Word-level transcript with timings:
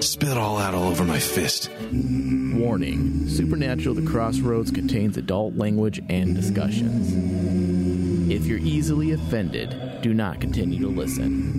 Spit 0.00 0.28
it 0.28 0.36
all 0.36 0.58
out 0.58 0.74
all 0.74 0.88
over 0.88 1.04
my 1.04 1.18
fist. 1.18 1.70
Warning 1.90 3.28
Supernatural 3.28 3.96
The 3.96 4.06
Crossroads 4.08 4.70
contains 4.70 5.16
adult 5.16 5.56
language 5.56 6.00
and 6.08 6.36
discussions. 6.36 8.30
If 8.30 8.46
you're 8.46 8.58
easily 8.58 9.12
offended, 9.12 10.00
do 10.00 10.14
not 10.14 10.40
continue 10.40 10.78
to 10.80 10.88
listen. 10.88 11.57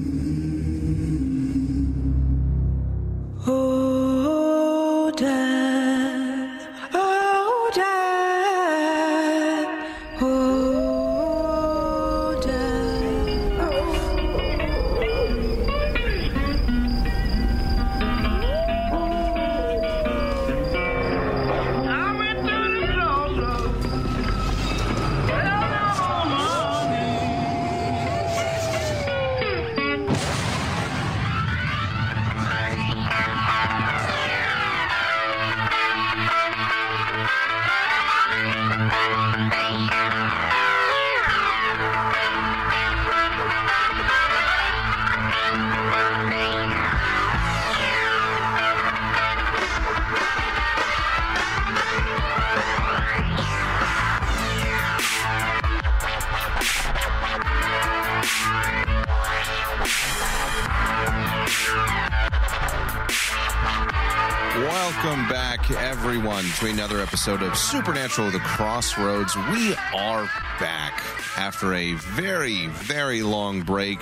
Episode 67.30 67.48
of 67.48 67.58
Supernatural 67.58 68.32
The 68.32 68.40
Crossroads. 68.40 69.36
We 69.36 69.76
are 69.94 70.24
back 70.60 71.00
after 71.38 71.76
a 71.76 71.94
very, 71.94 72.66
very 72.68 73.22
long 73.22 73.62
break. 73.62 74.00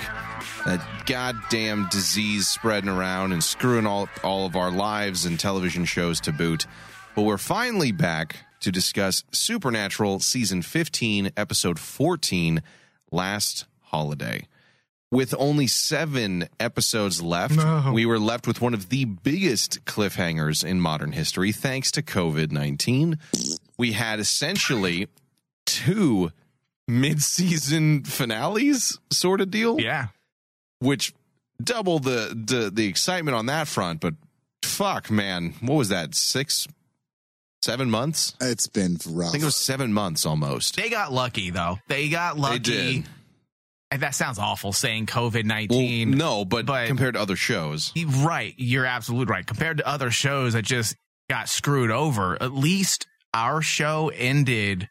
That 0.65 0.81
goddamn 1.05 1.89
disease 1.91 2.47
spreading 2.47 2.89
around 2.89 3.33
and 3.33 3.43
screwing 3.43 3.85
all, 3.85 4.07
all 4.23 4.45
of 4.45 4.55
our 4.55 4.71
lives 4.71 5.25
and 5.25 5.37
television 5.37 5.83
shows 5.83 6.21
to 6.21 6.31
boot. 6.31 6.67
But 7.15 7.23
we're 7.23 7.37
finally 7.37 7.91
back 7.91 8.45
to 8.61 8.71
discuss 8.71 9.25
Supernatural 9.31 10.21
Season 10.21 10.61
15, 10.61 11.31
Episode 11.35 11.79
14, 11.79 12.63
Last 13.11 13.65
Holiday. 13.81 14.47
With 15.09 15.33
only 15.37 15.67
seven 15.67 16.49
episodes 16.59 17.21
left, 17.21 17.57
we 17.93 18.05
were 18.05 18.19
left 18.19 18.45
with 18.45 18.59
one 18.61 18.73
of 18.73 18.89
the 18.89 19.05
biggest 19.05 19.85
cliffhangers 19.85 20.65
in 20.65 20.81
modern 20.81 21.13
history, 21.13 21.53
thanks 21.53 21.91
to 21.91 22.01
COVID 22.01 22.51
19. 22.51 23.17
We 23.77 23.93
had 23.93 24.19
essentially 24.19 25.07
two 25.65 26.31
mid 26.89 27.21
season 27.21 28.03
finales, 28.03 28.99
sort 29.09 29.39
of 29.39 29.49
deal, 29.49 29.79
Yeah. 29.79 30.07
which 30.79 31.13
double 31.63 31.99
the, 31.99 32.33
the, 32.35 32.69
the 32.69 32.87
excitement 32.87 33.35
on 33.35 33.45
that 33.45 33.67
front. 33.69 34.01
But 34.01 34.15
fuck, 34.61 35.09
man, 35.09 35.53
what 35.61 35.75
was 35.75 35.89
that? 35.89 36.15
Six, 36.15 36.67
seven 37.61 37.89
months? 37.89 38.35
It's 38.41 38.67
been 38.67 38.97
rough. 39.07 39.29
I 39.29 39.31
think 39.31 39.43
it 39.43 39.45
was 39.45 39.55
seven 39.55 39.93
months 39.93 40.25
almost. 40.25 40.75
They 40.75 40.89
got 40.89 41.13
lucky 41.13 41.49
though. 41.49 41.79
They 41.87 42.09
got 42.09 42.37
lucky. 42.37 42.59
did. 42.59 43.03
And 43.89 44.01
that 44.01 44.15
sounds 44.15 44.37
awful 44.37 44.73
saying 44.73 45.05
COVID 45.05 45.43
Well, 45.45 45.79
19. 45.79 46.11
no, 46.11 46.43
but, 46.45 46.65
but- 46.65 46.87
compared 46.87 47.13
to 47.15 47.21
other 47.21 47.35
shows. 47.37 47.93
Right. 48.05 48.53
You're 48.57 48.85
absolutely 48.85 49.31
right. 49.31 49.45
Compared 49.47 49.77
to 49.77 49.87
other 49.87 50.11
shows 50.11 50.53
that 50.53 50.63
just 50.65 50.95
got 51.29 51.47
screwed 51.49 51.91
over, 51.91 52.41
at 52.41 52.53
least 52.53 53.07
our 53.33 53.61
show 53.61 54.09
ended 54.13 54.89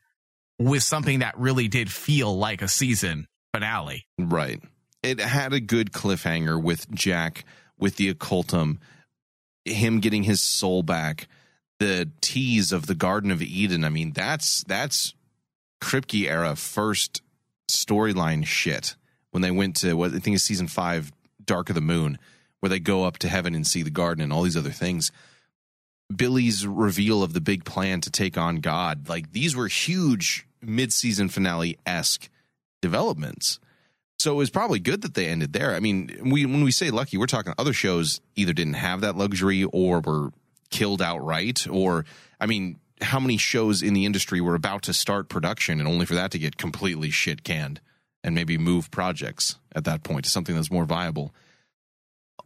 with 0.59 0.83
something 0.83 1.19
that 1.19 1.37
really 1.39 1.69
did 1.69 1.93
feel 1.93 2.37
like 2.37 2.63
a 2.63 2.69
season 2.69 3.27
finale. 3.53 4.07
Right. 4.19 4.63
It 5.03 5.21
had 5.21 5.53
a 5.53 5.61
good 5.61 5.93
cliffhanger 5.93 6.61
with 6.61 6.91
Jack, 6.91 7.45
with 7.79 7.97
the 7.97 8.09
occultum, 8.09 8.81
him 9.67 10.01
getting 10.01 10.23
his 10.23 10.43
soul 10.43 10.83
back, 10.83 11.29
the 11.79 12.11
tease 12.23 12.73
of 12.73 12.87
the 12.87 12.95
Garden 12.95 13.31
of 13.31 13.43
Eden. 13.43 13.85
I 13.85 13.91
mean, 13.91 14.13
that's 14.13 14.65
that's 14.67 15.15
Kripke 15.83 16.29
era 16.29 16.57
first 16.57 17.21
storyline 17.69 18.47
shit 18.47 18.97
when 19.31 19.43
they 19.43 19.51
went 19.51 19.77
to 19.77 19.95
what 19.95 20.13
I 20.15 20.19
think 20.19 20.37
is 20.37 20.43
season 20.43 20.69
five, 20.69 21.13
Dark 21.45 21.69
of 21.69 21.75
the 21.75 21.81
Moon, 21.81 22.19
where 22.61 22.71
they 22.71 22.81
go 22.81 23.05
up 23.05 23.19
to 23.19 23.29
heaven 23.29 23.55
and 23.55 23.67
see 23.67 23.83
the 23.83 23.91
garden 23.91 24.23
and 24.23 24.33
all 24.33 24.43
these 24.43 24.57
other 24.57 24.71
things. 24.71 25.13
Billie's 26.15 26.67
reveal 26.67 27.23
of 27.23 27.33
the 27.33 27.41
big 27.41 27.65
plan 27.65 28.01
to 28.03 28.11
take 28.11 28.39
on 28.39 28.57
God, 28.57 29.09
like 29.09 29.33
these 29.33 29.57
were 29.57 29.67
huge 29.67 30.47
mid-season 30.63 31.29
finale 31.29 31.79
esque 31.85 32.29
developments. 32.81 33.59
So 34.19 34.33
it 34.33 34.37
was 34.37 34.51
probably 34.51 34.79
good 34.79 35.03
that 35.03 35.15
they 35.15 35.27
ended 35.27 35.53
there. 35.53 35.75
I 35.75 35.81
mean, 35.81 36.17
we 36.25 36.47
when 36.47 36.65
we 36.65 36.71
say 36.71 36.91
lucky, 36.91 37.19
we're 37.19 37.27
talking 37.27 37.53
other 37.59 37.73
shows 37.73 38.21
either 38.35 38.53
didn't 38.53 38.75
have 38.75 39.03
that 39.03 39.17
luxury 39.17 39.65
or 39.65 40.01
were 40.01 40.31
killed 40.71 41.03
outright. 41.03 41.67
Or 41.69 42.07
I 42.41 42.47
mean, 42.47 42.79
how 43.03 43.21
many 43.21 43.37
shows 43.37 43.83
in 43.83 43.95
the 43.95 44.07
industry 44.07 44.41
were 44.41 44.55
about 44.55 44.83
to 44.83 44.93
start 44.93 45.29
production 45.29 45.79
and 45.79 45.89
only 45.89 46.07
for 46.07 46.15
that 46.15 46.31
to 46.31 46.39
get 46.39 46.57
completely 46.57 47.11
shit 47.11 47.45
canned 47.45 47.81
and 48.25 48.35
maybe 48.35 48.59
move 48.59 48.91
projects 48.91 49.57
at 49.75 49.85
that 49.85 50.03
point 50.03 50.25
to 50.25 50.31
something 50.31 50.55
that's 50.55 50.71
more 50.71 50.85
viable. 50.85 51.35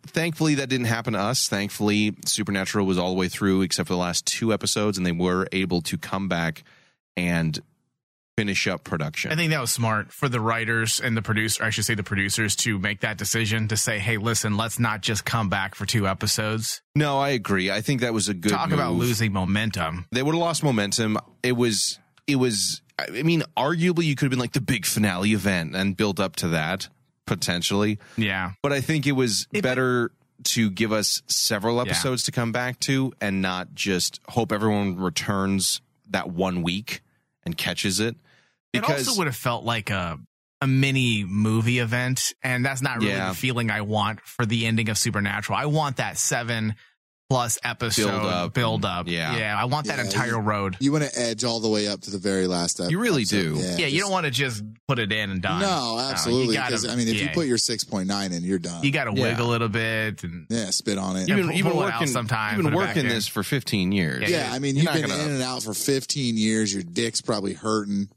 Thankfully, 0.06 0.54
that 0.56 0.68
didn't 0.68 0.86
happen 0.86 1.12
to 1.12 1.18
us. 1.18 1.48
Thankfully, 1.48 2.16
Supernatural 2.24 2.86
was 2.86 2.98
all 2.98 3.10
the 3.10 3.18
way 3.18 3.28
through 3.28 3.62
except 3.62 3.86
for 3.88 3.94
the 3.94 3.98
last 3.98 4.26
two 4.26 4.52
episodes, 4.52 4.96
and 4.96 5.06
they 5.06 5.12
were 5.12 5.46
able 5.52 5.82
to 5.82 5.98
come 5.98 6.28
back 6.28 6.64
and 7.16 7.58
finish 8.40 8.66
up 8.66 8.84
production. 8.84 9.30
I 9.30 9.36
think 9.36 9.50
that 9.50 9.60
was 9.60 9.70
smart 9.70 10.12
for 10.12 10.26
the 10.28 10.40
writers 10.40 10.98
and 10.98 11.14
the 11.14 11.20
producer, 11.20 11.62
I 11.62 11.68
should 11.68 11.84
say 11.84 11.94
the 11.94 12.02
producers, 12.02 12.56
to 12.56 12.78
make 12.78 13.00
that 13.00 13.18
decision 13.18 13.68
to 13.68 13.76
say, 13.76 13.98
hey, 13.98 14.16
listen, 14.16 14.56
let's 14.56 14.78
not 14.78 15.02
just 15.02 15.26
come 15.26 15.50
back 15.50 15.74
for 15.74 15.84
two 15.84 16.08
episodes. 16.08 16.80
No, 16.94 17.18
I 17.18 17.30
agree. 17.30 17.70
I 17.70 17.82
think 17.82 18.00
that 18.00 18.14
was 18.14 18.28
a 18.30 18.34
good 18.34 18.52
Talk 18.52 18.72
about 18.72 18.94
losing 18.94 19.32
momentum. 19.34 20.06
They 20.10 20.22
would 20.22 20.34
have 20.34 20.40
lost 20.40 20.62
momentum. 20.64 21.18
It 21.42 21.52
was 21.52 21.98
it 22.26 22.36
was 22.36 22.80
I 22.98 23.22
mean, 23.22 23.42
arguably 23.56 24.04
you 24.04 24.14
could 24.16 24.24
have 24.26 24.30
been 24.30 24.38
like 24.38 24.52
the 24.52 24.60
big 24.62 24.86
finale 24.86 25.32
event 25.32 25.76
and 25.76 25.94
build 25.96 26.18
up 26.18 26.36
to 26.36 26.48
that 26.48 26.88
potentially. 27.26 27.98
Yeah. 28.16 28.52
But 28.62 28.72
I 28.72 28.80
think 28.80 29.06
it 29.06 29.12
was 29.12 29.46
It- 29.52 29.62
better 29.62 30.12
to 30.42 30.70
give 30.70 30.92
us 30.92 31.20
several 31.26 31.78
episodes 31.82 32.22
to 32.22 32.32
come 32.32 32.52
back 32.52 32.80
to 32.80 33.12
and 33.20 33.42
not 33.42 33.74
just 33.74 34.20
hope 34.30 34.50
everyone 34.52 34.96
returns 34.96 35.82
that 36.08 36.30
one 36.30 36.62
week 36.62 37.02
and 37.44 37.56
catches 37.58 38.00
it. 38.00 38.16
It 38.72 38.84
also 38.84 39.16
would 39.18 39.26
have 39.26 39.36
felt 39.36 39.64
like 39.64 39.90
a 39.90 40.18
a 40.62 40.66
mini 40.66 41.24
movie 41.24 41.78
event, 41.78 42.34
and 42.42 42.62
that's 42.64 42.82
not 42.82 42.98
really 42.98 43.10
Yeah. 43.12 43.30
the 43.30 43.34
feeling 43.34 43.70
I 43.70 43.80
want 43.80 44.20
for 44.20 44.44
the 44.44 44.66
ending 44.66 44.90
of 44.90 44.98
Supernatural. 44.98 45.56
I 45.58 45.64
want 45.66 45.96
that 45.96 46.18
seven 46.18 46.74
plus 47.30 47.58
episode 47.62 48.10
Build 48.10 48.26
up. 48.26 48.54
build 48.54 48.84
up. 48.84 49.06
Yeah. 49.08 49.36
yeah. 49.38 49.56
I 49.58 49.64
want 49.66 49.86
that 49.86 49.98
Yeah, 49.98 50.04
entire 50.04 50.30
you- 50.32 50.36
road. 50.38 50.76
You 50.80 50.90
want 50.92 51.04
to 51.04 51.18
edge 51.18 51.44
all 51.44 51.60
the 51.60 51.68
way 51.68 51.86
up 51.88 52.00
to 52.02 52.10
the 52.10 52.18
very 52.18 52.46
last 52.48 52.80
episode. 52.80 52.90
You 52.90 52.98
really 52.98 53.22
do. 53.24 53.54
Yeah, 53.78 53.86
you 53.86 54.00
don't 54.00 54.10
want 54.10 54.24
to 54.26 54.30
just 54.32 54.62
put 54.88 54.98
it 54.98 55.12
in 55.12 55.30
and 55.30 55.40
done. 55.40 55.62
No, 55.62 55.98
absolutely. 55.98 56.48
you 56.48 56.60
gotta- 56.60 56.72
Because 56.72 56.86
I 56.88 56.96
mean, 56.96 57.06
if 57.08 57.22
you 57.22 57.28
put 57.32 57.46
your 57.46 57.56
six 57.56 57.82
point 57.84 58.08
nine 58.08 58.32
in, 58.32 58.42
you're 58.42 58.58
done. 58.58 58.82
you 58.82 58.90
got 58.90 59.04
to 59.04 59.12
Yeah. 59.14 59.22
wiggle 59.30 59.52
it 59.54 59.62
a 59.62 59.68
bit, 59.68 60.24
and 60.24 60.46
yeah, 60.50 60.68
spit 60.70 60.98
on 60.98 61.16
it. 61.16 61.28
You've 61.28 61.36
been, 61.38 61.56
you've 61.56 61.64
been 61.64 61.72
pull 61.72 61.82
it 61.84 61.86
out 61.86 62.00
working 62.00 62.08
sometime, 62.12 62.56
You've 62.56 62.64
been 62.64 62.74
it 62.74 62.76
back 62.76 62.88
working 62.88 63.04
in. 63.04 63.08
this 63.10 63.28
for 63.28 63.42
15 63.44 63.92
years. 63.92 64.28
Yeah, 64.28 64.50
I 64.52 64.58
mean, 64.58 64.74
You're 64.76 64.92
you've 64.92 64.92
been 65.00 65.10
gonna- 65.10 65.22
in 65.22 65.30
and 65.30 65.42
out 65.42 65.62
for 65.62 65.72
15 65.72 66.36
years. 66.36 66.74
Your 66.74 66.82
dick's 66.82 67.20
probably 67.22 67.54
hurting. 67.54 68.08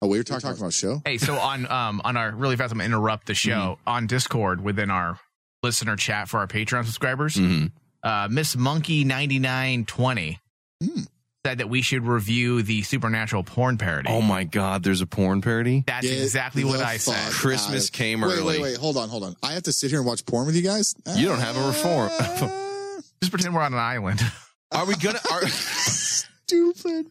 Oh, 0.00 0.06
we 0.06 0.18
were 0.18 0.24
talking, 0.24 0.42
talking 0.42 0.60
about 0.62 0.72
show. 0.72 1.02
Hey, 1.04 1.18
so 1.18 1.34
on 1.38 1.66
um 1.70 2.00
on 2.04 2.16
our 2.16 2.30
really 2.32 2.56
fast, 2.56 2.72
I'm 2.72 2.78
gonna 2.78 2.86
interrupt 2.86 3.26
the 3.26 3.34
show 3.34 3.78
Mm-hmm. 3.80 3.88
on 3.88 4.06
Discord 4.06 4.60
within 4.62 4.90
our 4.90 5.18
listener 5.62 5.96
chat 5.96 6.28
for 6.28 6.38
our 6.38 6.46
Patreon 6.46 6.84
subscribers. 6.84 7.34
Mhm. 7.34 7.72
Uh, 8.02 8.28
Miss 8.30 8.56
Monkey 8.56 9.02
ninety 9.04 9.38
nine 9.40 9.84
twenty 9.84 10.38
Hmm. 10.80 11.00
said 11.44 11.58
that 11.58 11.68
we 11.68 11.82
should 11.82 12.04
review 12.06 12.62
the 12.62 12.82
Supernatural 12.82 13.42
porn 13.42 13.76
parody. 13.76 14.08
Oh 14.08 14.20
my 14.22 14.44
God, 14.44 14.84
there's 14.84 15.00
a 15.00 15.06
porn 15.06 15.40
parody. 15.40 15.82
That's 15.86 16.06
Get 16.06 16.22
exactly 16.22 16.62
what 16.62 16.80
I 16.80 16.98
fuck 16.98 17.14
said. 17.16 17.32
Christmas 17.32 17.84
out 17.86 17.88
of- 17.88 17.92
came 17.92 18.20
wait, 18.20 18.26
early. 18.38 18.44
Wait, 18.44 18.62
wait, 18.62 18.76
hold 18.76 18.96
on, 18.96 19.08
hold 19.08 19.24
on. 19.24 19.34
I 19.42 19.54
have 19.54 19.64
to 19.64 19.72
sit 19.72 19.90
here 19.90 19.98
and 19.98 20.06
watch 20.06 20.24
porn 20.26 20.46
with 20.46 20.54
you 20.54 20.62
guys. 20.62 20.94
You 21.16 21.26
don't 21.26 21.40
have 21.40 21.56
a 21.56 21.66
reform. 21.66 22.10
Just 23.20 23.32
pretend 23.32 23.52
we're 23.52 23.62
on 23.62 23.72
an 23.72 23.80
island. 23.80 24.20
Are 24.70 24.84
we 24.86 24.94
gonna? 24.94 25.18
Are, 25.32 25.48
Stupid. 25.48 27.06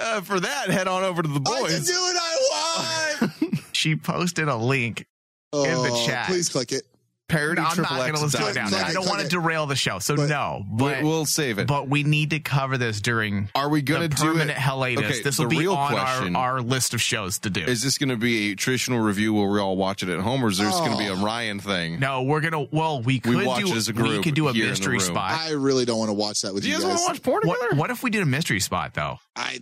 Uh, 0.00 0.20
for 0.22 0.40
that, 0.40 0.70
head 0.70 0.88
on 0.88 1.04
over 1.04 1.22
to 1.22 1.28
the 1.28 1.40
boys. 1.40 1.64
I 1.64 1.68
can 1.68 1.82
do 1.84 1.92
what 1.92 2.16
I 2.16 3.18
want. 3.20 3.60
she 3.72 3.96
posted 3.96 4.48
a 4.48 4.56
link 4.56 5.06
oh, 5.52 5.82
the 5.82 6.06
chat. 6.06 6.26
Please 6.26 6.48
click 6.48 6.72
it. 6.72 6.82
Parody 7.28 7.62
I'm 7.62 7.80
not 7.80 7.88
going 7.90 8.14
to 8.14 8.20
listen 8.20 8.40
to 8.40 8.46
does. 8.46 8.56
it 8.56 8.60
now. 8.60 8.68
Click 8.68 8.84
I 8.84 8.92
don't 8.92 9.06
want 9.08 9.22
to 9.22 9.28
derail 9.28 9.66
the 9.66 9.76
show. 9.76 9.98
So 10.00 10.16
But- 10.16 10.28
no, 10.28 10.64
but 10.70 11.02
we'll 11.02 11.24
save 11.24 11.58
it. 11.58 11.66
but 11.66 11.88
we 11.88 12.02
need 12.02 12.30
to 12.30 12.40
cover 12.40 12.76
this 12.76 13.00
during 13.00 13.48
Are 13.54 13.68
we 13.70 13.80
going 13.80 14.02
to 14.02 14.08
do 14.08 14.22
permanent 14.22 14.50
it? 14.50 14.56
hiatus. 14.58 15.04
Okay, 15.04 15.22
this 15.22 15.38
will 15.38 15.46
the 15.46 15.50
be 15.50 15.58
real 15.60 15.74
on 15.74 15.92
question- 15.92 16.36
our, 16.36 16.54
our 16.56 16.60
list 16.60 16.92
of 16.94 17.00
shows 17.00 17.38
to 17.40 17.50
do. 17.50 17.62
Is 17.62 17.82
this 17.82 17.96
going 17.96 18.10
to 18.10 18.16
be 18.16 18.52
a 18.52 18.54
traditional 18.56 19.00
review 19.00 19.32
where 19.32 19.48
we 19.48 19.58
all 19.60 19.76
watch 19.76 20.02
it 20.02 20.08
at 20.10 20.20
home, 20.20 20.44
or 20.44 20.48
is 20.48 20.58
there 20.58 20.68
going 20.70 20.92
to 20.92 20.98
be 20.98 21.06
a 21.06 21.14
Oh. 21.14 21.24
Ryan 21.24 21.58
thing? 21.60 22.00
no, 22.00 22.22
we're 22.22 22.40
gonna. 22.40 22.66
Well, 22.70 23.00
we 23.02 23.18
could 23.20 23.46
watch 23.46 23.60
do. 23.64 23.68
it 23.72 23.76
as 23.76 23.88
a 23.88 23.92
group. 23.92 24.08
we 24.08 24.12
group 24.14 24.24
could 24.24 24.34
do 24.34 24.48
a 24.48 24.52
here 24.52 24.64
in 24.64 24.66
the 24.68 24.72
mystery 24.72 25.00
spot. 25.00 25.32
I 25.32 25.52
really 25.52 25.84
don't 25.84 25.98
want 25.98 26.08
to 26.10 26.14
watch 26.14 26.42
that 26.42 26.52
with 26.52 26.64
Do 26.64 26.68
you 26.68 26.74
you 26.76 26.80
guys 26.82 26.88
want 26.88 26.98
to 27.00 27.04
watch 27.06 27.22
porn 27.22 27.42
together? 27.42 27.58
What, 27.70 27.76
what 27.76 27.90
if 27.90 28.02
we 28.02 28.10
did 28.10 28.22
a 28.22 28.26
mystery 28.26 28.60
spot 28.60 28.92
though? 28.94 29.18
I, 29.34 29.58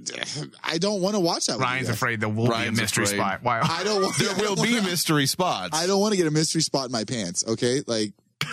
I 0.65 0.79
don't 0.79 1.01
want 1.01 1.15
to 1.15 1.21
watch 1.21 1.47
that. 1.47 1.59
Ryan's 1.59 1.87
guys. 1.89 1.95
afraid 1.97 2.21
there 2.21 2.29
will 2.29 2.49
Ryan's 2.49 2.79
be 2.79 2.83
a 2.83 2.85
mystery 2.85 3.05
afraid. 3.05 3.17
spot. 3.19 3.41
Why? 3.43 3.61
I 3.63 3.85
don't 3.85 4.03
want. 4.03 4.17
There 4.17 4.35
will 4.37 4.57
be 4.57 4.81
mystery 4.81 5.27
spots. 5.27 5.77
I 5.77 5.87
don't 5.87 6.01
want 6.01 6.13
to 6.13 6.17
get 6.17 6.27
a 6.27 6.31
mystery 6.33 6.63
spot 6.63 6.87
in 6.87 6.93
my 6.93 7.05
pants. 7.05 7.45
Okay, 7.51 7.83
like 7.87 8.13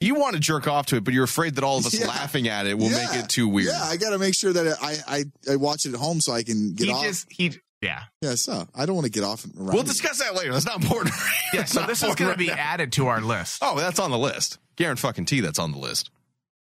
You 0.00 0.14
want 0.14 0.34
to 0.34 0.40
jerk 0.40 0.68
off 0.68 0.86
to 0.86 0.96
it, 0.96 1.04
but 1.04 1.14
you're 1.14 1.24
afraid 1.24 1.54
that 1.54 1.64
all 1.64 1.78
of 1.78 1.86
us 1.86 1.94
Yeah. 1.98 2.06
laughing 2.06 2.48
at 2.48 2.66
it 2.66 2.76
will 2.78 2.90
yeah, 2.90 3.08
make 3.10 3.24
it 3.24 3.28
too 3.30 3.48
weird. 3.48 3.68
Yeah, 3.72 3.82
I 3.82 3.96
got 3.96 4.10
to 4.10 4.18
make 4.18 4.34
sure 4.34 4.52
that 4.52 4.76
I, 4.82 4.96
I 5.08 5.24
I 5.52 5.56
watch 5.56 5.86
it 5.86 5.94
at 5.94 5.98
home 6.00 6.20
so 6.20 6.32
I 6.32 6.42
can 6.42 6.74
get 6.74 6.86
he 6.88 6.92
off. 6.92 7.02
just 7.04 7.26
he 7.32 7.52
yeah 7.82 8.02
yeah, 8.20 8.34
so 8.34 8.66
I 8.74 8.84
don't 8.86 8.94
want 8.94 9.06
to 9.06 9.10
get 9.12 9.24
off. 9.24 9.44
Around 9.44 9.66
We'll 9.68 9.76
you. 9.78 9.82
discuss 9.84 10.18
that 10.18 10.34
later. 10.34 10.52
That's 10.52 10.66
not 10.66 10.82
important. 10.82 11.14
yeah. 11.54 11.64
So 11.64 11.80
this 11.86 11.98
is 11.98 12.02
important 12.04 12.18
going 12.18 12.28
right 12.28 12.34
to 12.34 12.38
be 12.38 12.46
now. 12.48 12.56
added 12.56 12.92
to 12.92 13.06
our 13.08 13.20
list. 13.20 13.58
Oh, 13.62 13.78
that's 13.78 13.98
on 13.98 14.10
the 14.10 14.18
list. 14.18 14.58
Garen 14.76 14.96
fucking 14.96 15.24
T, 15.24 15.40
that's 15.40 15.58
on 15.58 15.72
the 15.72 15.78
list. 15.78 16.10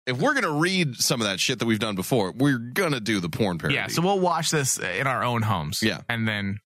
If 0.07 0.17
we're 0.19 0.33
gonna 0.35 0.51
read 0.53 0.97
some 0.97 1.21
of 1.21 1.27
that 1.27 1.39
shit 1.39 1.59
that 1.59 1.67
we've 1.67 1.79
done 1.79 1.97
before, 1.97 2.33
we're 2.33 2.57
gonna 2.59 2.99
do 3.01 3.21
the 3.21 3.29
porn 3.29 3.59
parody. 3.59 3.75
Yeah, 3.75 3.89
so 3.89 4.01
we'll 4.01 4.21
watch 4.21 4.51
this 4.51 4.79
in 4.79 5.07
our 5.07 5.23
own 5.23 5.43
homes. 5.43 5.83
Yeah. 5.83 6.01
and 6.09 6.27
then 6.27 6.61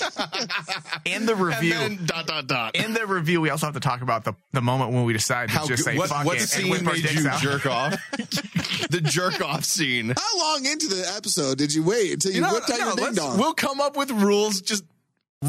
in 1.04 1.26
the 1.26 1.32
and 1.34 1.40
review. 1.40 1.70
then 1.74 2.04
dot 2.04 2.26
dot 2.26 2.46
dot. 2.46 2.76
in 2.76 2.92
the 2.94 3.06
review, 3.06 3.40
we 3.40 3.50
also 3.50 3.66
have 3.66 3.74
to 3.74 3.80
talk 3.80 4.02
about 4.02 4.24
the, 4.24 4.34
the 4.52 4.60
moment 4.60 4.92
when 4.92 5.04
we 5.04 5.12
decide 5.12 5.48
to 5.48 5.54
How 5.54 5.66
just 5.66 5.84
good- 5.84 5.92
say 5.92 5.98
what, 5.98 6.08
fuck 6.08 6.24
what 6.24 6.36
it 6.36 6.40
and 6.42 6.48
scene 6.48 6.70
whip 6.70 6.86
our 6.86 6.92
made 6.94 7.02
dicks 7.02 7.14
you 7.22 7.28
out. 7.28 7.40
jerk 7.40 7.66
off? 7.66 7.92
the 8.90 9.00
jerk 9.02 9.40
off 9.40 9.64
scene. 9.64 10.12
How 10.16 10.38
long 10.38 10.64
into 10.66 10.88
the 10.88 11.12
episode 11.16 11.58
did 11.58 11.74
you 11.74 11.82
wait 11.82 12.12
until 12.14 12.30
you, 12.32 12.36
You 12.36 12.42
know, 12.42 12.52
whipped 12.52 12.70
out 12.70 12.78
no, 12.78 12.86
your 12.86 12.94
ding 12.96 13.04
let's- 13.06 13.16
dong? 13.18 13.38
we'll 13.38 13.54
come 13.54 13.80
up 13.80 13.96
with 13.96 14.10
rules. 14.10 14.60
Just 14.60 14.84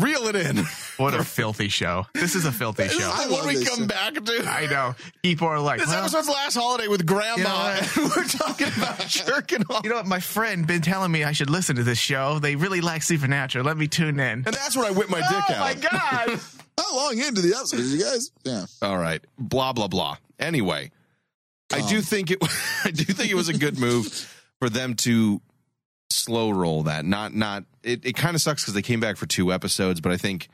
reel 0.01 0.27
it 0.27 0.35
in. 0.35 0.63
What 0.97 1.13
a 1.13 1.23
filthy 1.23 1.67
show! 1.69 2.07
This 2.15 2.33
is 2.33 2.45
a 2.45 2.51
filthy 2.51 2.83
This 2.85 2.93
show. 2.93 3.01
the 3.01 3.29
love 3.29 3.45
one 3.45 3.47
we 3.47 3.63
come 3.63 3.81
show. 3.81 3.85
back 3.85 4.15
to. 4.15 4.45
I 4.49 4.65
know. 4.65 4.95
People 5.21 5.47
are 5.47 5.59
like, 5.59 5.77
This 5.79 5.89
well, 5.89 5.99
episode's 5.99 6.27
last 6.27 6.55
holiday 6.55 6.87
with 6.87 7.05
Grandma, 7.05 7.35
You 7.37 7.43
know 7.43 8.03
and 8.03 8.11
we're 8.15 8.23
talking 8.23 8.67
about 8.75 8.99
jerking 9.07 9.61
off. 9.69 9.83
you 9.83 9.91
know 9.91 9.97
what? 9.97 10.07
My 10.07 10.19
friend 10.19 10.65
been 10.65 10.81
telling 10.81 11.11
me 11.11 11.23
I 11.23 11.33
should 11.33 11.51
listen 11.51 11.75
to 11.75 11.83
this 11.83 11.99
show. 11.99 12.39
They 12.39 12.55
really 12.55 12.81
like 12.81 13.03
Supernatural. 13.03 13.63
Let 13.63 13.77
me 13.77 13.87
tune 13.87 14.19
in. 14.19 14.43
and 14.43 14.45
that's 14.45 14.75
when 14.75 14.87
I 14.87 14.89
whip 14.91 15.07
my 15.11 15.19
dick 15.19 15.29
out. 15.29 15.51
oh 15.51 15.59
my 15.59 15.73
god! 15.75 16.39
How 16.79 16.95
long 16.95 17.19
into 17.19 17.41
the 17.41 17.55
episode 17.55 17.77
did 17.77 17.85
you 17.87 18.03
guys? 18.03 18.31
Yeah. 18.43 18.65
All 18.81 18.97
right. 18.97 19.23
Blah 19.37 19.73
blah 19.73 19.87
blah. 19.87 20.17
Anyway, 20.39 20.89
I 21.71 21.81
Um. 21.81 21.89
do 21.89 22.01
think 22.01 22.31
it. 22.31 22.39
I 22.85 22.89
do 22.89 23.03
think 23.03 23.29
it 23.29 23.35
was 23.35 23.49
a 23.49 23.53
good 23.57 23.77
move 23.77 24.07
for 24.59 24.67
them 24.69 24.95
to 24.95 25.41
slow 26.09 26.49
roll 26.49 26.83
that. 26.83 27.05
Not 27.05 27.33
not. 27.33 27.63
It, 27.83 28.05
it 28.05 28.15
kind 28.15 28.35
of 28.35 28.41
sucks 28.41 28.63
because 28.63 28.73
they 28.73 28.81
came 28.81 28.99
back 28.99 29.17
for 29.17 29.25
two 29.25 29.51
episodes, 29.53 30.01
but 30.01 30.11
I 30.11 30.17
think 30.17 30.49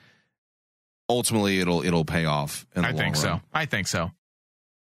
ultimately 1.09 1.59
it'll 1.59 1.83
it'll 1.83 2.05
pay 2.05 2.25
off. 2.25 2.65
In 2.75 2.83
the 2.83 2.89
I 2.89 2.93
think 2.93 3.15
so. 3.15 3.41
I 3.53 3.65
think 3.65 3.87
so. 3.87 4.11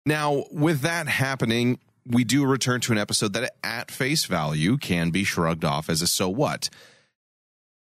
Now, 0.07 0.45
with 0.51 0.81
that 0.81 1.07
happening, 1.07 1.79
we 2.07 2.25
do 2.25 2.47
return 2.47 2.81
to 2.83 2.93
an 2.93 2.99
episode 2.99 3.35
that, 3.35 3.53
at 3.63 3.91
face 3.91 4.25
value, 4.25 4.79
can 4.79 5.11
be 5.11 5.25
shrugged 5.25 5.65
off 5.65 5.91
as 5.91 6.01
a 6.01 6.07
so 6.07 6.29
what. 6.29 6.71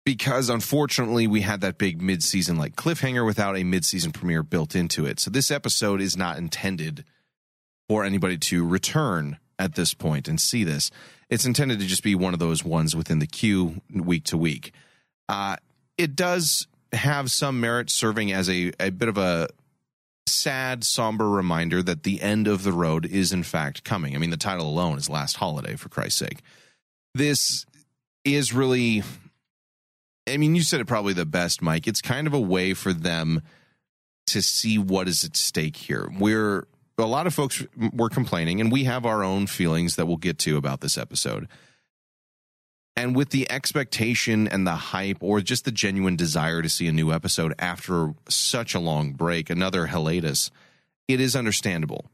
Because 0.05 0.49
unfortunately, 0.49 1.27
we 1.27 1.43
had 1.43 1.61
that 1.63 1.79
big 1.79 2.01
mid 2.01 2.23
season 2.23 2.57
like 2.57 2.77
cliffhanger 2.77 3.25
without 3.25 3.57
a 3.57 3.65
mid 3.65 3.85
season 3.85 4.13
premiere 4.13 4.43
built 4.43 4.75
into 4.75 5.07
it. 5.07 5.21
So, 5.21 5.31
this 5.31 5.51
episode 5.51 6.01
is 6.01 6.17
not 6.17 6.39
intended 6.39 7.05
for 7.89 8.05
anybody 8.05 8.37
to 8.37 8.67
return 8.67 9.39
at 9.59 9.75
this 9.75 9.95
point 9.95 10.29
and 10.29 10.41
see 10.41 10.65
this. 10.65 10.91
It's 11.31 11.45
intended 11.45 11.79
to 11.81 11.87
just 11.87 12.03
be 12.03 12.15
one 12.15 12.33
of 12.33 12.41
those 12.41 12.65
ones 12.65 12.97
within 12.97 13.19
the 13.19 13.27
queue 13.27 13.83
week 13.93 14.25
to 14.25 14.39
week. 14.39 14.73
Uh, 15.29 15.57
it 15.97 16.17
does 16.17 16.67
have 16.93 17.31
some 17.31 17.61
merit 17.61 17.91
serving 17.91 18.33
as 18.33 18.49
a, 18.49 18.73
a 18.81 18.91
bit 18.91 19.09
of 19.09 19.19
a 19.19 19.49
sad, 20.27 20.85
somber 20.85 21.29
reminder 21.29 21.83
that 21.83 22.03
the 22.03 22.23
end 22.23 22.47
of 22.47 22.63
the 22.63 22.73
road 22.73 23.05
is 23.05 23.33
in 23.33 23.43
fact 23.43 23.85
coming. 23.85 24.15
I 24.15 24.19
mean, 24.19 24.31
the 24.31 24.37
title 24.37 24.69
alone 24.69 24.97
is 24.97 25.11
Last 25.11 25.37
Holiday, 25.37 25.77
for 25.77 25.89
Christ's 25.89 26.19
sake. 26.19 26.39
This 27.15 27.67
is 28.25 28.53
really, 28.53 29.03
I 30.29 30.37
mean, 30.37 30.55
you 30.55 30.63
said 30.63 30.81
it 30.81 30.87
probably 30.87 31.15
the 31.15 31.27
best, 31.27 31.61
Mike. 31.61 31.87
It's 31.87 32.01
kind 32.01 32.27
of 32.27 32.35
a 32.35 32.41
way 32.41 32.75
for 32.75 32.93
them 32.93 33.43
to 34.29 34.43
see 34.43 34.79
what 34.79 35.09
is 35.09 35.25
at 35.25 35.37
stake 35.37 35.77
here. 35.77 36.11
We're, 36.19 36.67
a 37.05 37.07
lot 37.07 37.27
of 37.27 37.35
folks 37.35 37.65
were 37.93 38.09
complaining, 38.09 38.61
and 38.61 38.73
we 38.73 38.85
have 38.85 39.07
our 39.07 39.23
own 39.23 39.47
feelings 39.47 39.97
that 39.97 40.07
we'll 40.07 40.17
get 40.17 40.39
to 40.41 40.57
about 40.57 40.81
this 40.81 40.99
episode. 40.99 41.49
And 42.97 43.15
with 43.15 43.31
the 43.31 43.49
expectation 43.49 44.49
and 44.49 44.67
the 44.67 44.75
hype, 44.75 45.19
or 45.21 45.41
just 45.41 45.65
the 45.65 45.71
genuine 45.71 46.17
desire 46.17 46.63
to 46.63 46.69
see 46.69 46.89
a 46.89 46.93
new 46.93 47.13
episode 47.13 47.55
after 47.59 48.15
such 48.29 48.75
a 48.75 48.81
long 48.81 49.13
break, 49.13 49.51
another 49.51 49.87
hiatus, 49.87 50.51
it 51.07 51.21
is 51.21 51.37
understandable. 51.37 52.11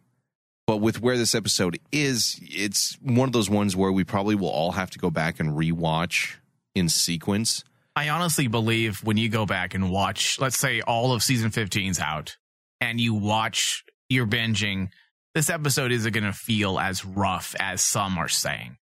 But 0.66 0.78
with 0.78 1.00
where 1.00 1.16
this 1.16 1.34
episode 1.34 1.78
is, 1.90 2.38
it's 2.42 2.98
one 3.02 3.28
of 3.28 3.32
those 3.32 3.48
ones 3.48 3.74
where 3.74 3.92
we 3.92 4.04
probably 4.04 4.34
will 4.34 4.50
all 4.50 4.72
have 4.72 4.90
to 4.90 4.98
go 4.98 5.10
back 5.10 5.40
and 5.40 5.56
rewatch 5.56 6.36
in 6.74 6.90
sequence. 6.90 7.64
I 7.96 8.08
honestly 8.08 8.48
believe 8.48 9.02
when 9.04 9.16
you 9.16 9.28
go 9.28 9.46
back 9.46 9.72
and 9.72 9.90
watch, 9.90 10.38
let's 10.40 10.58
say 10.58 10.80
all 10.80 11.12
of 11.12 11.22
season 11.22 11.50
15's 11.50 12.00
out, 12.00 12.36
and 12.80 13.00
you 13.00 13.14
watch 13.14 13.84
your 14.14 14.26
binging, 14.26 14.88
this 15.34 15.50
episode 15.50 15.92
isn't 15.92 16.12
going 16.12 16.24
to 16.24 16.32
feel 16.32 16.78
as 16.78 17.04
rough 17.04 17.54
as 17.58 17.82
some 17.82 18.16
are 18.18 18.28
saying. 18.28 18.76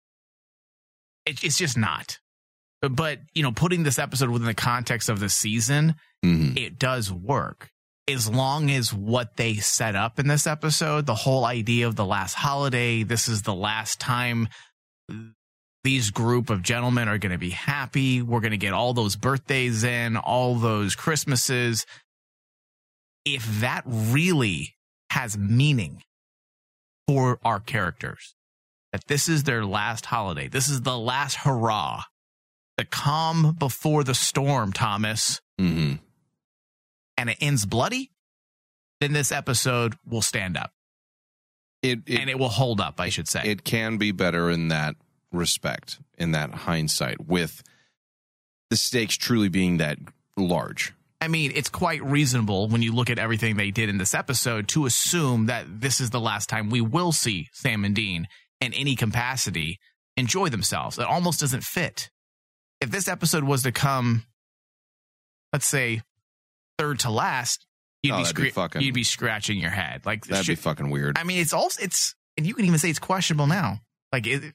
It, 1.25 1.43
it's 1.43 1.57
just 1.57 1.77
not. 1.77 2.19
But, 2.81 2.95
but, 2.95 3.19
you 3.33 3.43
know, 3.43 3.51
putting 3.51 3.83
this 3.83 3.99
episode 3.99 4.29
within 4.29 4.47
the 4.47 4.53
context 4.53 5.09
of 5.09 5.19
the 5.19 5.29
season, 5.29 5.95
Mm-hmm. 6.25 6.57
it 6.57 6.77
does 6.77 7.09
work. 7.09 7.69
As 8.05 8.29
long 8.29 8.69
as 8.71 8.93
what 8.93 9.37
they 9.37 9.55
set 9.55 9.95
up 9.95 10.19
in 10.19 10.27
this 10.27 10.47
episode, 10.47 11.05
the 11.05 11.15
whole 11.15 11.45
idea 11.45 11.87
of 11.87 11.95
the 11.95 12.05
last 12.05 12.33
holiday, 12.33 13.03
this 13.03 13.29
is 13.29 13.43
the 13.43 13.53
last 13.53 14.01
time 14.01 14.49
these 15.85 16.11
group 16.11 16.49
of 16.49 16.61
gentlemen 16.61 17.07
are 17.07 17.17
going 17.19 17.31
to 17.31 17.37
be 17.37 17.51
happy. 17.51 18.21
We're 18.21 18.41
going 18.41 18.51
to 18.51 18.57
get 18.57 18.73
all 18.73 18.93
those 18.93 19.15
birthdays 19.15 19.85
in, 19.85 20.17
all 20.17 20.55
those 20.55 20.95
Christmases. 20.95 21.85
If 23.23 23.61
that 23.61 23.83
really 23.85 24.75
has 25.19 25.37
meaning 25.37 26.01
for 27.07 27.39
our 27.43 27.59
characters, 27.59 28.35
that 28.93 29.05
this 29.07 29.27
is 29.27 29.43
their 29.43 29.65
last 29.65 30.05
holiday, 30.05 30.47
this 30.47 30.69
is 30.69 30.81
the 30.83 30.97
last 30.97 31.35
hurrah, 31.39 32.03
the 32.77 32.85
calm 32.85 33.53
before 33.59 34.03
the 34.05 34.15
storm, 34.15 34.71
Thomas, 34.71 35.41
Mm-hmm. 35.59 35.95
and 37.17 37.29
it 37.29 37.35
ends 37.41 37.65
bloody, 37.65 38.11
then 39.01 39.11
this 39.11 39.29
episode 39.29 39.95
will 40.07 40.21
stand 40.21 40.55
up 40.55 40.71
It, 41.81 41.99
it, 42.05 42.19
and 42.21 42.29
it 42.29 42.39
will 42.39 42.47
hold 42.47 42.79
up, 42.79 43.01
I 43.01 43.09
should 43.09 43.27
say. 43.27 43.41
it 43.43 43.65
can 43.65 43.97
be 43.97 44.13
better 44.13 44.49
in 44.49 44.69
that 44.69 44.95
respect, 45.33 45.99
in 46.17 46.31
that 46.31 46.51
hindsight, 46.53 47.27
with 47.27 47.61
the 48.69 48.77
stakes 48.77 49.17
truly 49.17 49.49
being 49.49 49.77
that 49.77 49.97
large. 50.37 50.93
I 51.21 51.27
mean, 51.27 51.51
it's 51.53 51.69
quite 51.69 52.01
reasonable 52.03 52.69
when 52.69 52.81
you 52.81 52.93
look 52.93 53.09
at 53.09 53.19
everything 53.19 53.57
they 53.57 53.71
did 53.71 53.89
in 53.89 53.97
this 53.97 54.13
episode 54.13 54.67
to 54.69 54.85
assume 54.85 55.47
that 55.47 55.65
this 55.81 55.99
is 55.99 56.11
the 56.11 56.19
last 56.19 56.47
time 56.47 56.69
we 56.69 56.79
will 56.81 57.11
see 57.11 57.47
Sam 57.51 57.83
and 57.83 57.93
Dean 57.93 58.27
in 58.61 58.73
any 58.73 58.95
capacity 58.95 59.79
enjoy 60.15 60.47
themselves. 60.49 60.97
It 60.97 61.05
almost 61.05 61.41
doesn't 61.41 61.63
fit. 61.63 62.09
If 62.79 62.89
this 62.91 63.09
episode 63.09 63.43
was 63.43 63.63
to 63.63 63.73
come, 63.73 64.23
let's 65.51 65.67
say, 65.67 66.01
third 66.77 66.99
to 66.99 67.09
last, 67.09 67.65
you'd 68.01 68.13
Oh, 68.13 68.17
be, 68.19 68.23
that'd 68.23 68.35
be 68.37 68.49
fucking- 68.51 68.81
you'd 68.81 68.93
be 68.95 69.03
scratching 69.03 69.59
your 69.59 69.71
head. 69.71 70.05
Like 70.05 70.25
That'd 70.25 70.47
be 70.47 70.55
fucking 70.55 70.89
weird. 70.89 71.17
I 71.17 71.23
mean, 71.25 71.39
it's 71.41 71.51
also 71.53 71.83
it's, 71.83 72.15
and 72.37 72.47
you 72.47 72.53
can 72.53 72.63
even 72.65 72.79
say 72.79 72.89
it's 72.89 72.99
questionable 72.99 73.47
now. 73.47 73.79
Like, 74.13 74.25
it, 74.25 74.53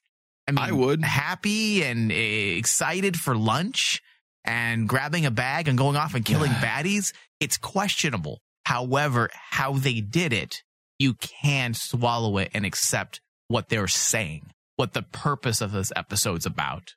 I 0.49 0.53
mean, 0.53 0.59
I 0.59 0.73
would. 0.73 1.05
happy 1.05 1.85
and 1.85 2.11
uh, 2.11 2.15
excited 2.15 3.19
for 3.21 3.37
lunch 3.37 4.01
and 4.45 4.89
grabbing 4.89 5.27
a 5.27 5.31
bag 5.31 5.69
and 5.69 5.79
going 5.79 5.97
off 5.97 6.15
and 6.15 6.25
killing 6.25 6.51
baddies. 6.53 7.13
It's 7.41 7.57
questionable. 7.57 8.41
However, 8.65 9.31
how 9.33 9.73
they 9.75 10.01
did 10.01 10.33
it, 10.33 10.63
you 10.99 11.15
can 11.15 11.75
swallow 11.75 12.39
it 12.39 12.51
and 12.55 12.65
accept 12.65 13.21
what 13.49 13.69
they're 13.69 13.89
saying, 13.89 14.47
what 14.77 14.93
the 14.93 15.03
purpose 15.03 15.61
of 15.61 15.73
this 15.73 15.93
episode's 15.97 16.47
about. 16.47 16.95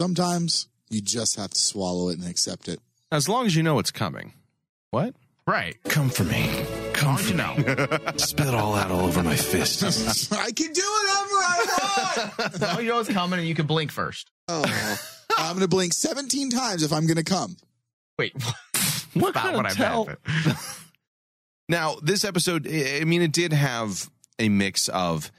Sometimes 0.00 0.68
you 0.88 1.00
just 1.00 1.36
have 1.36 1.50
to 1.50 1.58
swallow 1.60 2.08
it 2.08 2.18
and 2.18 2.28
accept 2.28 2.68
it. 2.68 2.80
As 3.12 3.28
long 3.28 3.46
as 3.46 3.54
you 3.54 3.62
know 3.62 3.78
it's 3.78 3.90
coming. 3.90 4.32
What? 4.90 5.14
Right. 5.46 5.76
Come 5.84 6.10
for 6.10 6.24
me. 6.24 6.48
Come 6.92 7.16
for 7.16 7.34
know. 7.34 7.54
Spit 8.16 8.46
it 8.46 8.54
all 8.54 8.74
out 8.74 8.90
all 8.90 9.00
over 9.00 9.22
my 9.22 9.36
fist. 9.36 9.82
I 10.32 10.50
can 10.52 10.72
do 10.72 10.82
whatever 10.82 11.34
I 11.34 11.66
want. 12.38 12.40
As 12.54 12.60
long 12.60 12.70
as 12.78 12.82
you 12.84 12.88
know 12.88 12.98
it's 13.00 13.08
coming 13.08 13.38
and 13.38 13.48
you 13.48 13.54
can 13.54 13.66
blink 13.66 13.90
first. 13.90 14.30
oh, 14.48 14.62
I'm 15.40 15.54
going 15.54 15.60
to 15.60 15.68
blink 15.68 15.92
17 15.92 16.50
times 16.50 16.82
if 16.82 16.92
I'm 16.92 17.06
going 17.06 17.16
to 17.16 17.24
come. 17.24 17.56
Wait. 18.18 18.34
What 19.14 19.30
about 19.30 19.42
kind 19.42 19.56
what 19.56 19.66
of 19.66 19.72
I 19.72 19.74
tell? 19.74 20.06
meant. 20.06 20.18
Now, 21.68 21.94
this 22.02 22.24
episode, 22.24 22.66
I 22.66 22.98
I 23.02 23.04
mean, 23.04 23.22
it 23.22 23.30
did 23.30 23.52
have 23.52 24.10
a 24.40 24.48
mix 24.48 24.88
of, 24.88 25.30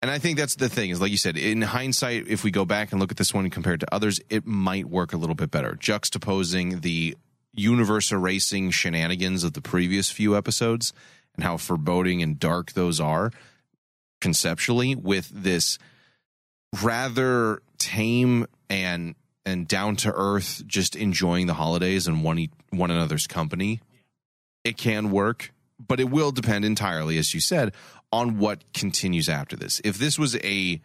and 0.00 0.10
I 0.10 0.18
think 0.18 0.38
that's 0.38 0.54
the 0.54 0.70
thing 0.70 0.88
is, 0.88 1.02
like 1.02 1.10
you 1.10 1.18
said, 1.18 1.36
in 1.36 1.60
hindsight, 1.60 2.28
if 2.28 2.42
we 2.44 2.50
go 2.50 2.64
back 2.64 2.92
and 2.92 3.00
look 3.00 3.10
at 3.10 3.18
this 3.18 3.34
one 3.34 3.50
compared 3.50 3.80
to 3.80 3.94
others, 3.94 4.20
it 4.30 4.46
might 4.46 4.86
work 4.86 5.12
a 5.12 5.18
little 5.18 5.34
bit 5.34 5.50
better, 5.50 5.72
juxtaposing 5.78 6.80
the 6.80 7.14
universe 7.52 8.10
erasing 8.10 8.70
shenanigans 8.70 9.44
of 9.44 9.52
the 9.52 9.60
previous 9.60 10.10
few 10.10 10.34
episodes 10.34 10.94
and 11.34 11.44
how 11.44 11.58
foreboding 11.58 12.22
and 12.22 12.38
dark 12.38 12.72
those 12.72 12.98
are 12.98 13.30
conceptually 14.22 14.94
with 14.94 15.28
this 15.28 15.78
rather 16.80 17.62
tame 17.78 18.46
and 18.70 19.14
and 19.44 19.66
down 19.66 19.96
to 19.96 20.12
earth 20.14 20.62
just 20.66 20.94
enjoying 20.94 21.48
the 21.48 21.54
holidays 21.54 22.06
and 22.06 22.22
one 22.22 22.46
one 22.70 22.90
another's 22.90 23.26
company 23.26 23.80
it 24.64 24.76
can 24.76 25.10
work, 25.10 25.52
but 25.78 25.98
it 26.00 26.08
will 26.08 26.30
depend 26.30 26.64
entirely, 26.64 27.18
as 27.18 27.34
you 27.34 27.40
said, 27.40 27.72
on 28.12 28.38
what 28.38 28.72
continues 28.72 29.28
after 29.28 29.56
this. 29.56 29.80
If 29.84 29.98
this 29.98 30.18
was 30.18 30.36
a 30.36 30.80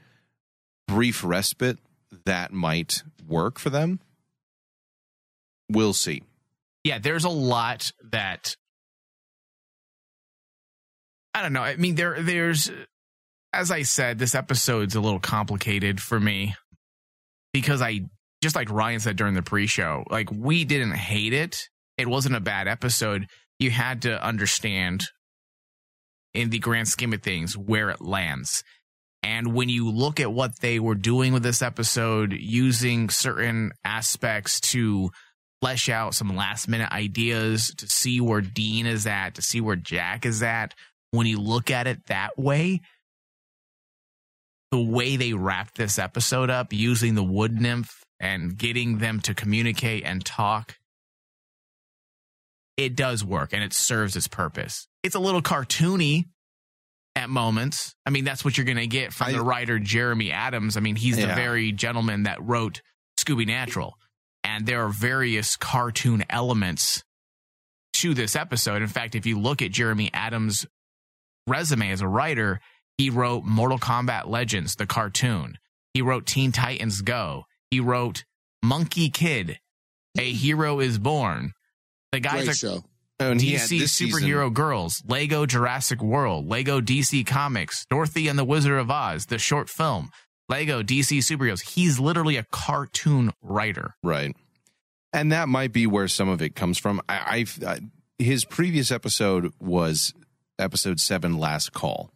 brief 0.88 1.24
respite, 1.24 1.78
that 2.26 2.52
might 2.52 3.04
work 3.28 3.60
for 3.60 3.70
them. 3.70 4.00
We'll 5.70 5.94
see. 5.94 6.24
yeah, 6.84 6.98
there's 6.98 7.26
a 7.26 7.30
lot 7.30 7.92
that 8.12 8.56
I 11.34 11.42
don't 11.42 11.54
know. 11.54 11.62
I 11.62 11.76
mean, 11.76 11.96
there 11.96 12.22
there's 12.24 12.72
as 13.54 13.72
I 13.72 13.84
said, 13.84 14.20
this 14.20 14.36
episode's 14.36 14.96
a 14.96 15.02
little 15.02 15.20
complicated 15.20 16.02
for 16.02 16.20
me 16.20 16.56
because 17.54 17.82
I 17.82 18.02
just 18.42 18.56
like 18.56 18.70
Ryan 18.70 19.00
said 19.00 19.16
during 19.16 19.34
the 19.34 19.42
pre-show, 19.42 20.04
like 20.10 20.30
we 20.32 20.64
didn't 20.66 20.94
hate 20.94 21.34
it. 21.34 21.68
It 21.98 22.08
wasn't 22.08 22.36
a 22.36 22.40
bad 22.42 22.68
episode. 22.68 23.28
You 23.60 23.72
had 23.72 24.04
to 24.04 24.24
understand 24.24 25.06
in 26.34 26.52
the 26.52 26.60
grand 26.60 26.88
scheme 26.88 27.14
of 27.14 27.24
things 27.24 27.58
where 27.58 27.90
it 27.90 28.02
lands. 28.02 28.64
And 29.24 29.56
when 29.56 29.70
you 29.70 29.90
look 29.90 30.20
at 30.20 30.32
what 30.32 30.60
they 30.60 30.80
were 30.80 30.96
doing 30.96 31.34
with 31.34 31.42
this 31.42 31.64
episode, 31.64 32.34
using 32.34 33.10
certain 33.10 33.72
aspects 33.84 34.60
to 34.72 35.10
flesh 35.60 35.90
out 35.90 36.14
some 36.14 36.36
last 36.36 36.68
minute 36.68 36.92
ideas 36.92 37.74
to 37.78 37.88
see 37.88 38.22
where 38.22 38.42
Dean 38.42 38.86
is 38.86 39.08
at, 39.08 39.36
to 39.36 39.42
see 39.42 39.60
where 39.60 39.76
Jack 39.76 40.26
is 40.26 40.44
at. 40.44 40.76
When 41.12 41.26
you 41.26 41.40
look 41.40 41.72
at 41.72 41.88
it 41.88 42.06
that 42.08 42.38
way, 42.38 42.82
the 44.72 44.82
way 44.82 45.16
they 45.16 45.34
wrapped 45.34 45.76
this 45.76 45.98
episode 45.98 46.50
up 46.50 46.74
using 46.74 47.16
the 47.16 47.24
wood 47.24 47.60
nymph 47.60 48.04
and 48.20 48.58
getting 48.58 48.98
them 48.98 49.20
to 49.22 49.34
communicate 49.34 50.04
and 50.04 50.26
talk, 50.26 50.76
it 52.76 52.96
does 52.96 53.24
work 53.24 53.54
and 53.54 53.64
it 53.64 53.74
serves 53.74 54.16
its 54.16 54.28
purpose. 54.28 54.88
It's 55.04 55.16
a 55.16 55.20
little 55.20 55.42
cartoony 55.42 56.26
at 57.16 57.30
moments. 57.30 57.96
I 58.06 58.10
mean, 58.10 58.26
that's 58.26 58.46
what 58.46 58.58
you're 58.58 58.66
going 58.66 58.78
to 58.78 58.88
get 58.88 59.14
from 59.14 59.28
I- 59.28 59.32
the 59.34 59.42
writer 59.42 59.80
Jeremy 59.80 60.32
Adams. 60.32 60.78
I 60.78 60.82
mean, 60.82 60.96
he's 60.96 61.18
the 61.18 61.28
very 61.28 61.72
gentleman 61.72 62.24
that 62.24 62.42
wrote 62.44 62.82
Scooby 63.20 63.48
Natural 63.48 63.98
and 64.48 64.66
there 64.66 64.84
are 64.86 64.90
various 64.90 65.58
cartoon 65.58 66.24
elements 66.30 67.04
to 67.94 68.14
this 68.14 68.36
episode. 68.36 68.82
In 68.82 68.88
fact, 68.88 69.14
if 69.14 69.26
you 69.26 69.40
look 69.40 69.62
at 69.62 69.72
Jeremy 69.72 70.10
Adams' 70.14 70.66
resume 71.48 71.92
as 71.92 72.02
a 72.02 72.08
writer, 72.08 72.62
he 72.98 73.10
wrote 73.10 73.44
Mortal 73.44 73.80
Kombat 73.80 74.28
Legends, 74.28 74.76
the 74.76 74.86
cartoon. 74.86 75.58
He 75.94 76.02
wrote 76.02 76.26
Teen 76.26 76.52
Titans 76.52 77.02
Go. 77.02 77.46
He 77.72 77.80
wrote 77.80 78.24
Monkie 78.64 79.14
Kid, 79.14 79.60
A 80.18 80.32
Hero 80.32 80.80
is 80.80 80.98
Born. 81.00 81.54
The 82.12 82.20
guys 82.20 82.46
Great 82.46 82.50
are 82.50 82.54
show. 82.56 82.84
And 83.20 83.42
he 83.42 83.54
DC 83.54 83.80
this 83.80 83.94
season- 83.94 84.22
Superhero 84.22 84.54
Girls, 84.54 85.02
Lego 85.08 85.46
Jurassic 85.46 86.02
World, 86.02 86.48
Lego 86.48 86.80
DC 86.82 87.26
Comics, 87.26 87.86
Dorothy 87.90 88.28
and 88.28 88.38
the 88.38 88.46
Wizard 88.46 88.78
of 88.80 88.92
Oz, 88.92 89.26
the 89.26 89.40
short 89.40 89.70
film, 89.70 90.12
Lego 90.50 90.84
DC 90.84 91.18
Superheroes. 91.20 91.62
He's 91.62 92.00
literally 92.00 92.36
a 92.38 92.46
cartoon 92.52 93.32
writer. 93.42 93.96
Right. 94.04 94.36
And 95.14 95.32
that 95.32 95.50
might 95.50 95.74
be 95.74 95.88
where 95.88 96.08
some 96.08 96.30
of 96.30 96.42
it 96.44 96.56
comes 96.56 96.78
from. 96.78 97.02
I, 97.10 97.22
I've 97.38 97.64
uh, 97.64 97.78
his 98.20 98.46
previous 98.46 98.92
episode 98.92 99.52
was 99.60 100.14
episode 100.60 101.00
seven, 101.00 101.38
last 101.40 101.74
call, 101.74 102.12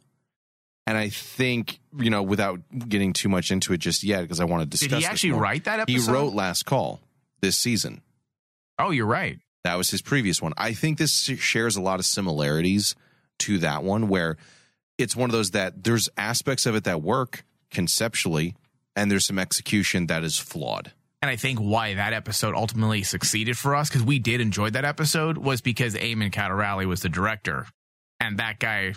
and 0.88 0.98
I 0.98 1.10
think 1.10 1.80
you 1.98 2.10
know 2.10 2.24
without 2.24 2.60
getting 2.88 3.14
too 3.14 3.30
much 3.30 3.52
into 3.52 3.74
it 3.74 3.78
just 3.78 4.04
yet 4.04 4.22
because 4.22 4.40
I 4.40 4.46
want 4.46 4.64
to 4.64 4.68
discuss. 4.68 4.90
Did 4.90 5.00
he 5.00 5.06
actually 5.06 5.32
write 5.34 5.66
that 5.66 5.80
episode? 5.80 6.02
He 6.02 6.12
wrote 6.12 6.34
last 6.34 6.66
call 6.66 7.00
this 7.42 7.58
season. 7.58 8.02
Oh, 8.80 8.92
you're 8.92 9.06
right. 9.06 9.40
That 9.64 9.76
was 9.76 9.92
his 9.92 10.02
previous 10.02 10.42
one. 10.42 10.54
I 10.58 10.74
think 10.74 10.98
this 10.98 11.12
shares 11.12 11.76
a 11.76 11.82
lot 11.82 12.00
of 12.00 12.06
similarities 12.06 12.96
to 13.40 13.60
that 13.60 13.84
one, 13.84 14.08
where 14.08 14.38
it's 14.98 15.16
one 15.16 15.30
of 15.30 15.34
those 15.34 15.52
that 15.52 15.84
there's 15.84 16.10
aspects 16.18 16.66
of 16.66 16.76
it 16.76 16.84
that 16.86 17.02
work 17.02 17.44
conceptually, 17.70 18.56
and 18.96 19.12
there's 19.12 19.26
some 19.26 19.40
execution 19.40 20.08
that 20.08 20.24
is 20.24 20.38
flawed. 20.38 20.92
And 21.22 21.30
I 21.30 21.36
think 21.36 21.60
why 21.60 21.94
that 21.94 22.14
episode 22.14 22.56
ultimately 22.56 23.04
succeeded 23.04 23.58
for 23.58 23.76
us, 23.76 23.90
because 23.90 24.04
we 24.04 24.18
did 24.18 24.42
enjoy 24.42 24.72
that 24.72 24.86
episode, 24.86 25.38
was 25.38 25.62
because 25.62 25.94
Amyn 25.94 26.32
Kaderali 26.32 26.88
was 26.88 27.02
the 27.02 27.10
director. 27.10 27.68
And 28.20 28.40
that 28.40 28.60
guy, 28.60 28.96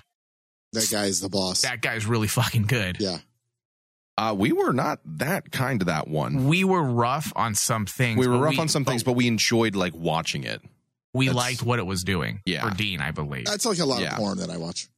That 0.75 0.89
guy's 0.91 1.21
the 1.21 1.29
boss. 1.29 1.63
that 1.63 1.81
guy's 1.81 2.07
really 2.07 2.29
fucking 2.29 2.63
good. 2.65 2.97
yeah. 3.01 3.19
Uh, 4.17 4.33
we 4.37 4.53
were 4.53 4.73
not 4.73 5.01
that 5.05 5.51
kind 5.51 5.81
to 5.81 5.87
that 5.87 6.07
one. 6.07 6.47
We 6.47 6.63
were 6.63 6.83
rough 6.85 7.33
on 7.35 7.57
some 7.57 7.85
things. 7.85 8.17
we 8.19 8.29
were 8.29 8.35
but 8.39 8.43
rough 8.45 8.59
on 8.61 8.69
some 8.69 8.85
things, 8.85 9.03
but 9.03 9.15
we 9.15 9.27
enjoyed 9.27 9.75
like 9.75 9.93
watching 9.95 10.45
it. 10.45 10.63
we 11.13 11.27
that's- 11.27 11.37
liked 11.45 11.63
what 11.65 11.81
it 11.81 11.87
was 11.87 12.05
doing. 12.05 12.41
Yeah. 12.47 12.69
For 12.69 12.77
Dean, 12.77 13.01
I 13.01 13.11
believe. 13.11 13.47
That's 13.47 13.67
like 13.67 13.79
a 13.81 13.85
lot 13.85 14.01
Yeah. 14.03 14.13
of 14.13 14.19
porn 14.19 14.39
that 14.39 14.51
I 14.51 14.57
watch. 14.57 14.89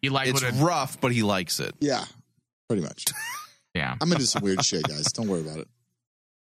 He 0.00 0.08
liked 0.08 0.30
It's 0.30 0.42
what 0.42 0.54
it, 0.54 0.58
rough, 0.62 1.00
but 1.00 1.10
he 1.12 1.22
likes 1.24 1.58
it. 1.60 1.74
Yeah. 1.80 2.04
Pretty 2.68 2.82
much. 2.82 3.04
yeah. 3.74 3.96
I'm 4.00 4.10
into 4.12 4.26
some 4.26 4.42
weird 4.42 4.64
shit, 4.64 4.84
guys. 4.84 5.04
Don't 5.12 5.26
worry 5.28 5.40
about 5.40 5.58
it. 5.58 5.68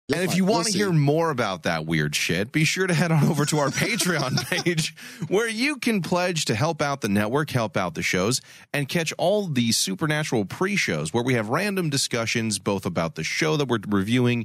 You'll 0.08 0.18
and 0.18 0.30
if 0.30 0.36
you 0.36 0.44
want 0.44 0.66
to 0.66 0.72
see. 0.72 0.78
hear 0.78 0.92
more 0.92 1.30
about 1.30 1.62
that 1.62 1.86
weird 1.86 2.14
shit, 2.14 2.52
be 2.52 2.64
sure 2.64 2.86
to 2.86 2.92
head 2.92 3.10
on 3.10 3.24
over 3.24 3.46
to 3.46 3.58
our 3.58 3.68
Patreon 3.70 4.36
page 4.50 4.94
where 5.28 5.48
you 5.48 5.76
can 5.76 6.02
pledge 6.02 6.44
to 6.44 6.54
help 6.54 6.82
out 6.82 7.00
the 7.00 7.08
network, 7.08 7.48
help 7.50 7.74
out 7.74 7.94
the 7.94 8.02
shows, 8.02 8.42
and 8.74 8.86
catch 8.86 9.14
all 9.16 9.46
the 9.46 9.72
supernatural 9.72 10.44
pre 10.44 10.76
shows 10.76 11.14
where 11.14 11.24
we 11.24 11.34
have 11.34 11.48
random 11.48 11.88
discussions 11.88 12.58
both 12.58 12.84
about 12.84 13.14
the 13.14 13.24
show 13.24 13.56
that 13.56 13.66
we're 13.66 13.78
reviewing, 13.88 14.44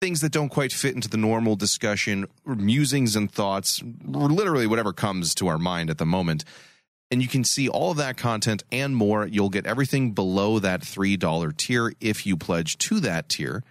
things 0.00 0.22
that 0.22 0.32
don't 0.32 0.48
quite 0.48 0.72
fit 0.72 0.94
into 0.94 1.10
the 1.10 1.18
normal 1.18 1.54
discussion, 1.54 2.26
musings 2.46 3.14
and 3.14 3.30
thoughts, 3.30 3.82
literally 4.06 4.66
whatever 4.66 4.94
comes 4.94 5.34
to 5.34 5.48
our 5.48 5.58
mind 5.58 5.90
at 5.90 5.98
the 5.98 6.06
moment. 6.06 6.44
And 7.10 7.20
you 7.20 7.28
can 7.28 7.44
see 7.44 7.68
all 7.68 7.90
of 7.90 7.98
that 7.98 8.16
content 8.16 8.64
and 8.72 8.96
more. 8.96 9.26
You'll 9.26 9.50
get 9.50 9.66
everything 9.66 10.12
below 10.12 10.58
that 10.60 10.80
$3 10.80 11.56
tier 11.58 11.92
if 12.00 12.24
you 12.24 12.38
pledge 12.38 12.78
to 12.78 13.00
that 13.00 13.28
tier. 13.28 13.62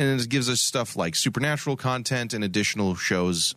And 0.00 0.18
it 0.18 0.30
gives 0.30 0.48
us 0.48 0.62
stuff 0.62 0.96
like 0.96 1.14
supernatural 1.14 1.76
content 1.76 2.32
and 2.32 2.42
additional 2.42 2.94
shows, 2.94 3.54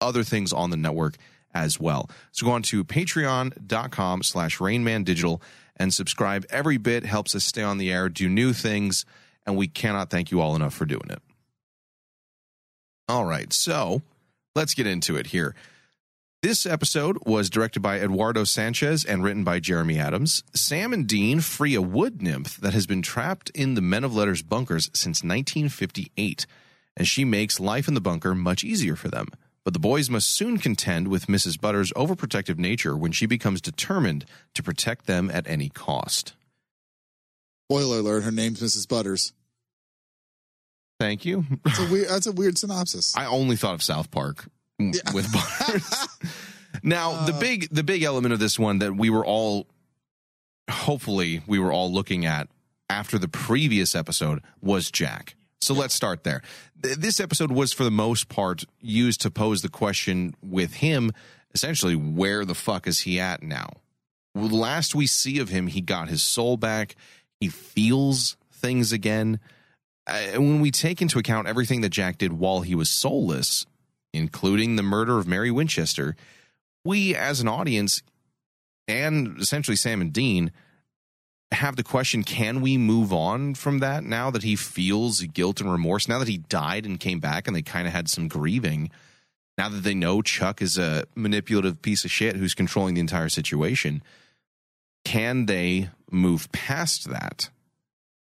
other 0.00 0.24
things 0.24 0.52
on 0.52 0.70
the 0.70 0.76
network 0.76 1.14
as 1.54 1.78
well. 1.78 2.10
So 2.32 2.44
go 2.44 2.50
on 2.50 2.62
to 2.62 2.82
patreon.com 2.82 4.24
slash 4.24 4.58
rainmandigital 4.58 5.40
and 5.76 5.94
subscribe. 5.94 6.44
Every 6.50 6.76
bit 6.76 7.06
helps 7.06 7.36
us 7.36 7.44
stay 7.44 7.62
on 7.62 7.78
the 7.78 7.92
air, 7.92 8.08
do 8.08 8.28
new 8.28 8.52
things, 8.52 9.06
and 9.46 9.56
we 9.56 9.68
cannot 9.68 10.10
thank 10.10 10.32
you 10.32 10.40
all 10.40 10.56
enough 10.56 10.74
for 10.74 10.86
doing 10.86 11.08
it. 11.08 11.22
All 13.08 13.24
right, 13.24 13.52
so 13.52 14.02
let's 14.56 14.74
get 14.74 14.88
into 14.88 15.14
it 15.14 15.28
here. 15.28 15.54
This 16.42 16.66
episode 16.66 17.18
was 17.26 17.48
directed 17.50 17.80
by 17.80 17.98
Eduardo 17.98 18.44
Sanchez 18.44 19.04
and 19.04 19.24
written 19.24 19.42
by 19.42 19.58
Jeremy 19.58 19.98
Adams. 19.98 20.44
Sam 20.54 20.92
and 20.92 21.06
Dean 21.06 21.40
free 21.40 21.74
a 21.74 21.80
wood 21.82 22.20
nymph 22.22 22.58
that 22.58 22.74
has 22.74 22.86
been 22.86 23.02
trapped 23.02 23.50
in 23.50 23.74
the 23.74 23.80
Men 23.80 24.04
of 24.04 24.14
Letters 24.14 24.42
bunkers 24.42 24.90
since 24.92 25.24
1958, 25.24 26.46
and 26.96 27.08
she 27.08 27.24
makes 27.24 27.58
life 27.58 27.88
in 27.88 27.94
the 27.94 28.00
bunker 28.02 28.34
much 28.34 28.62
easier 28.62 28.96
for 28.96 29.08
them. 29.08 29.28
But 29.64 29.72
the 29.72 29.80
boys 29.80 30.10
must 30.10 30.28
soon 30.30 30.58
contend 30.58 31.08
with 31.08 31.26
Mrs. 31.26 31.60
Butter's 31.60 31.90
overprotective 31.94 32.58
nature 32.58 32.96
when 32.96 33.12
she 33.12 33.26
becomes 33.26 33.60
determined 33.60 34.26
to 34.54 34.62
protect 34.62 35.06
them 35.06 35.30
at 35.30 35.48
any 35.48 35.70
cost. 35.70 36.34
Spoiler 37.68 37.98
alert, 37.98 38.22
her 38.22 38.30
name's 38.30 38.60
Mrs. 38.60 38.86
Butters. 38.86 39.32
Thank 41.00 41.24
you. 41.24 41.44
That's 41.64 41.80
a 41.80 41.86
weird 41.90 42.08
that's 42.08 42.26
a 42.26 42.32
weird 42.32 42.56
synopsis. 42.58 43.16
I 43.16 43.26
only 43.26 43.56
thought 43.56 43.74
of 43.74 43.82
South 43.82 44.10
Park 44.10 44.46
Yeah. 44.78 44.92
with 45.14 45.32
Butters. 45.32 46.08
now, 46.82 47.24
the 47.26 47.32
Uh. 47.34 47.40
big 47.40 47.68
the 47.70 47.82
big 47.84 48.02
element 48.02 48.32
of 48.34 48.38
this 48.40 48.58
one 48.58 48.78
that 48.80 48.94
we 48.96 49.10
were 49.10 49.24
all 49.24 49.66
hopefully 50.70 51.42
we 51.46 51.58
were 51.58 51.72
all 51.72 51.92
looking 51.92 52.26
at 52.26 52.48
after 52.90 53.18
the 53.18 53.28
previous 53.28 53.94
episode 53.94 54.42
was 54.60 54.90
Jack. 54.90 55.34
So 55.60 55.74
let's 55.74 55.94
start 55.94 56.24
there. 56.24 56.42
Th- 56.82 56.96
This 56.96 57.20
episode 57.20 57.50
was 57.50 57.72
for 57.72 57.84
the 57.84 57.90
most 57.90 58.28
part 58.28 58.64
used 58.80 59.20
to 59.22 59.30
pose 59.30 59.62
the 59.62 59.68
question 59.68 60.34
with 60.42 60.74
him 60.74 61.12
essentially 61.54 61.96
where 61.96 62.44
the 62.44 62.54
fuck 62.54 62.86
is 62.86 63.00
he 63.00 63.18
at 63.18 63.42
now? 63.42 63.70
Well, 64.34 64.48
Last 64.48 64.94
we 64.94 65.06
see 65.06 65.38
of 65.38 65.48
him, 65.48 65.68
he 65.68 65.80
got 65.80 66.08
his 66.08 66.22
soul 66.22 66.56
back. 66.58 66.94
He 67.40 67.48
feels 67.48 68.36
things 68.52 68.92
again. 68.92 69.40
Uh, 70.06 70.20
when 70.34 70.60
we 70.60 70.70
take 70.70 71.00
into 71.00 71.18
account 71.18 71.48
everything 71.48 71.80
that 71.80 71.88
Jack 71.88 72.18
did 72.18 72.34
while 72.34 72.60
he 72.60 72.74
was 72.74 72.90
soulless, 72.90 73.64
including 74.16 74.76
the 74.76 74.82
murder 74.82 75.18
of 75.18 75.26
Mary 75.26 75.50
Winchester, 75.50 76.16
we 76.84 77.14
as 77.14 77.40
an 77.40 77.48
audience 77.48 78.02
and 78.88 79.38
essentially 79.38 79.76
Sam 79.76 80.00
and 80.00 80.12
Dean 80.12 80.52
have 81.52 81.76
the 81.76 81.84
question 81.84 82.24
can 82.24 82.60
we 82.60 82.76
move 82.76 83.12
on 83.12 83.54
from 83.54 83.78
that 83.78 84.02
now 84.02 84.30
that 84.30 84.42
he 84.42 84.56
feels 84.56 85.20
guilt 85.22 85.60
and 85.60 85.70
remorse 85.70 86.08
now 86.08 86.18
that 86.18 86.28
he 86.28 86.38
died 86.38 86.84
and 86.84 86.98
came 86.98 87.20
back 87.20 87.46
and 87.46 87.54
they 87.54 87.62
kind 87.62 87.86
of 87.86 87.92
had 87.92 88.08
some 88.08 88.26
grieving 88.26 88.90
now 89.58 89.68
that 89.68 89.84
they 89.84 89.94
know 89.94 90.22
Chuck 90.22 90.60
is 90.60 90.76
a 90.76 91.04
manipulative 91.14 91.80
piece 91.80 92.04
of 92.04 92.10
shit 92.10 92.36
who's 92.36 92.54
controlling 92.54 92.94
the 92.94 93.00
entire 93.00 93.28
situation? 93.28 94.02
Can 95.04 95.46
they 95.46 95.88
move 96.10 96.50
past 96.52 97.08
that? 97.08 97.48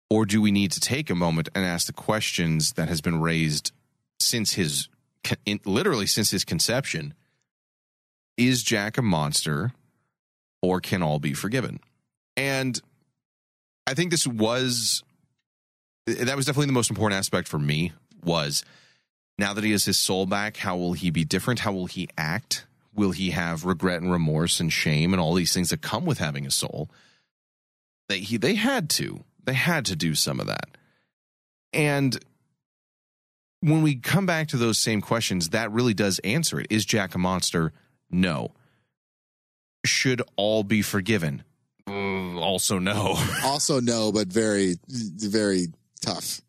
Or 0.09 0.25
do 0.25 0.41
we 0.41 0.51
need 0.51 0.73
to 0.73 0.81
take 0.81 1.11
a 1.11 1.15
moment 1.15 1.49
and 1.55 1.65
ask 1.65 1.87
the 1.87 1.93
questions 1.93 2.73
that 2.73 2.89
has 2.89 3.01
been 3.01 3.21
raised 3.21 3.73
since 4.19 4.55
his 4.55 4.89
literally 5.65 6.07
since 6.07 6.31
his 6.31 6.45
conception 6.45 7.15
is 8.37 8.62
Jack 8.62 8.99
a 8.99 9.03
monster 9.03 9.73
or 10.62 10.81
can 10.81 11.03
all 11.03 11.19
be 11.19 11.35
forgiven 11.35 11.81
and 12.37 12.81
I 13.87 13.95
think 13.95 14.11
this 14.11 14.27
was 14.27 15.03
that 16.07 16.37
was 16.37 16.47
definitely 16.47 16.67
the 16.67 16.73
most 16.73 16.91
important 16.91 17.19
aspect 17.19 17.49
for 17.49 17.59
me 17.59 17.93
was 18.23 18.65
now 19.39 19.53
that 19.53 19.65
he 19.65 19.73
has 19.73 19.85
his 19.85 19.99
soul 19.99 20.27
back, 20.27 20.59
how 20.59 20.77
will 20.77 20.93
he 20.93 21.11
be 21.11 21.25
different? 21.25 21.61
How 21.61 21.73
will 21.73 21.87
he 21.87 22.09
act? 22.17 22.67
Will 22.95 23.11
he 23.11 23.31
have 23.31 23.65
regret 23.65 24.00
and 24.00 24.12
remorse 24.12 24.61
and 24.61 24.73
shame 24.73 25.12
and 25.12 25.21
all 25.21 25.35
these 25.35 25.53
things 25.53 25.71
that 25.71 25.81
come 25.81 26.05
with 26.05 26.19
having 26.19 26.47
a 26.47 26.50
soul? 26.50 26.89
They 28.09 28.21
he 28.21 28.37
they 28.37 28.55
had 28.55 28.89
to. 28.91 29.25
They 29.45 29.55
had 29.55 29.87
to 29.87 29.97
do 29.97 30.15
some 30.15 30.41
of 30.41 30.47
that. 30.47 30.77
And 31.73 32.19
when 33.61 33.83
we 33.83 33.97
come 33.97 34.26
back 34.26 34.49
to 34.49 34.57
those 34.57 34.79
same 34.79 35.00
questions, 35.00 35.50
that 35.50 35.71
really 35.73 35.95
does 35.95 36.19
answer 36.21 36.61
it. 36.61 36.67
Is 36.71 36.85
Jack 36.85 37.14
a 37.14 37.19
monster? 37.19 37.73
No. 38.11 38.52
Should 39.85 40.23
all 40.37 40.62
be 40.62 40.83
forgiven? 40.83 41.43
Mm, 41.88 42.38
also 42.38 42.79
no. 42.79 43.17
also 43.45 43.81
no, 43.81 44.12
but 44.12 44.29
very, 44.29 44.76
very 44.88 45.69
tough 46.02 46.40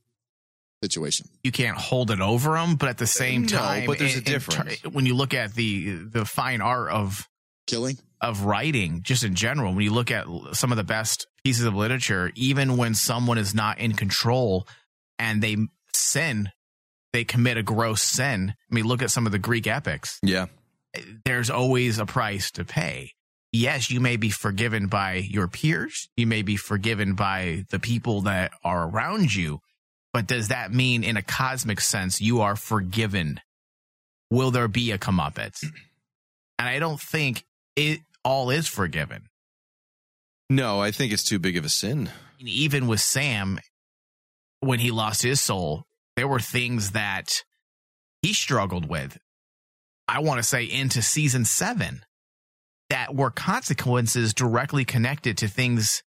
situation. 0.83 1.27
You 1.43 1.51
can't 1.51 1.77
hold 1.77 2.11
it 2.11 2.19
over 2.19 2.53
them, 2.53 2.75
but 2.75 2.89
at 2.89 2.97
the 2.97 3.07
same 3.07 3.43
No, 3.43 3.47
time, 3.47 3.85
but 3.87 3.99
there's 3.99 4.11
a 4.15 4.17
in- 4.19 4.23
in 4.25 4.31
difference. 4.31 4.79
ter- 4.81 4.89
when 4.89 5.05
you 5.05 5.15
look 5.15 5.33
at 5.33 5.53
the 5.53 5.95
the 6.03 6.25
fine 6.25 6.59
art 6.61 6.89
of 6.89 7.27
Killing? 7.67 7.97
of 8.19 8.41
writing, 8.41 9.01
just 9.03 9.23
in 9.23 9.33
general, 9.35 9.73
when 9.73 9.83
you 9.83 9.93
look 9.93 10.11
at 10.11 10.25
some 10.53 10.71
of 10.71 10.77
the 10.77 10.83
best 10.83 11.27
pieces 11.43 11.63
of 11.63 11.73
literature, 11.73 12.31
even 12.35 12.75
when 12.77 12.93
someone 12.93 13.37
is 13.37 13.55
not 13.55 13.79
in 13.79 13.93
control 13.93 14.67
and 15.17 15.41
they 15.41 15.55
sin, 15.93 16.51
they 17.13 17.23
commit 17.23 17.57
a 17.57 17.63
gross 17.63 18.01
sin. 18.01 18.53
I 18.71 18.73
mean, 18.73 18.85
look 18.85 19.01
at 19.01 19.11
some 19.11 19.25
of 19.25 19.31
the 19.31 19.39
Greek 19.39 19.67
epics. 19.67 20.19
Yeah. 20.23 20.47
There's 21.25 21.49
always 21.49 21.99
a 21.99 22.05
price 22.05 22.51
to 22.51 22.65
pay. 22.65 23.13
Yes, 23.53 23.91
you 23.91 23.99
may 23.99 24.15
be 24.15 24.29
forgiven 24.29 24.87
by 24.87 25.15
your 25.15 25.47
peers. 25.47 26.09
You 26.15 26.25
may 26.25 26.41
be 26.41 26.55
forgiven 26.55 27.15
by 27.15 27.65
the 27.69 27.79
people 27.79 28.21
that 28.21 28.51
are 28.63 28.87
around 28.87 29.35
you. 29.35 29.59
But 30.13 30.27
does 30.27 30.49
that 30.49 30.73
mean, 30.73 31.03
in 31.03 31.17
a 31.17 31.21
cosmic 31.21 31.81
sense, 31.81 32.21
you 32.21 32.41
are 32.41 32.55
forgiven? 32.55 33.41
Will 34.29 34.51
there 34.51 34.69
be 34.69 34.91
a 34.91 34.97
comeuppance? 34.97 35.63
And 36.59 36.69
I 36.69 36.79
don't 36.79 36.99
think 36.99 37.43
it 37.75 37.99
all 38.23 38.49
is 38.49 38.67
forgiven. 38.67 39.23
No, 40.49 40.81
I 40.81 40.91
think 40.91 41.11
it's 41.11 41.23
too 41.23 41.39
big 41.39 41.57
of 41.57 41.65
a 41.65 41.69
sin. 41.69 42.09
Even 42.39 42.87
with 42.87 42.99
Sam, 42.99 43.59
when 44.59 44.79
he 44.79 44.91
lost 44.91 45.23
his 45.23 45.41
soul, 45.41 45.85
there 46.21 46.27
were 46.27 46.39
things 46.39 46.91
that 46.91 47.43
he 48.21 48.31
struggled 48.31 48.87
with. 48.87 49.17
I 50.07 50.19
want 50.19 50.37
to 50.37 50.43
say 50.43 50.65
into 50.65 51.01
season 51.01 51.45
seven 51.45 52.03
that 52.91 53.15
were 53.15 53.31
consequences 53.31 54.31
directly 54.35 54.85
connected 54.85 55.35
to 55.39 55.47
things 55.47 56.03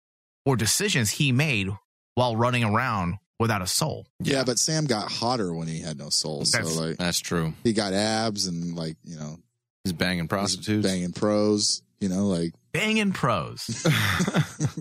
or 0.45 0.55
decisions 0.57 1.13
he 1.13 1.33
made 1.33 1.71
while 2.15 2.37
running 2.37 2.63
around 2.63 3.15
without 3.41 3.63
a 3.63 3.67
soul. 3.67 4.07
Yeah. 4.21 4.45
but 4.45 4.59
Sam 4.59 4.85
got 4.85 5.11
hotter 5.11 5.55
when 5.55 5.67
he 5.67 5.81
had 5.81 5.97
no 5.97 6.11
soul. 6.11 6.45
So 6.45 6.59
That's- 6.59 6.77
like 6.77 6.97
That's 6.99 7.19
true. 7.19 7.55
he 7.65 7.73
got 7.73 7.95
abs 7.95 8.47
and 8.47 8.77
like, 8.77 8.99
you 9.05 9.17
know, 9.17 9.39
He's 9.85 9.95
banging 9.95 10.29
prostitutes. 10.29 10.87
banging 10.87 11.13
pros, 11.13 11.81
you 12.01 12.11
know, 12.11 12.27
like 12.27 12.53
Banging 12.73 13.13
pros. 13.13 13.87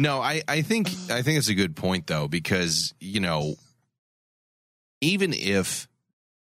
No, 0.00 0.20
I, 0.20 0.42
I 0.46 0.62
think 0.62 0.88
I 1.10 1.22
think 1.22 1.38
it's 1.38 1.48
a 1.48 1.54
good 1.56 1.74
point 1.74 2.06
though 2.06 2.28
because 2.28 2.94
you 3.00 3.18
know 3.18 3.56
even 5.00 5.32
if 5.32 5.88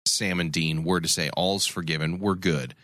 Sam 0.06 0.40
and 0.40 0.52
Dean 0.52 0.84
were 0.84 1.02
to 1.02 1.08
say 1.08 1.30
all's 1.32 1.66
forgiven, 1.66 2.20
we're 2.20 2.36
good. 2.36 2.76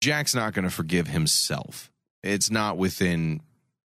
Jack's 0.00 0.34
not 0.34 0.52
going 0.52 0.64
to 0.64 0.70
forgive 0.70 1.08
himself. 1.08 1.90
It's 2.22 2.50
not 2.50 2.76
within 2.76 3.40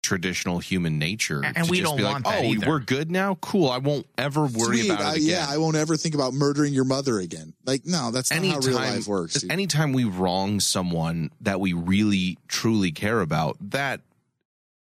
traditional 0.04 0.60
human 0.60 1.00
nature. 1.00 1.44
And 1.44 1.56
to 1.56 1.72
we 1.72 1.78
just 1.78 1.90
don't 1.90 1.98
be 1.98 2.04
want 2.04 2.26
like, 2.26 2.36
that 2.36 2.44
oh, 2.46 2.52
either." 2.54 2.68
we're 2.68 2.80
good 2.80 3.10
now. 3.10 3.36
Cool. 3.36 3.70
I 3.70 3.80
won't 3.80 4.06
ever 4.18 4.42
worry 4.42 4.78
sweet, 4.82 4.92
about 4.92 5.02
it 5.02 5.06
I- 5.06 5.14
again. 5.16 5.28
yeah, 5.28 5.46
I 5.50 5.58
won't 5.58 5.76
ever 5.76 5.98
think 5.98 6.14
about 6.14 6.34
murdering 6.34 6.74
your 6.74 6.84
mother 6.86 7.20
again. 7.20 7.54
Like, 7.66 7.86
no, 7.86 8.12
that's 8.12 8.32
not 8.32 8.46
how 8.46 8.60
real 8.60 8.76
life 8.76 9.08
works. 9.08 9.42
dude. 9.42 9.52
anytime 9.52 9.94
we 9.94 10.04
wrong 10.04 10.60
someone 10.60 11.32
that 11.42 11.60
we 11.60 11.74
really 11.74 12.38
truly 12.48 12.92
care 12.92 13.22
about, 13.22 13.58
that 13.72 14.02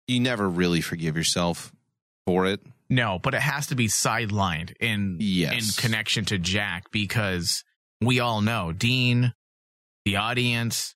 you 0.08 0.20
never 0.20 0.48
really 0.48 0.82
forgive 0.82 1.18
yourself 1.18 1.72
for 2.28 2.46
it. 2.46 2.62
No, 2.90 3.20
but 3.22 3.34
it 3.34 3.42
has 3.42 3.68
to 3.68 3.76
be 3.76 3.88
sidelined 3.88 4.74
in 4.80 5.18
Yes. 5.20 5.78
in 5.78 5.82
connection 5.82 6.26
to 6.26 6.38
Jack 6.38 6.92
because 6.92 7.64
we 8.02 8.20
all 8.20 8.42
know 8.42 8.72
Dean, 8.72 9.34
the 10.06 10.16
audience, 10.16 10.96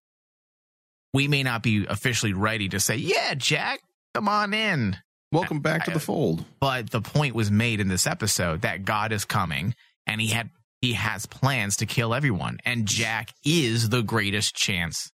we 1.13 1.27
may 1.27 1.43
not 1.43 1.63
be 1.63 1.85
officially 1.85 2.33
ready 2.33 2.69
to 2.69 2.79
say, 2.79 2.95
"Yeah, 2.95 3.33
Jack, 3.33 3.81
come 4.13 4.29
on 4.29 4.53
in." 4.53 4.97
Welcome 5.33 5.59
back 5.59 5.85
to 5.85 5.91
the 5.91 5.99
fold. 5.99 6.45
But 6.59 6.89
the 6.91 7.01
point 7.01 7.35
was 7.35 7.49
made 7.51 7.79
in 7.79 7.87
this 7.87 8.05
episode 8.05 8.61
that 8.61 8.83
God 8.83 9.11
is 9.11 9.23
coming 9.25 9.75
and 10.05 10.19
he 10.21 10.27
had 10.27 10.49
he 10.81 10.93
has 10.93 11.25
plans 11.25 11.77
to 11.77 11.85
kill 11.85 12.13
everyone 12.13 12.57
and 12.65 12.87
Jack 12.87 13.31
is 13.45 13.89
the 13.89 14.01
greatest 14.01 14.55
chance 14.55 15.11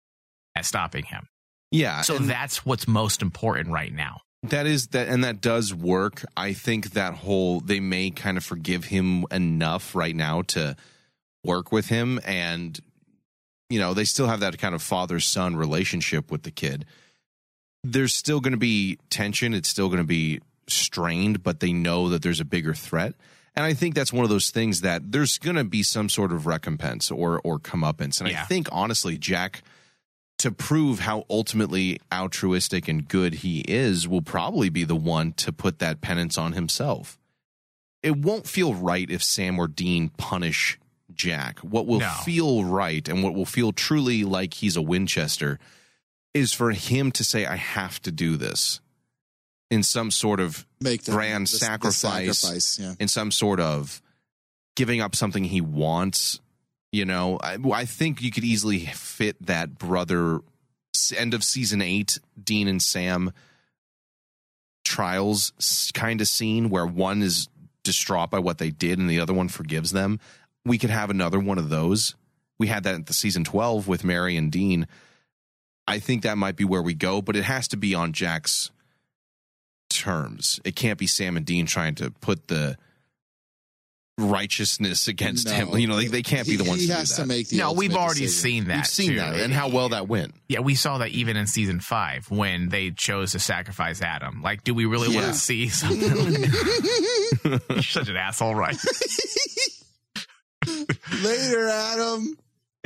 at 0.55 0.65
stopping 0.65 1.05
him. 1.05 1.27
Yeah. 1.71 2.01
So 2.01 2.17
that's 2.19 2.65
what's 2.65 2.87
most 2.87 3.21
important 3.21 3.69
right 3.71 3.91
now. 3.91 4.21
That 4.49 4.65
is 4.65 4.87
that 4.87 5.07
and 5.07 5.23
that 5.23 5.41
does 5.41 5.73
work. 5.73 6.23
I 6.35 6.53
think 6.53 6.91
that 6.91 7.13
whole 7.13 7.59
they 7.59 7.79
may 7.79 8.11
kind 8.11 8.37
of 8.37 8.43
forgive 8.43 8.85
him 8.85 9.25
enough 9.31 9.95
right 9.95 10.15
now 10.15 10.41
to 10.43 10.75
work 11.43 11.71
with 11.71 11.87
him 11.87 12.19
and 12.25 12.79
you 13.69 13.79
know, 13.79 13.93
they 13.93 14.05
still 14.05 14.27
have 14.27 14.41
that 14.41 14.57
kind 14.57 14.75
of 14.75 14.81
father 14.81 15.19
son 15.19 15.55
relationship 15.55 16.31
with 16.31 16.43
the 16.43 16.51
kid. 16.51 16.85
There's 17.83 18.15
still 18.15 18.39
going 18.39 18.53
to 18.53 18.57
be 18.57 18.99
tension, 19.09 19.53
it's 19.53 19.69
still 19.69 19.87
going 19.87 19.99
to 19.99 20.07
be 20.07 20.41
strained, 20.67 21.43
but 21.43 21.59
they 21.59 21.73
know 21.73 22.09
that 22.09 22.21
there's 22.21 22.39
a 22.39 22.45
bigger 22.45 22.73
threat. 22.73 23.13
And 23.55 23.63
I 23.63 23.73
think 23.73 23.95
that's 23.95 24.11
one 24.11 24.23
of 24.23 24.29
those 24.29 24.49
things 24.49 24.81
that 24.81 25.11
there's 25.11 25.37
going 25.37 25.55
to 25.55 25.63
be 25.63 25.81
some 25.81 26.09
sort 26.09 26.31
of 26.31 26.45
recompense 26.45 27.09
or 27.09 27.39
or 27.43 27.57
comeuppance. 27.57 28.19
And 28.19 28.27
I 28.29 28.43
think 28.43 28.67
honestly, 28.71 29.17
Jack, 29.17 29.63
to 30.37 30.51
prove 30.51 30.99
how 30.99 31.25
ultimately 31.29 31.99
altruistic 32.13 32.87
and 32.87 33.07
good 33.07 33.35
he 33.35 33.61
is, 33.61 34.07
will 34.07 34.21
probably 34.21 34.69
be 34.69 34.83
the 34.83 34.95
one 34.95 35.31
to 35.33 35.51
put 35.51 35.79
that 35.79 36.01
penance 36.01 36.37
on 36.37 36.53
himself. 36.53 37.17
It 38.03 38.17
won't 38.17 38.45
feel 38.47 38.73
right 38.73 39.09
if 39.09 39.23
Sam 39.23 39.57
or 39.57 39.67
Dean 39.67 40.09
punish 40.09 40.77
Jack. 41.13 41.59
What 41.59 41.87
will 41.87 41.99
No. 42.01 42.11
feel 42.25 42.65
right 42.65 43.07
and 43.07 43.23
what 43.23 43.33
will 43.33 43.45
feel 43.45 43.71
truly 43.71 44.23
like 44.23 44.55
he's 44.55 44.75
a 44.75 44.81
Winchester 44.81 45.59
is 46.33 46.51
for 46.51 46.71
him 46.71 47.11
to 47.13 47.23
say, 47.23 47.45
I 47.45 47.55
have 47.55 48.01
to 48.01 48.11
do 48.11 48.35
this 48.35 48.81
in 49.71 49.81
some 49.81 50.11
sort 50.11 50.39
of 50.41 50.67
Make 50.81 51.03
the 51.03 51.13
grand 51.13 51.47
the- 51.47 51.51
the 51.51 51.57
sacrifice. 51.57 52.37
sacrifice, 52.39 52.79
yeah. 52.79 52.95
in 52.99 53.07
some 53.07 53.31
sort 53.31 53.59
of 53.61 54.01
giving 54.75 54.99
up 54.99 55.15
something 55.15 55.45
he 55.45 55.61
wants. 55.61 56.41
You 56.95 57.03
know, 57.03 57.37
I, 57.43 57.57
I 57.73 57.83
think 57.83 58.21
you 58.21 58.31
could 58.31 58.45
easily 58.45 58.79
fit 58.79 59.35
that 59.47 59.77
brother 59.77 60.39
end 61.17 61.33
of 61.33 61.43
season 61.43 61.81
eight, 61.81 62.19
Dean 62.41 62.69
and 62.69 62.81
Sam 62.81 63.33
trials 64.85 65.91
kind 65.93 66.21
of 66.21 66.27
scene 66.29 66.69
where 66.69 66.85
one 66.85 67.21
is 67.21 67.49
distraught 67.83 68.31
by 68.31 68.39
what 68.39 68.59
they 68.59 68.69
did 68.69 68.97
and 68.97 69.09
the 69.09 69.19
other 69.19 69.33
one 69.33 69.49
forgives 69.49 69.91
them. 69.91 70.21
We 70.63 70.77
could 70.77 70.89
have 70.89 71.09
another 71.09 71.37
one 71.37 71.57
of 71.57 71.67
those. 71.67 72.15
We 72.59 72.67
had 72.67 72.85
that 72.85 72.95
at 72.95 73.07
the 73.07 73.13
season 73.13 73.43
12 73.43 73.89
with 73.89 74.05
Mary 74.05 74.37
and 74.37 74.49
Dean. 74.49 74.87
I 75.85 75.99
think 75.99 76.23
that 76.23 76.37
might 76.37 76.55
be 76.55 76.63
where 76.63 76.81
we 76.81 76.93
go, 76.93 77.21
but 77.21 77.35
it 77.35 77.43
has 77.43 77.67
to 77.67 77.77
be 77.77 77.93
on 77.93 78.13
Jack's 78.13 78.71
terms. 79.89 80.61
It 80.63 80.77
can't 80.77 80.97
be 80.97 81.07
Sam 81.07 81.35
and 81.35 81.45
Dean 81.45 81.65
trying 81.65 81.95
to 81.95 82.09
put 82.09 82.47
the 82.47 82.77
righteousness 84.17 85.07
against 85.09 85.45
No. 85.47 85.53
him. 85.53 85.77
You 85.77 85.87
know, 85.87 85.97
they, 85.97 86.07
they 86.07 86.21
can't 86.23 86.47
be 86.47 86.55
the 86.55 86.63
ones 86.63 86.79
He 86.81 86.87
to 86.87 86.93
do 86.93 86.97
has 86.99 87.09
that. 87.09 87.23
to 87.23 87.27
make 87.27 87.49
the 87.49 87.57
no, 87.57 87.73
we've 87.73 87.93
already 87.95 88.21
decision. 88.21 88.41
seen 88.51 88.63
that. 88.67 88.75
We've 88.77 88.87
seen 88.87 89.09
too. 89.11 89.15
that 89.17 89.35
and 89.35 89.51
how 89.53 89.67
well 89.69 89.89
that 89.89 90.07
went. 90.07 90.35
Yeah, 90.47 90.61
we 90.61 90.75
saw 90.75 90.99
that 90.99 91.09
even 91.09 91.35
in 91.35 91.47
season 91.47 91.81
five 91.81 92.31
when 92.31 92.69
they 92.69 92.91
chose 92.91 93.33
to 93.33 93.39
sacrifice 93.39 94.01
Adam. 94.01 94.41
Like, 94.41 94.63
do 94.63 94.73
we 94.73 94.85
really 94.85 95.13
want 95.13 95.27
to 95.27 95.33
see 95.33 95.67
something? 95.69 95.99
You're 97.69 97.81
such 97.83 98.07
an 98.09 98.15
asshole, 98.15 98.55
right? 98.55 98.77
Later, 101.23 101.67
Adam. 101.67 102.37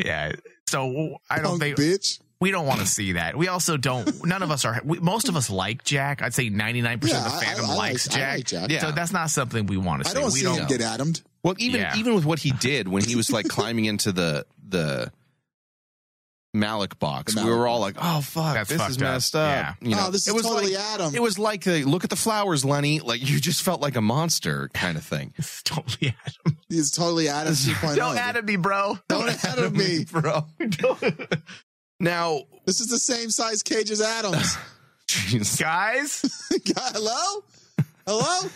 Yeah. 0.03 0.31
So 0.67 1.17
I 1.29 1.37
don't 1.37 1.59
Punk 1.59 1.61
think 1.61 1.77
bitch. 1.77 2.19
We 2.41 2.51
don't 2.51 2.65
want 2.65 2.79
to 2.79 2.85
see 2.85 3.13
that. 3.13 3.35
We 3.35 3.49
also 3.49 3.75
don't. 3.75 4.25
None 4.25 4.41
of 4.43 4.49
us 4.51 4.63
are. 4.63 4.79
We, 4.85 4.99
most 4.99 5.27
of 5.27 5.35
us 5.35 5.49
like 5.49 5.83
Jack. 5.83 6.21
I'd 6.21 6.33
say 6.33 6.47
ninety 6.49 6.81
nine 6.81 6.99
percent 6.99 7.25
of 7.25 7.31
the 7.33 7.37
I- 7.37 7.41
I- 7.41 7.43
fandom 7.43 7.69
I 7.69 7.75
likes 7.75 8.07
like- 8.07 8.15
I 8.15 8.19
Jack. 8.19 8.37
like 8.37 8.45
Jack. 8.45 8.71
Yeah. 8.71 8.79
So 8.79 8.91
that's 8.91 9.11
not 9.11 9.29
something 9.29 9.65
we 9.65 9.75
want 9.77 10.03
to 10.03 10.09
I 10.09 10.13
see. 10.13 10.19
don't 10.19 10.31
we 10.31 10.39
see 10.39 10.45
don't. 10.45 10.57
him 10.59 10.67
get 10.67 10.79
atomed. 10.81 11.21
Well, 11.43 11.55
even 11.57 11.81
Yeah. 11.81 11.97
even 11.97 12.15
with 12.15 12.23
what 12.25 12.39
he 12.39 12.51
did 12.59 12.87
when 12.87 13.03
he 13.03 13.15
was 13.17 13.29
like 13.29 13.47
climbing 13.49 13.85
into 13.85 14.11
the 14.13 14.45
the 14.67 15.11
Ma'lak 16.55 16.97
box, 16.97 17.35
The 17.35 17.43
we 17.43 17.51
were 17.51 17.67
all 17.67 17.79
like, 17.79 17.95
"Oh 18.01 18.21
fuck, 18.21 18.55
That's 18.55 18.69
this 18.69 18.81
is 18.81 18.87
fucked 18.87 19.01
up. 19.03 19.13
messed 19.13 19.35
up." 19.35 19.49
Yeah. 19.81 19.87
You 19.89 19.95
know, 19.95 20.05
oh, 20.07 20.11
this 20.11 20.27
it 20.27 20.31
is 20.31 20.33
was 20.35 20.43
totally 20.43 20.73
like 20.75 20.83
Adam. 20.83 21.13
it 21.13 21.21
was 21.21 21.37
like 21.37 21.63
the 21.65 21.83
look 21.83 22.03
at 22.05 22.09
the 22.09 22.15
flowers, 22.15 22.65
Lenny. 22.65 23.01
Like 23.01 23.19
you 23.21 23.39
just 23.39 23.61
felt 23.61 23.81
like 23.81 23.95
a 23.97 24.01
monster 24.01 24.69
kind 24.73 24.97
of 24.97 25.03
thing. 25.03 25.33
It's 25.37 25.61
totally 25.61 26.15
Adam. 26.25 26.57
He's 26.69 26.89
totally 26.89 27.27
Adam 27.29 27.53
Don't 27.81 27.99
oh. 27.99 28.17
Adam 28.17 28.45
me, 28.45 28.55
bro. 28.55 28.97
Don't 29.09 29.45
Adam 29.45 29.73
me. 29.77 30.05
bro. 30.09 30.45
Now, 31.99 32.41
This 32.65 32.79
is 32.79 32.87
the 32.87 32.99
same 32.99 33.29
size 33.29 33.63
cage 33.63 33.91
as 33.91 34.01
Adam's. 34.01 34.57
jeez. 35.07 35.59
Guys, 35.59 36.21
Hello? 36.77 37.43
Hello? 38.05 38.49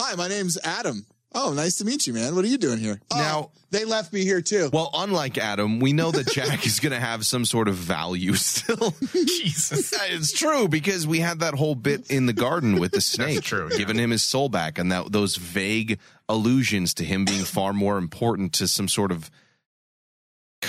Hi, 0.00 0.14
my 0.16 0.28
name's 0.28 0.58
Adam. 0.64 1.04
Oh, 1.34 1.52
nice 1.54 1.76
to 1.76 1.84
meet 1.86 2.06
you, 2.06 2.12
man. 2.12 2.34
What 2.34 2.44
are 2.44 2.48
you 2.48 2.58
doing 2.58 2.78
here? 2.78 3.00
Oh, 3.10 3.16
Now- 3.16 3.50
they 3.70 3.86
left 3.86 4.12
me 4.12 4.22
here 4.22 4.42
too. 4.42 4.68
well, 4.70 4.90
unlike 4.92 5.38
Adam, 5.38 5.80
we 5.80 5.94
know 5.94 6.10
that 6.10 6.26
Jack 6.30 6.66
is 6.66 6.78
going 6.78 6.92
to 6.92 7.00
have 7.00 7.24
some 7.24 7.46
sort 7.46 7.68
of 7.68 7.74
value 7.74 8.34
still. 8.34 8.94
Jesus. 9.14 9.94
It's 10.10 10.30
true 10.30 10.68
because 10.68 11.06
we 11.06 11.20
had 11.20 11.40
that 11.40 11.54
whole 11.54 11.74
bit 11.74 12.10
in 12.10 12.26
the 12.26 12.34
garden 12.34 12.78
with 12.78 12.92
the 12.92 13.00
snake, 13.00 13.40
true, 13.44 13.68
yeah. 13.70 13.78
giving 13.78 13.96
him 13.96 14.10
his 14.10 14.22
soul 14.22 14.50
back, 14.50 14.78
and 14.78 14.92
that 14.92 15.10
those 15.10 15.36
vague 15.36 15.98
allusions 16.28 16.92
to 16.94 17.04
him 17.04 17.24
being 17.24 17.44
far 17.44 17.72
more 17.72 17.96
important 17.96 18.52
to 18.54 18.68
some 18.68 18.88
sort 18.88 19.10
of 19.10 19.30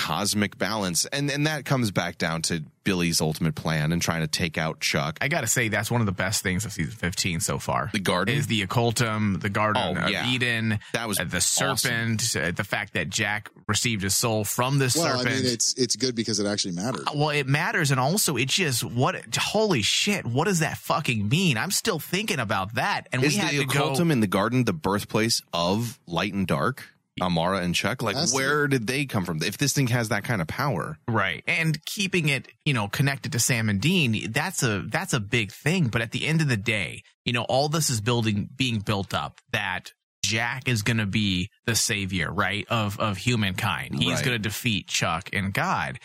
cosmic 0.04 0.58
balance, 0.58 1.06
and 1.06 1.30
and 1.32 1.48
that 1.48 1.66
comes 1.66 1.92
back 1.92 2.18
down 2.18 2.42
to 2.44 2.64
Billie's 2.84 3.22
ultimate 3.22 3.56
plan 3.56 3.92
and 3.94 4.02
trying 4.02 4.22
to 4.22 4.28
take 4.28 4.58
out 4.58 4.82
Chuck. 4.82 5.18
I 5.22 5.30
gotta 5.30 5.48
say 5.48 5.70
that's 5.70 5.90
one 5.90 6.02
of 6.02 6.06
the 6.06 6.12
best 6.12 6.44
things 6.44 6.66
of 6.66 6.74
season 6.74 6.92
fifteen 6.94 7.40
so 7.40 7.58
far. 7.60 7.90
The 7.94 8.00
garden? 8.00 8.36
is 8.36 8.48
the 8.48 8.62
occultum, 8.62 9.40
the 9.40 9.50
garden 9.50 9.98
Oh, 9.98 10.04
of 10.04 10.10
yeah. 10.10 10.28
Eden. 10.30 10.80
That 10.94 11.08
was 11.08 11.20
uh, 11.20 11.24
the 11.24 11.38
awesome. 11.38 11.78
serpent, 11.78 12.36
uh, 12.36 12.52
the 12.52 12.64
fact 12.66 12.94
that 12.94 13.10
Jack 13.10 13.50
received 13.68 14.04
his 14.04 14.16
soul 14.16 14.44
from 14.44 14.80
this 14.80 14.96
well, 14.98 15.18
serpent. 15.20 15.36
I 15.36 15.42
mean, 15.42 15.54
it's 15.54 15.74
it's 15.76 15.96
good 15.96 16.16
because 16.16 16.40
it 16.40 16.46
actually 16.48 16.74
matters. 16.74 17.06
well, 17.16 17.30
it 17.30 17.48
matters, 17.48 17.92
and 17.92 18.00
also 18.00 18.36
it 18.36 18.50
just 18.50 18.84
what 18.84 19.16
holy 19.38 19.82
shit, 19.82 20.26
what 20.26 20.46
does 20.46 20.60
that 20.60 20.78
fucking 20.78 21.30
mean? 21.30 21.58
I'm 21.58 21.72
still 21.72 22.00
thinking 22.00 22.40
about 22.40 22.76
that, 22.76 23.08
and 23.14 23.24
Is 23.24 23.34
we 23.34 23.40
had 23.40 23.52
the 23.54 23.60
to 23.60 23.66
go. 23.66 23.80
occultum 23.84 24.12
in 24.12 24.20
the 24.20 24.28
garden 24.28 24.66
the 24.66 24.74
birthplace 24.74 25.42
of 25.54 26.00
light 26.06 26.34
and 26.34 26.46
dark? 26.46 26.90
Amara 27.22 27.60
and 27.60 27.76
Chuck, 27.76 28.02
like 28.02 28.16
That's- 28.16 28.34
where 28.34 28.68
did 28.68 28.88
they 28.88 29.06
come 29.06 29.24
from? 29.26 29.42
If 29.44 29.58
this 29.58 29.74
thing 29.74 29.88
has 29.88 30.10
that 30.10 30.24
kind 30.24 30.42
of 30.42 30.48
power, 30.48 30.98
Right. 31.08 31.44
And 31.48 31.84
keeping 31.86 32.30
it, 32.30 32.48
you 32.66 32.74
know, 32.74 32.88
connected 32.88 33.32
to 33.34 33.40
Sam 33.40 33.70
and 33.70 33.80
Dean, 33.80 34.32
that's 34.32 34.64
a 34.64 34.84
that's 34.88 35.14
a 35.14 35.20
big 35.20 35.52
thing. 35.52 35.88
But 35.90 36.02
at 36.02 36.12
the 36.12 36.26
end 36.26 36.42
of 36.42 36.48
the 36.48 36.58
day, 36.58 37.04
you 37.26 37.34
know, 37.34 37.44
all 37.44 37.70
this 37.70 37.90
is 37.90 38.02
building 38.02 38.50
being 38.56 38.80
built 38.80 39.14
up 39.14 39.40
that 39.52 39.92
Jack 40.26 40.68
is 40.68 40.82
gonna 40.82 41.06
be 41.06 41.50
the 41.66 41.76
savior, 41.76 42.32
right, 42.32 42.66
of 42.70 43.00
of 43.00 43.18
humankind. 43.18 43.96
He's 44.00 44.16
Right. 44.16 44.24
gonna 44.26 44.40
defeat 44.40 44.88
Chuck 44.88 45.30
and 45.34 45.54
God. 45.54 46.00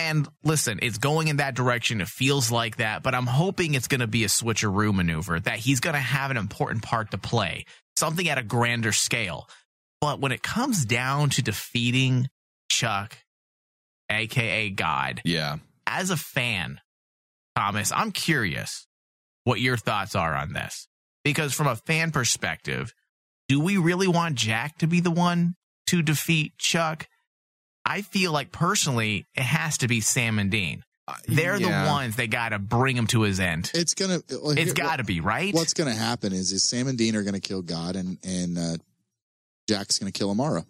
And 0.00 0.28
listen, 0.44 0.78
it's 0.80 0.98
going 0.98 1.26
in 1.28 1.38
that 1.38 1.54
direction. 1.56 2.00
It 2.00 2.06
feels 2.08 2.50
like 2.52 2.76
that, 2.76 3.02
but 3.02 3.16
I'm 3.16 3.26
hoping 3.26 3.74
it's 3.74 3.88
going 3.88 4.00
to 4.00 4.06
be 4.06 4.22
a 4.22 4.28
switcheroo 4.28 4.94
maneuver, 4.94 5.40
that 5.40 5.58
he's 5.58 5.80
going 5.80 5.94
to 5.94 6.00
have 6.00 6.30
an 6.30 6.36
important 6.36 6.84
part 6.84 7.10
to 7.10 7.18
play, 7.18 7.64
something 7.98 8.28
at 8.28 8.38
a 8.38 8.44
grander 8.44 8.92
scale. 8.92 9.48
But 10.00 10.20
when 10.20 10.32
it 10.32 10.42
comes 10.42 10.84
down 10.84 11.30
to 11.30 11.42
defeating 11.42 12.28
Chuck, 12.70 13.16
aka 14.10 14.70
God, 14.70 15.20
yeah, 15.24 15.56
as 15.86 16.10
a 16.10 16.16
fan, 16.16 16.80
Thomas, 17.56 17.90
I'm 17.92 18.12
curious 18.12 18.86
what 19.44 19.60
your 19.60 19.76
thoughts 19.76 20.14
are 20.14 20.34
on 20.34 20.52
this. 20.52 20.86
Because 21.24 21.52
from 21.52 21.66
a 21.66 21.76
fan 21.76 22.10
perspective, 22.10 22.94
do 23.48 23.60
we 23.60 23.76
really 23.76 24.06
want 24.08 24.36
Jack 24.36 24.78
to 24.78 24.86
be 24.86 25.00
the 25.00 25.10
one 25.10 25.56
to 25.88 26.00
defeat 26.02 26.56
Chuck? 26.58 27.08
I 27.84 28.02
feel 28.02 28.32
like 28.32 28.52
personally, 28.52 29.26
it 29.34 29.42
has 29.42 29.78
to 29.78 29.88
be 29.88 30.00
Sam 30.00 30.38
and 30.38 30.50
Dean. 30.50 30.84
They're 31.26 31.58
Yeah. 31.58 31.84
the 31.84 31.90
ones 31.90 32.16
that 32.16 32.28
got 32.30 32.50
to 32.50 32.58
bring 32.58 32.96
him 32.96 33.06
to 33.08 33.22
his 33.22 33.40
end. 33.40 33.70
It's 33.74 33.94
gonna. 33.94 34.20
well, 34.30 34.50
It's 34.56 34.74
got 34.74 34.96
to 34.96 35.04
be, 35.04 35.20
right? 35.20 35.52
What's 35.54 35.72
gonna 35.74 35.94
happen 35.94 36.32
is 36.32 36.52
is 36.52 36.62
Sam 36.68 36.86
and 36.86 36.96
Dean 36.98 37.16
are 37.16 37.22
gonna 37.24 37.40
kill 37.40 37.62
God, 37.62 37.96
and 37.96 38.18
and 38.22 38.58
uh, 38.58 38.76
Jack's 39.68 39.98
gonna 39.98 40.12
kill 40.12 40.30
Amara, 40.30 40.64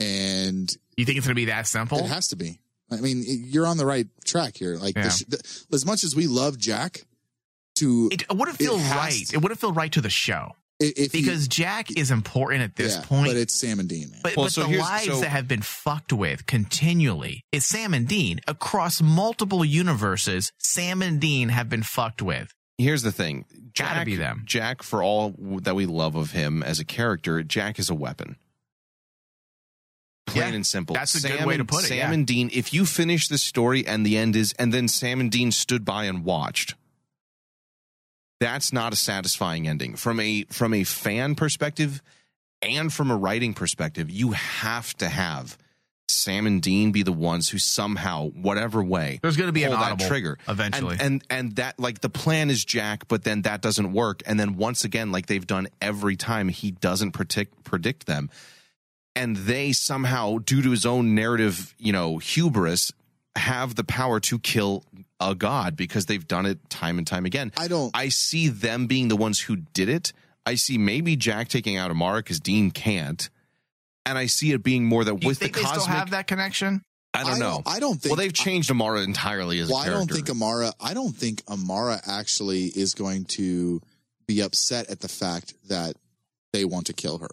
and 0.00 0.74
You 0.96 1.04
think 1.04 1.18
it's 1.18 1.26
going 1.26 1.34
to 1.34 1.40
be 1.40 1.46
that 1.46 1.66
simple? 1.66 1.98
it 1.98 2.06
has 2.06 2.28
to 2.28 2.36
be. 2.36 2.60
I 2.90 2.96
mean, 2.96 3.24
you're 3.26 3.66
on 3.66 3.76
the 3.78 3.86
right 3.86 4.06
track 4.24 4.56
here. 4.56 4.76
Like, 4.76 4.96
Yeah. 4.96 5.04
the 5.04 5.10
sh- 5.10 5.24
the, 5.28 5.74
as 5.74 5.84
much 5.84 6.04
as 6.04 6.14
we 6.14 6.26
love 6.26 6.56
Jack, 6.58 7.04
to 7.76 8.08
It 8.12 8.24
wouldn't 8.32 8.56
feel 8.58 8.76
It 8.76 8.90
right. 8.90 9.26
to. 9.28 9.34
It 9.36 9.42
wouldn't 9.42 9.60
feel 9.60 9.72
right 9.72 9.92
to 9.92 10.00
the 10.00 10.08
show 10.10 10.52
i- 10.80 10.84
if 10.96 11.12
you- 11.14 11.20
because 11.20 11.46
Jack 11.48 11.90
is 11.90 12.10
important 12.10 12.62
at 12.62 12.76
this 12.76 12.94
yeah, 12.94 13.02
point. 13.02 13.26
but 13.28 13.36
it's 13.36 13.52
Sam 13.54 13.80
and 13.80 13.88
Dean, 13.88 14.10
man. 14.10 14.20
But, 14.22 14.36
Well, 14.36 14.46
but 14.46 14.52
so 14.52 14.66
the 14.66 14.78
lives 14.78 15.06
so- 15.06 15.20
that 15.20 15.28
have 15.30 15.46
been 15.48 15.60
fucked 15.62 16.12
with 16.12 16.46
continually 16.46 17.44
is 17.52 17.66
Sam 17.66 17.92
and 17.92 18.06
Dean 18.08 18.40
across 18.46 19.02
multiple 19.02 19.64
universes. 19.64 20.52
Sam 20.58 21.02
and 21.02 21.20
Dean 21.20 21.48
have 21.50 21.68
been 21.68 21.82
fucked 21.82 22.22
with. 22.22 22.52
here's 22.78 23.00
the 23.02 23.10
thing 23.12 23.46
Gotta 23.76 23.96
Jack, 23.96 24.06
be 24.06 24.16
them. 24.16 24.42
Jack, 24.46 24.82
for 24.82 25.02
all 25.02 25.34
that 25.62 25.74
we 25.74 25.86
love 25.86 26.14
of 26.16 26.30
him 26.32 26.62
as 26.62 26.80
a 26.80 26.84
character, 26.84 27.42
Jack 27.42 27.78
is 27.78 27.90
a 27.90 27.94
weapon. 27.94 28.36
Plain 30.26 30.48
Yeah, 30.50 30.54
and 30.56 30.66
simple. 30.66 30.94
that's 30.94 31.22
a 31.22 31.28
good 31.28 31.44
way 31.46 31.56
to 31.56 31.64
put 31.64 31.84
it, 31.84 31.88
Sam 31.88 31.96
yeah. 31.98 32.12
and 32.12 32.26
Dean, 32.26 32.50
if 32.52 32.72
you 32.74 32.84
finish 32.84 33.28
the 33.28 33.38
story 33.38 33.86
and 33.86 34.04
the 34.04 34.16
end 34.16 34.34
is, 34.34 34.52
and 34.58 34.72
then 34.72 34.88
Sam 34.88 35.20
and 35.20 35.30
Dean 35.30 35.52
stood 35.52 35.84
by 35.84 36.04
and 36.04 36.24
watched, 36.24 36.74
that's 38.40 38.72
not 38.72 38.92
a 38.92 38.96
satisfying 38.96 39.68
ending. 39.68 39.94
From 39.96 40.18
a 40.20 40.44
from 40.50 40.74
a 40.74 40.84
fan 40.84 41.34
perspective 41.36 42.02
and 42.60 42.92
from 42.92 43.10
a 43.10 43.16
writing 43.16 43.54
perspective, 43.54 44.10
you 44.10 44.32
have 44.32 44.96
to 44.98 45.08
have 45.08 45.56
Sam 46.08 46.46
and 46.46 46.62
Dean 46.62 46.92
be 46.92 47.02
the 47.02 47.12
ones 47.12 47.48
who 47.48 47.58
somehow, 47.58 48.28
whatever 48.30 48.82
way, 48.82 49.18
There's 49.22 49.36
going 49.36 49.48
to 49.48 49.52
be 49.52 49.64
an 49.64 49.70
that 49.72 49.78
audible 49.92 50.06
trigger 50.06 50.38
eventually. 50.48 50.96
and, 51.00 51.00
and 51.00 51.24
and 51.30 51.56
that 51.56 51.78
like 51.78 52.00
the 52.00 52.08
plan 52.08 52.48
is 52.50 52.64
Jack, 52.64 53.08
but 53.08 53.24
then 53.24 53.42
that 53.42 53.60
doesn't 53.60 53.92
work. 53.92 54.22
And 54.26 54.38
then 54.38 54.56
once 54.56 54.84
again, 54.84 55.10
like 55.12 55.26
they've 55.26 55.46
done 55.46 55.68
every 55.80 56.16
time, 56.16 56.48
he 56.48 56.70
doesn't 56.70 57.12
predict 57.12 57.64
predict 57.64 58.06
them, 58.06 58.30
and 59.14 59.36
they 59.36 59.72
somehow, 59.72 60.38
due 60.38 60.62
to 60.62 60.70
his 60.70 60.86
own 60.86 61.14
narrative, 61.14 61.74
you 61.78 61.92
know, 61.92 62.18
hubris, 62.18 62.92
have 63.34 63.74
the 63.74 63.84
power 63.84 64.20
to 64.20 64.38
kill 64.38 64.84
a 65.18 65.34
god 65.34 65.76
because 65.76 66.06
they've 66.06 66.26
done 66.28 66.46
it 66.46 66.70
time 66.70 66.98
and 66.98 67.06
time 67.06 67.24
again. 67.26 67.50
I 67.56 67.68
don't. 67.68 67.90
I 67.94 68.10
see 68.10 68.48
them 68.48 68.86
being 68.86 69.08
the 69.08 69.16
ones 69.16 69.40
who 69.40 69.56
did 69.56 69.88
it. 69.88 70.12
I 70.44 70.54
see 70.54 70.78
maybe 70.78 71.16
Jack 71.16 71.48
taking 71.48 71.76
out 71.76 71.90
Amara 71.90 72.18
because 72.18 72.38
Dean 72.38 72.70
can't. 72.70 73.28
And 74.06 74.16
I 74.16 74.26
see 74.26 74.52
it 74.52 74.62
being 74.62 74.84
more 74.86 75.04
that 75.04 75.18
Do 75.20 75.24
you 75.24 75.28
with 75.28 75.38
the 75.40 75.46
think 75.46 75.56
they 75.56 75.62
cosmic. 75.62 75.82
still 75.82 75.94
have 75.94 76.10
that 76.10 76.26
connection? 76.26 76.80
I 77.12 77.24
don't 77.24 77.38
know. 77.38 77.62
I 77.66 77.80
don't 77.80 78.00
think. 78.00 78.10
well, 78.12 78.16
they've 78.16 78.32
changed 78.32 78.70
Amara 78.70 79.02
entirely 79.02 79.58
as 79.60 79.68
Well, 79.68 79.78
a 79.78 79.80
I 79.80 79.84
character. 79.84 79.98
don't 80.00 80.14
think 80.16 80.30
Amara. 80.30 80.72
I 80.80 80.94
don't 80.94 81.16
think 81.16 81.42
Amara 81.48 82.00
actually 82.06 82.66
is 82.66 82.94
going 82.94 83.24
to 83.36 83.80
be 84.26 84.40
upset 84.42 84.90
at 84.90 85.00
the 85.00 85.08
fact 85.08 85.54
that 85.68 85.96
they 86.52 86.64
want 86.64 86.86
to 86.86 86.92
kill 86.92 87.18
her. 87.18 87.28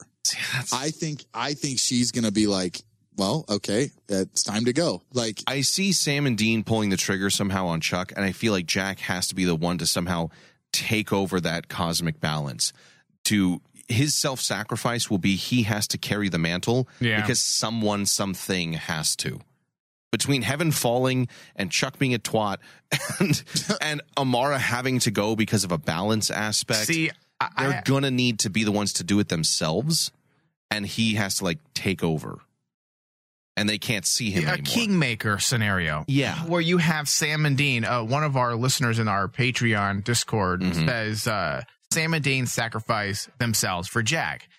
That's- 0.53 0.71
I 0.73 0.89
think. 0.91 1.25
I 1.33 1.53
think 1.53 1.79
she's 1.79 2.11
going 2.11 2.23
to 2.23 2.31
be 2.31 2.47
like, 2.47 2.81
well, 3.17 3.43
okay, 3.49 3.91
it's 4.07 4.41
time 4.41 4.65
to 4.65 4.73
go. 4.73 5.01
Like, 5.13 5.43
I 5.47 5.61
see 5.61 5.91
Sam 5.91 6.25
and 6.25 6.37
Dean 6.37 6.63
pulling 6.63 6.89
the 6.89 6.97
trigger 6.97 7.29
somehow 7.29 7.67
on 7.67 7.81
Chuck, 7.81 8.13
and 8.15 8.23
I 8.25 8.31
feel 8.31 8.53
like 8.53 8.65
Jack 8.65 8.99
has 9.01 9.27
to 9.27 9.35
be 9.35 9.43
the 9.45 9.55
one 9.55 9.77
to 9.79 9.85
somehow 9.85 10.29
take 10.71 11.11
over 11.13 11.39
that 11.41 11.67
cosmic 11.67 12.19
balance. 12.21 12.71
To 13.25 13.61
his 13.93 14.13
self 14.15 14.41
sacrifice 14.41 15.09
will 15.09 15.17
be 15.17 15.35
he 15.35 15.63
has 15.63 15.87
to 15.87 15.97
carry 15.97 16.27
the 16.29 16.37
mantle 16.37 16.87
Yeah. 16.99 17.21
because 17.21 17.41
someone, 17.41 18.05
something 18.05 18.73
has 18.73 19.15
to. 19.17 19.39
Between 20.11 20.43
heaven 20.43 20.71
falling 20.71 21.27
and 21.55 21.71
Chuck 21.71 21.97
being 21.97 22.13
a 22.13 22.19
twat 22.19 22.57
and 23.19 23.43
and 23.81 24.01
Amara 24.17 24.59
having 24.59 24.99
to 24.99 25.11
go 25.11 25.35
because 25.35 25.63
of 25.63 25.71
a 25.71 25.77
balance 25.77 26.29
aspect, 26.29 26.85
See, 26.87 27.09
I, 27.39 27.49
they're 27.57 27.77
I, 27.79 27.81
gonna 27.83 28.11
need 28.11 28.39
to 28.39 28.49
be 28.51 28.63
the 28.63 28.71
ones 28.71 28.93
to 28.93 29.03
do 29.03 29.19
it 29.19 29.29
themselves, 29.29 30.11
and 30.69 30.85
he 30.85 31.15
has 31.15 31.35
to 31.37 31.45
like 31.45 31.57
take 31.73 32.03
over. 32.03 32.39
And 33.55 33.69
they 33.69 33.77
can't 33.77 34.05
see 34.05 34.31
him 34.31 34.47
a 34.47 34.57
kingmaker 34.57 35.37
scenario. 35.39 36.05
Yeah. 36.07 36.37
Where 36.45 36.61
you 36.61 36.77
have 36.79 37.07
Sam 37.07 37.45
and 37.45 37.55
Dean, 37.55 37.85
uh, 37.85 38.03
one 38.03 38.23
of 38.23 38.35
our 38.35 38.55
listeners 38.55 38.97
in 38.97 39.07
our 39.07 39.27
Patreon 39.27 40.03
Discord 40.03 40.61
Mhm. 40.61 40.85
says 40.87 41.27
uh, 41.27 41.61
Sam 41.93 42.15
and 42.15 42.23
Dean 42.23 42.47
sacrifice 42.47 43.29
themselves 43.37 43.87
for 43.87 44.01
Jack. 44.01 44.49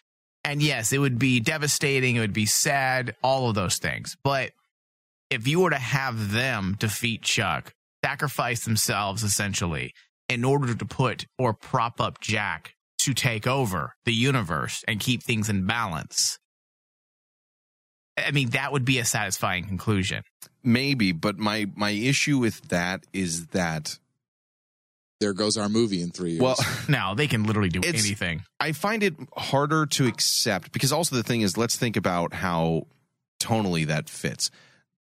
And 0.44 0.62
yes, 0.62 0.92
it 0.92 0.98
would 0.98 1.18
be 1.18 1.40
devastating, 1.40 2.14
it 2.14 2.20
would 2.20 2.32
be 2.32 2.46
sad, 2.46 3.16
all 3.24 3.48
of 3.48 3.56
those 3.56 3.78
things. 3.78 4.16
But 4.22 4.52
if 5.30 5.48
you 5.48 5.58
were 5.58 5.70
to 5.70 5.76
have 5.76 6.30
them 6.30 6.76
defeat 6.78 7.22
Chuck, 7.22 7.74
sacrifice 8.04 8.64
themselves 8.64 9.24
essentially 9.24 9.94
in 10.28 10.44
order 10.44 10.76
to 10.76 10.84
put 10.84 11.26
or 11.36 11.54
prop 11.54 12.00
up 12.00 12.20
Jack 12.20 12.74
to 12.98 13.14
take 13.14 13.48
over 13.48 13.94
the 14.04 14.14
universe 14.14 14.84
and 14.86 15.00
keep 15.00 15.20
things 15.24 15.48
in 15.48 15.66
balance, 15.66 16.38
I 18.16 18.30
mean, 18.30 18.50
that 18.50 18.70
would 18.70 18.84
be 18.84 19.00
a 19.00 19.04
satisfying 19.04 19.64
conclusion. 19.64 20.22
Maybe, 20.62 21.10
but 21.10 21.36
my 21.36 21.66
my 21.74 21.90
issue 21.90 22.38
with 22.38 22.68
that 22.68 23.04
is 23.12 23.48
that 23.48 23.98
There 25.24 25.32
goes 25.32 25.56
our 25.56 25.70
movie 25.70 26.02
in 26.02 26.10
three 26.10 26.32
years. 26.32 26.42
well, 26.42 26.56
Now 26.88 27.14
they 27.14 27.26
can 27.26 27.44
literally 27.44 27.70
do 27.70 27.78
It's- 27.80 28.04
anything. 28.04 28.42
I 28.60 28.72
find 28.72 29.02
it 29.02 29.14
harder 29.36 29.86
to 29.86 30.06
accept 30.06 30.70
because 30.72 30.92
also 30.92 31.16
the 31.16 31.22
thing 31.22 31.40
is, 31.40 31.56
let's 31.56 31.76
think 31.76 31.96
about 31.96 32.34
how 32.34 32.86
tonally 33.40 33.86
that 33.86 34.10
fits. 34.10 34.50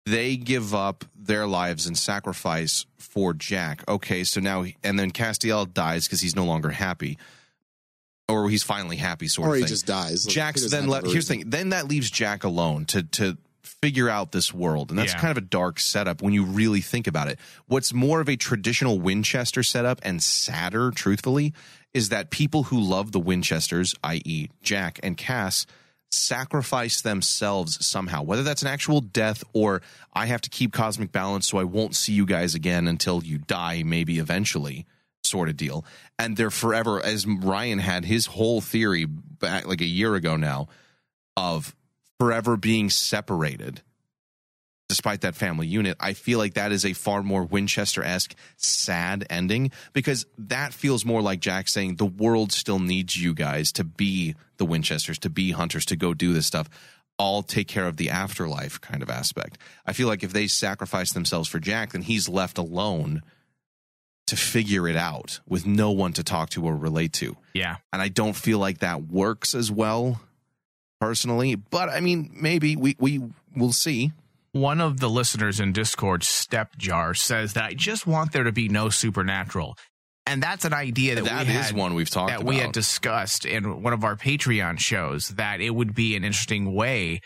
They 0.07 0.37
give 0.37 0.75
up 0.75 1.05
their 1.15 1.47
lives 1.47 1.87
and 1.87 1.97
sacrifice 1.97 2.85
for 2.99 3.33
Jack. 3.35 3.85
Okay, 3.89 4.25
so 4.25 4.41
now, 4.41 4.65
and 4.83 4.99
then 4.99 5.11
Castiel 5.13 5.73
dies 5.73 6.07
because 6.07 6.21
he's 6.21 6.35
no 6.35 6.45
longer 6.47 6.71
happy, 6.71 7.17
or 8.29 8.49
he's 8.51 8.63
finally 8.63 8.97
happy, 8.97 9.29
sort 9.29 9.49
or 9.49 9.51
of 9.53 9.57
he 9.57 9.63
thing. 9.63 9.69
just 9.69 9.87
dies. 9.87 10.27
Like, 10.27 10.35
Jack's 10.35 10.71
then 10.71 10.83
have 10.85 10.91
le- 11.05 11.09
a 11.09 11.13
here's 11.13 11.29
the 11.29 11.35
thing. 11.35 11.51
Then 11.51 11.69
that 11.71 11.89
leaves 11.89 12.11
Jack 12.11 12.43
alone 12.45 12.87
to 12.87 13.03
to 13.03 13.37
figure 13.69 14.09
out 14.09 14.33
this 14.33 14.53
world, 14.53 14.91
and 14.91 14.99
that's 14.99 15.13
Yeah. 15.13 15.21
kind 15.21 15.31
of 15.31 15.37
a 15.39 15.47
dark 15.47 15.79
setup 15.81 16.23
when 16.23 16.33
you 16.35 16.45
really 16.45 16.81
think 16.81 17.07
about 17.07 17.29
it. 17.29 17.39
What's 17.67 17.93
more 17.93 18.21
of 18.21 18.29
a 18.29 18.37
traditional 18.37 18.99
Winchester 18.99 19.63
setup 19.63 20.01
and 20.03 20.23
sadder, 20.23 20.91
truthfully, 20.91 21.53
is 21.95 22.09
that 22.11 22.31
people 22.31 22.65
who 22.65 22.81
love 22.81 23.13
the 23.13 23.21
Winchesters, 23.21 23.95
i.e., 24.05 24.49
Jack 24.63 25.01
and 25.03 25.17
Cass, 25.17 25.67
sacrifice 26.11 27.01
themselves 27.03 27.85
somehow, 27.87 28.23
whether 28.23 28.43
that's 28.43 28.63
an 28.63 28.69
actual 28.69 29.01
death 29.01 29.45
or 29.53 29.83
I 30.15 30.27
have 30.27 30.41
to 30.43 30.51
keep 30.51 30.73
cosmic 30.73 31.13
balance 31.13 31.47
so 31.47 31.59
I 31.59 31.65
won't 31.65 31.95
see 31.95 32.13
you 32.13 32.25
guys 32.27 32.55
again 32.55 32.89
until 32.89 33.23
you 33.23 33.39
die, 33.39 33.83
maybe 33.85 34.19
eventually, 34.19 34.87
sort 35.23 35.49
of 35.51 35.57
deal. 35.57 35.85
And 36.19 36.37
they're 36.37 36.51
forever, 36.51 37.05
as 37.05 37.27
Ryan 37.27 37.79
had 37.79 38.07
his 38.07 38.27
whole 38.27 38.61
theory 38.61 39.05
back 39.05 39.67
like 39.67 39.81
a 39.83 39.87
year 39.87 40.15
ago 40.15 40.37
now, 40.37 40.69
of 41.37 41.75
forever 42.19 42.57
being 42.57 42.91
separated. 42.91 43.83
Despite 44.89 45.21
that 45.21 45.35
family 45.35 45.67
unit, 45.67 45.99
I 46.01 46.15
feel 46.15 46.39
like 46.39 46.55
that 46.55 46.73
is 46.73 46.87
a 46.87 46.95
far 46.95 47.23
more 47.23 47.45
Winchester 47.45 48.03
esque 48.03 48.35
sad 48.57 49.27
ending 49.29 49.71
because 49.93 50.25
that 50.39 50.73
feels 50.73 51.05
more 51.05 51.21
like 51.21 51.41
Jack 51.41 51.69
saying 51.69 51.97
the 51.97 52.07
world 52.07 52.53
still 52.53 52.79
needs 52.79 53.15
you 53.21 53.35
guys 53.35 53.71
to 53.73 53.85
be 53.85 54.35
the 54.57 54.65
Winchesters, 54.65 55.19
to 55.21 55.31
be 55.31 55.51
hunters, 55.51 55.85
to 55.87 55.97
go 55.97 56.15
do 56.15 56.33
this 56.33 56.47
stuff. 56.47 56.71
I'll 57.19 57.43
take 57.43 57.69
care 57.69 57.87
of 57.87 57.99
the 57.99 58.09
afterlife 58.09 58.81
kind 58.81 59.03
of 59.03 59.11
aspect. 59.11 59.59
I 59.85 59.93
feel 59.93 60.09
like 60.09 60.23
if 60.25 60.33
they 60.33 60.47
sacrifice 60.47 61.13
themselves 61.13 61.49
for 61.51 61.59
Jack, 61.59 61.93
then 61.93 62.03
he's 62.03 62.27
left 62.29 62.57
alone 62.57 63.23
to 64.29 64.37
figure 64.37 64.89
it 64.89 64.97
out 64.97 65.41
with 65.47 65.67
no 65.67 65.91
one 65.91 66.15
to 66.15 66.23
talk 66.25 66.49
to 66.51 66.65
or 66.65 66.75
relate 66.77 67.13
to 67.15 67.37
Yeah. 67.55 67.77
and 67.93 68.01
I 68.01 68.09
don't 68.09 68.37
feel 68.37 68.59
like 68.59 68.79
that 68.79 69.05
works 69.05 69.55
as 69.55 69.71
well 69.71 70.21
personally. 71.01 71.55
But 71.57 71.89
I 71.89 72.01
mean, 72.01 72.31
maybe 72.35 72.77
we 72.77 72.97
we 72.99 73.23
will 73.57 73.73
see. 73.73 74.13
One 74.53 74.81
of 74.81 74.99
the 74.99 75.09
listeners 75.11 75.61
in 75.61 75.73
Discord, 75.73 76.25
Step 76.25 76.77
Jar, 76.79 77.13
says 77.15 77.53
that 77.53 77.65
I 77.65 77.75
just 77.75 78.07
want 78.07 78.33
there 78.33 78.45
to 78.45 78.53
be 78.53 78.69
no 78.69 78.89
supernatural. 78.89 79.77
And 80.27 80.43
that's 80.43 80.65
an 80.65 80.73
idea 80.75 81.15
that, 81.15 81.25
That 81.25 81.47
we 81.47 81.55
is 81.55 81.67
had, 81.69 81.77
one 81.77 81.95
we've 81.95 82.09
talked 82.11 82.31
that 82.31 82.41
about. 82.41 82.49
we 82.49 82.57
had 82.59 82.73
discussed 82.73 83.45
in 83.47 83.83
one 83.83 83.93
of 83.93 84.05
our 84.05 84.17
Patreon 84.17 84.79
shows 84.79 85.29
that 85.29 85.61
it 85.61 85.71
would 85.71 85.95
be 85.95 86.17
an 86.17 86.25
interesting 86.25 86.75
way 86.75 87.21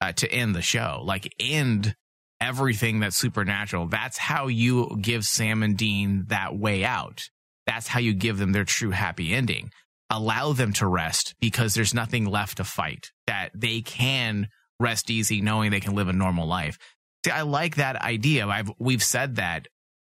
uh, 0.00 0.12
to 0.12 0.30
end 0.30 0.54
the 0.54 0.62
show. 0.62 1.00
Like 1.04 1.32
end 1.40 1.94
everything 2.40 3.00
that's 3.00 3.16
supernatural. 3.16 3.86
That's 3.86 4.18
how 4.18 4.48
you 4.48 4.98
give 5.00 5.24
Sam 5.24 5.62
and 5.62 5.76
Dean 5.76 6.24
that 6.28 6.56
way 6.56 6.84
out. 6.84 7.22
That's 7.66 7.86
how 7.88 8.00
you 8.00 8.14
give 8.14 8.38
them 8.38 8.50
their 8.52 8.64
true 8.64 8.90
happy 8.90 9.32
ending. 9.32 9.70
Allow 10.12 10.52
them 10.52 10.74
to 10.74 10.86
rest 10.86 11.34
because 11.40 11.72
there's 11.72 11.94
nothing 11.94 12.26
left 12.26 12.58
to 12.58 12.64
fight. 12.64 13.10
That 13.26 13.50
they 13.54 13.80
can 13.80 14.48
rest 14.78 15.10
easy 15.10 15.40
knowing 15.40 15.70
they 15.70 15.80
can 15.80 15.94
live 15.94 16.08
a 16.08 16.12
normal 16.12 16.46
life. 16.46 16.78
See, 17.24 17.30
I 17.30 17.42
like 17.42 17.76
that 17.76 17.96
idea. 17.96 18.46
I've 18.46 18.70
we've 18.78 19.02
said 19.02 19.36
that. 19.36 19.68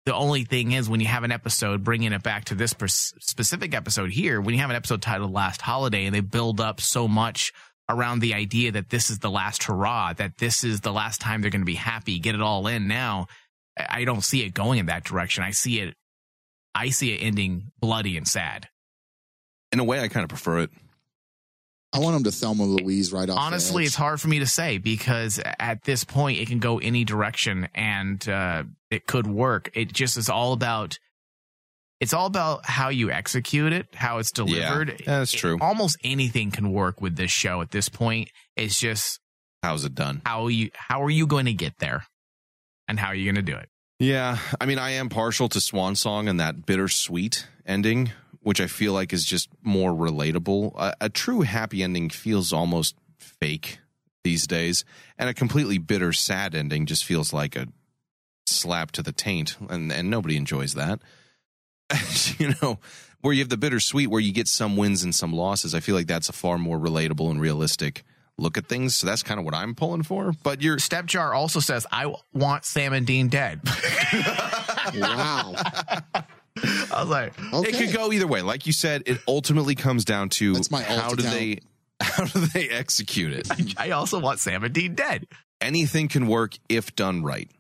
The 0.07 0.15
only 0.15 0.45
thing 0.45 0.73
is 0.73 0.89
when 0.89 1.01
you 1.01 1.07
have 1.07 1.25
an 1.25 1.33
episode, 1.33 1.85
bringing 1.85 2.15
it 2.15 2.23
back 2.23 2.47
to 2.47 2.55
this 2.55 2.73
pers- 2.73 3.13
specific 3.21 3.75
episode 3.75 4.11
here, 4.11 4.41
when 4.41 4.55
you 4.55 4.61
have 4.63 4.71
an 4.71 4.77
episode 4.77 5.03
titled 5.03 5.33
Last 5.33 5.61
Holiday 5.61 6.07
and 6.07 6.15
they 6.15 6.21
build 6.21 6.59
up 6.59 6.81
so 6.81 7.07
much 7.07 7.53
around 7.87 8.21
the 8.21 8.33
idea 8.33 8.73
that 8.73 8.89
this 8.89 9.11
is 9.11 9.19
the 9.19 9.31
last 9.31 9.65
hurrah, 9.65 10.15
that 10.15 10.39
this 10.39 10.65
is 10.65 10.81
the 10.81 10.93
last 10.93 11.21
time 11.21 11.43
they're 11.43 11.51
going 11.51 11.61
to 11.61 11.67
be 11.67 11.75
happy, 11.75 12.19
get 12.19 12.35
it 12.35 12.41
all 12.41 12.67
in 12.67 12.89
now. 12.89 13.27
I 13.79 14.01
I 14.01 14.05
don't 14.05 14.25
see 14.25 14.43
it 14.43 14.55
going 14.55 14.79
in 14.79 14.87
that 14.87 15.05
direction. 15.05 15.45
I 15.45 15.51
see 15.51 15.81
it, 15.81 15.95
I 16.75 16.89
see 16.89 17.13
it 17.13 17.19
ending 17.19 17.71
bloody 17.79 18.17
and 18.17 18.27
sad. 18.27 18.69
In 19.72 19.78
a 19.80 19.85
way, 19.85 20.00
I 20.00 20.09
kind 20.09 20.24
of 20.24 20.28
prefer 20.28 20.61
it. 20.61 20.70
I 21.92 21.98
want 21.98 22.16
him 22.16 22.24
to 22.24 22.30
Thelma 22.33 22.62
Louise 22.64 23.12
right 23.12 23.28
off. 23.28 23.35
the 23.37 23.40
Honestly, 23.40 23.83
edge. 23.83 23.88
it's 23.88 23.96
hard 23.96 24.20
for 24.20 24.28
me 24.28 24.38
to 24.38 24.46
say 24.46 24.78
because 24.78 25.40
at 25.59 25.83
this 25.83 26.04
point 26.04 26.38
it 26.38 26.46
can 26.48 26.61
go 26.61 26.78
any 26.78 27.04
direction 27.04 27.68
and 27.74 28.26
uh, 28.28 28.62
it 28.90 29.06
could 29.06 29.26
work. 29.26 29.70
It 29.74 29.92
just 29.92 30.16
is 30.16 30.28
all 30.28 30.52
about. 30.52 30.98
It's 32.00 32.14
all 32.14 32.24
about 32.26 32.64
how 32.64 32.88
you 32.88 33.11
execute 33.11 33.74
it, 33.74 33.88
how 33.94 34.18
it's 34.18 34.30
delivered. 34.30 35.00
Yeah, 35.00 35.18
that's 35.18 35.33
true. 35.33 35.56
It- 35.56 35.62
almost 35.62 35.98
anything 36.02 36.50
can 36.50 36.72
work 36.72 37.00
with 37.00 37.16
this 37.16 37.30
show 37.30 37.61
at 37.61 37.72
this 37.72 37.88
point. 37.90 38.30
It's 38.56 38.78
just 38.78 39.20
How's 39.62 39.85
it 39.85 39.94
done? 39.94 40.22
how 40.24 40.46
you 40.46 40.70
how 40.74 41.02
are 41.02 41.11
you 41.11 41.26
going 41.26 41.44
to 41.46 41.52
get 41.52 41.76
there, 41.78 42.06
and 42.88 42.98
how 43.00 43.09
are 43.09 43.14
you 43.14 43.24
going 43.30 43.44
to 43.44 43.52
do 43.52 43.59
it? 43.59 43.68
Yeah, 43.98 44.38
I 44.59 44.64
mean, 44.64 44.78
I 44.78 44.92
am 44.92 45.09
partial 45.11 45.48
to 45.50 45.61
Swan 45.61 45.94
Song 45.94 46.26
and 46.28 46.40
that 46.40 46.64
bittersweet 46.64 47.46
ending, 47.66 48.12
which 48.42 48.61
I 48.61 48.66
feel 48.66 48.92
like 48.92 49.12
is 49.12 49.24
just 49.24 49.48
more 49.62 49.92
relatable. 49.92 50.74
A, 50.76 50.94
a 51.03 51.09
true 51.09 51.42
happy 51.42 51.83
ending 51.83 52.11
feels 52.11 52.53
almost 52.53 52.96
fake 53.18 53.79
these 54.24 54.46
days, 54.46 54.85
and 55.18 55.29
a 55.29 55.35
completely 55.35 55.79
bitter, 55.79 56.12
sad 56.12 56.55
ending 56.55 56.87
just 56.87 57.05
feels 57.05 57.33
like 57.33 57.57
a 57.57 57.68
slap 58.46 58.90
to 58.92 59.03
the 59.03 59.12
taint, 59.12 59.57
and 59.68 59.92
and 59.92 60.11
nobody 60.11 60.37
enjoys 60.37 60.74
that. 60.74 61.00
you 62.38 62.55
know, 62.62 62.79
where 63.20 63.33
you 63.33 63.40
have 63.40 63.48
the 63.48 63.57
bittersweet, 63.57 64.09
where 64.09 64.20
you 64.20 64.33
get 64.33 64.48
some 64.48 64.76
wins 64.76 65.03
and 65.03 65.14
some 65.14 65.33
losses. 65.33 65.74
I 65.74 65.81
feel 65.81 65.94
like 65.94 66.07
that's 66.07 66.29
a 66.29 66.33
far 66.33 66.59
more 66.59 66.79
relatable 66.79 67.31
and 67.31 67.40
realistic 67.40 68.05
look 68.40 68.57
at 68.57 68.66
things. 68.66 68.96
So 68.96 69.07
that's 69.07 69.22
kind 69.22 69.38
of 69.38 69.44
what 69.44 69.55
I'm 69.55 69.74
pulling 69.74 70.03
for. 70.03 70.33
But 70.42 70.62
you're 70.62 70.79
Stepjar 70.79 71.35
also 71.35 71.61
says, 71.61 71.87
"I 71.92 72.12
want 72.33 72.64
Sam 72.64 72.92
and 72.92 73.07
Dean 73.07 73.29
dead." 73.29 73.61
wow. 74.94 75.55
I 76.92 77.01
was 77.01 77.09
like, 77.09 77.33
Okay. 77.53 77.68
It 77.70 77.75
could 77.77 77.92
go 77.96 78.12
either 78.12 78.27
way. 78.27 78.42
Like 78.42 78.66
you 78.66 78.73
said, 78.73 79.03
it 79.07 79.18
ultimately 79.29 79.75
comes 79.75 80.05
down 80.05 80.29
to 80.31 80.53
That's 80.55 80.70
my 80.70 80.83
how 80.83 81.05
alt 81.09 81.16
do 81.18 81.23
account. 81.27 81.35
they 81.38 81.59
how 82.01 82.25
do 82.25 82.40
they 82.46 82.68
execute 82.68 83.33
it? 83.33 83.49
I 83.79 83.90
also 83.90 84.18
want 84.20 84.38
Sam 84.40 84.64
and 84.64 84.73
Dean 84.75 84.94
dead. 84.94 85.27
Anything 85.61 86.09
can 86.09 86.27
work 86.27 86.55
if 86.68 86.94
done 86.96 87.23
right. 87.23 87.51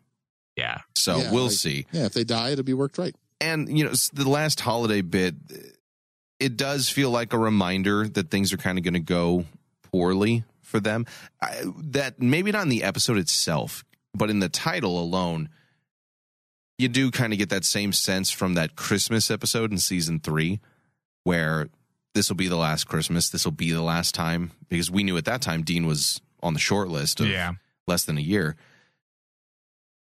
Yeah. 0.56 0.78
So 0.94 1.18
Yeah, 1.18 1.32
we'll 1.32 1.44
like- 1.44 1.52
see. 1.52 1.86
Yeah, 1.92 2.06
if 2.06 2.12
they 2.14 2.24
die, 2.24 2.50
it'll 2.50 2.64
be 2.64 2.74
worked 2.74 2.98
right. 2.98 3.14
And 3.40 3.76
you 3.76 3.84
know, 3.84 3.90
s- 3.90 4.10
the 4.12 4.28
last 4.28 4.60
holiday 4.60 5.00
bit 5.02 5.34
it 6.38 6.56
does 6.56 6.88
feel 6.88 7.10
like 7.10 7.32
a 7.32 7.38
reminder 7.38 8.08
that 8.08 8.30
things 8.30 8.52
are 8.52 8.56
kind 8.56 8.78
of 8.78 8.84
going 8.84 8.94
to 8.94 9.00
go 9.00 9.44
poorly 9.92 10.44
for 10.62 10.80
them. 10.80 11.04
I, 11.42 11.64
that 11.90 12.20
maybe 12.20 12.50
not 12.52 12.62
in 12.62 12.68
the 12.70 12.82
episode 12.82 13.18
itself, 13.18 13.84
but 14.14 14.30
in 14.30 14.38
the 14.38 14.48
title 14.48 14.98
alone, 15.00 15.50
you 16.80 16.88
do 16.88 17.10
kind 17.10 17.32
of 17.32 17.38
get 17.38 17.50
that 17.50 17.64
same 17.64 17.92
sense 17.92 18.30
from 18.30 18.54
that 18.54 18.74
Christmas 18.76 19.30
episode 19.30 19.70
in 19.70 19.78
season 19.78 20.18
three, 20.20 20.60
where 21.24 21.68
this 22.14 22.28
will 22.28 22.36
be 22.36 22.48
the 22.48 22.56
last 22.56 22.84
Christmas. 22.84 23.28
This 23.30 23.44
will 23.44 23.52
be 23.52 23.70
the 23.72 23.82
last 23.82 24.14
time 24.14 24.52
because 24.68 24.90
we 24.90 25.02
knew 25.04 25.16
at 25.16 25.24
that 25.26 25.42
time 25.42 25.62
Dean 25.62 25.86
was 25.86 26.20
on 26.42 26.54
the 26.54 26.60
short 26.60 26.88
list 26.88 27.20
of 27.20 27.26
Yeah. 27.28 27.52
less 27.86 28.04
than 28.04 28.16
a 28.18 28.22
year. 28.22 28.56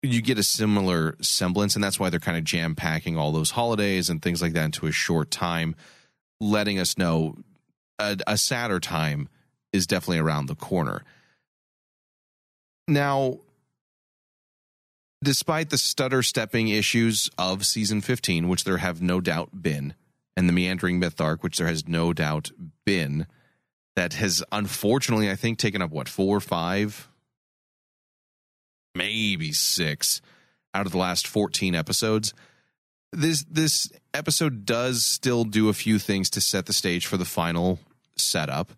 You 0.03 0.23
get 0.23 0.39
a 0.39 0.43
similar 0.43 1.17
semblance, 1.21 1.75
and 1.75 1.85
that's 1.85 1.99
why 2.01 2.09
they're 2.09 2.21
kind 2.21 2.39
of 2.39 2.45
jam 2.45 2.75
packing 2.75 3.19
all 3.19 3.33
those 3.33 3.51
holidays 3.51 4.09
and 4.09 4.23
things 4.23 4.41
like 4.41 4.53
that 4.55 4.65
into 4.65 4.87
a 4.87 4.93
short 4.93 5.31
time, 5.31 5.75
letting 6.41 6.79
us 6.79 6.97
know 6.97 7.37
a, 7.99 8.17
a 8.27 8.39
sadder 8.39 8.81
time 8.81 9.29
is 9.73 9.87
definitely 9.87 10.19
around 10.19 10.47
the 10.47 10.55
corner. 10.55 11.03
Now, 12.89 13.39
despite 15.23 15.71
the 15.71 15.79
stutter 15.79 16.23
stepping 16.23 16.69
issues 16.69 17.31
of 17.39 17.67
season 17.67 18.01
15, 18.01 18.49
which 18.49 18.65
there 18.65 18.79
have 18.79 19.03
no 19.03 19.21
doubt 19.21 19.63
been, 19.63 19.95
and 20.37 20.49
the 20.49 20.53
meandering 20.53 20.99
myth 20.99 21.21
arc, 21.21 21.43
which 21.43 21.59
there 21.59 21.67
has 21.67 21.87
no 21.87 22.13
doubt 22.13 22.51
been, 22.85 23.27
that 23.97 24.15
has 24.15 24.43
unfortunately, 24.51 25.31
I 25.31 25.37
think, 25.37 25.59
taken 25.59 25.83
up 25.83 25.91
what, 25.91 26.09
four 26.09 26.41
five, 26.41 27.09
maybe 28.95 29.53
six 29.53 30.21
out 30.75 30.87
of 30.87 30.93
the 30.93 30.99
last 30.99 31.27
14 31.27 31.75
episodes. 31.75 32.33
This 33.13 33.45
this 33.51 33.91
episode 34.15 34.65
does 34.65 35.05
still 35.05 35.45
do 35.45 35.69
a 35.69 35.75
few 35.75 35.99
things 35.99 36.31
to 36.31 36.41
set 36.41 36.67
the 36.67 36.73
stage 36.73 37.07
for 37.07 37.17
the 37.17 37.25
final 37.25 37.81
setup. 38.17 38.73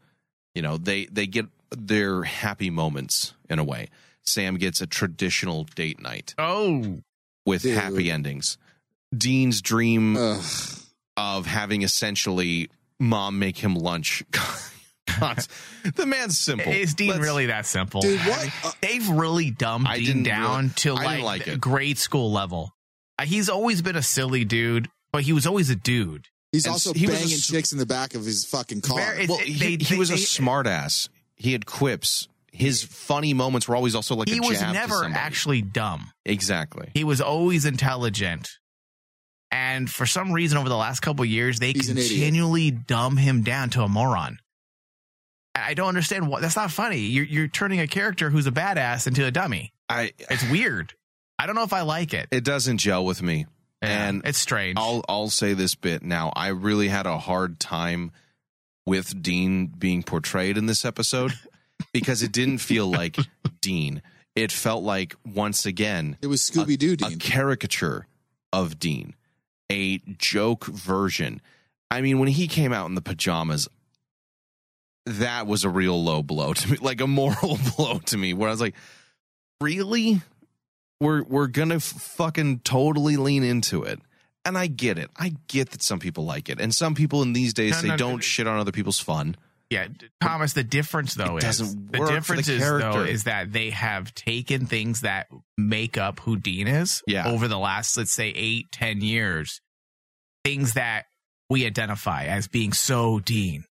You 0.55 0.62
know, 0.62 0.78
they 0.78 1.05
they 1.07 1.26
get 1.26 1.46
their 1.70 2.22
happy 2.22 2.70
moments 2.70 3.35
in 3.50 3.59
a 3.59 3.64
way. 3.64 3.88
Sam 4.24 4.56
gets 4.56 4.80
a 4.80 4.87
traditional 4.87 5.64
date 5.74 6.00
night 6.00 6.35
Oh. 6.38 7.00
with 7.46 7.62
Dude. 7.62 7.76
happy 7.76 8.11
endings. 8.11 8.56
Dean's 9.16 9.61
dream 9.61 10.16
Ugh. 10.16 10.42
of 11.16 11.46
having 11.46 11.82
essentially 11.82 12.70
mom 13.00 13.38
make 13.38 13.58
him 13.58 13.74
lunch 13.74 14.22
the 15.94 16.06
man's 16.06 16.38
simple. 16.38 16.72
Is 16.72 16.94
Dean 16.94 17.11
Let's- 17.11 17.20
really 17.22 17.46
that 17.46 17.66
simple? 17.66 18.00
Dude, 18.00 18.20
what? 18.20 18.48
Uh, 18.64 18.70
They've 18.80 19.08
really 19.08 19.50
dumbed 19.50 19.87
I 19.88 19.98
Dean 19.98 20.22
down 20.22 20.56
really- 20.64 20.70
to 20.76 20.94
like, 20.94 21.22
like 21.22 21.61
grade 21.61 21.98
school 21.98 22.32
level. 22.32 22.74
Uh, 23.18 23.24
He's 23.24 23.48
always 23.48 23.82
been 23.82 23.96
a 23.96 24.02
silly 24.02 24.44
dude, 24.44 24.88
but 25.12 25.22
he 25.22 25.32
was 25.32 25.46
always 25.46 25.68
a 25.70 25.76
dude. 25.76 26.28
he's 26.52 26.64
And 26.64 26.72
also 26.72 26.92
he 26.94 27.06
was 27.06 27.16
a 27.16 27.18
banging 27.18 27.38
chicks 27.38 27.72
in 27.72 27.78
the 27.78 27.87
back 27.87 28.14
of 28.14 28.24
his 28.24 28.44
fucking 28.46 28.80
car. 28.80 28.98
Very- 28.98 29.26
Well, 29.26 29.38
They- 29.38 29.44
he, 29.44 29.76
they- 29.76 29.85
he 29.85 29.98
was 29.98 30.11
a 30.11 30.14
smartass. 30.14 31.08
He 31.37 31.52
had 31.52 31.66
quips. 31.66 32.28
His 32.53 32.83
funny 32.83 33.33
moments 33.35 33.67
were 33.67 33.75
always 33.75 33.95
also 33.95 34.15
like 34.15 34.29
He 34.29 34.38
a 34.38 34.41
was 34.43 34.61
jab 34.61 34.75
never 34.75 34.95
somebody. 34.95 35.15
actually 35.15 35.62
dumb. 35.62 36.12
exactly. 36.25 36.91
He 36.95 37.03
was 37.05 37.21
always 37.21 37.65
intelligent. 37.65 38.51
And 39.51 39.91
for 39.91 40.07
some 40.07 40.33
reason, 40.33 40.59
over 40.59 40.69
the 40.69 40.77
last 40.77 41.01
couple 41.01 41.23
of 41.25 41.29
years, 41.31 41.59
they 41.59 41.73
He's 41.73 41.87
continually 41.88 42.71
dumb 42.71 43.17
him 43.17 43.43
down 43.43 43.71
to 43.71 43.83
a 43.83 43.88
moron. 43.88 44.38
I 45.55 45.71
I 45.71 45.75
don't 45.75 45.88
understand 45.88 46.29
what. 46.29 46.41
That's 46.43 46.57
not 46.57 46.71
funny. 46.71 46.99
You're 47.01 47.25
you're 47.27 47.49
turning 47.49 47.81
a 47.81 47.87
character 47.87 48.31
who's 48.31 48.47
a 48.47 48.51
badass 48.53 49.07
into 49.07 49.25
a 49.27 49.31
dummy. 49.31 49.73
I 49.88 50.12
It's 50.19 50.49
weird. 50.51 50.95
I 51.38 51.47
don't 51.47 51.55
know 51.55 51.62
if 51.65 51.73
I 51.73 51.83
like 51.83 52.15
it. 52.15 52.29
it 52.31 52.45
doesn't 52.45 52.79
gel 52.79 53.05
with 53.05 53.21
me. 53.23 53.47
Yeah, 53.83 54.07
and 54.09 54.23
it's 54.25 54.38
strange. 54.38 54.79
I'll 54.79 55.03
I'll 55.09 55.29
say 55.29 55.53
this 55.55 55.75
bit 55.75 56.03
now. 56.03 56.33
I 56.37 56.49
really 56.49 56.88
had 56.88 57.05
a 57.07 57.19
hard 57.19 57.59
time 57.61 58.12
with 58.87 59.23
Dean 59.23 59.67
being 59.67 60.03
portrayed 60.03 60.57
in 60.57 60.67
this 60.67 60.85
episode 60.85 61.33
because 61.92 62.23
it 62.23 62.33
didn't 62.33 62.59
feel 62.59 62.90
like 62.90 63.16
Dean. 63.61 64.03
It 64.35 64.51
felt 64.53 64.83
like 64.83 65.14
once 65.27 65.66
again 65.66 66.16
it 66.23 66.27
was 66.27 66.40
Scooby 66.40 66.79
Doo 66.79 66.92
a 66.92 66.97
Dean. 66.97 67.18
caricature 67.18 68.07
of 68.53 68.79
Dean, 68.79 69.14
a 69.71 69.99
joke 70.18 70.64
version. 70.66 71.40
I 71.90 72.01
mean, 72.01 72.18
when 72.18 72.29
he 72.29 72.49
came 72.49 72.73
out 72.73 72.87
in 72.88 72.95
the 72.95 73.03
pajamas, 73.03 73.68
that 75.07 75.47
was 75.47 75.64
a 75.64 75.68
real 75.68 76.03
low 76.03 76.23
blow 76.23 76.53
to 76.55 76.71
me, 76.71 76.79
like 76.81 77.01
a 77.01 77.07
moral 77.07 77.59
blow 77.77 77.99
to 78.07 78.16
me. 78.16 78.35
Where 78.35 78.49
I 78.49 78.53
was 78.53 78.61
like, 78.61 78.75
really, 79.61 80.21
we're 81.01 81.23
we're 81.25 81.49
gonna 81.49 81.77
f- 81.77 81.83
fucking 81.83 82.61
totally 82.61 83.16
lean 83.16 83.42
into 83.42 83.83
it. 83.83 84.01
And 84.45 84.59
I 84.59 84.66
get 84.66 84.99
it. 84.99 85.09
I 85.16 85.35
get 85.47 85.71
that 85.71 85.83
some 85.83 86.01
people 86.01 86.25
like 86.25 86.49
it, 86.49 86.61
and 86.61 86.75
some 86.75 86.95
people 86.97 87.23
in 87.23 87.33
these 87.33 87.55
days 87.55 87.73
No, 87.73 87.79
say 87.81 87.87
no, 87.88 87.92
no, 87.95 87.97
don't 87.99 88.12
no. 88.14 88.18
shit 88.21 88.47
on 88.49 88.59
other 88.59 88.73
people's 88.73 88.99
fun. 88.99 89.37
Yeah, 89.72 89.88
Thomas. 90.20 90.52
The 90.52 90.64
difference 90.64 91.14
though 91.14 91.38
It 91.38 91.44
is 91.44 91.74
the 91.74 91.98
work 91.98 92.08
the 92.08 92.14
difference 92.14 92.48
is 92.48 92.61
though 92.61 93.02
is 93.02 93.24
that 93.24 93.52
they 93.52 93.70
have 93.70 94.14
taken 94.14 94.66
things 94.66 95.00
that 95.00 95.28
make 95.56 95.96
up 95.96 96.20
who 96.20 96.37
Dean 96.37 96.68
is. 96.68 97.02
Yeah. 97.06 97.28
over 97.28 97.48
the 97.48 97.58
last 97.58 97.96
let's 97.96 98.12
say 98.12 98.28
eight 98.28 98.66
ten 98.72 99.00
years, 99.00 99.61
things 100.44 100.74
that 100.74 101.04
we 101.48 101.66
identify 101.66 102.24
as 102.24 102.48
being 102.48 102.72
so 102.72 103.18
Dean, 103.18 103.64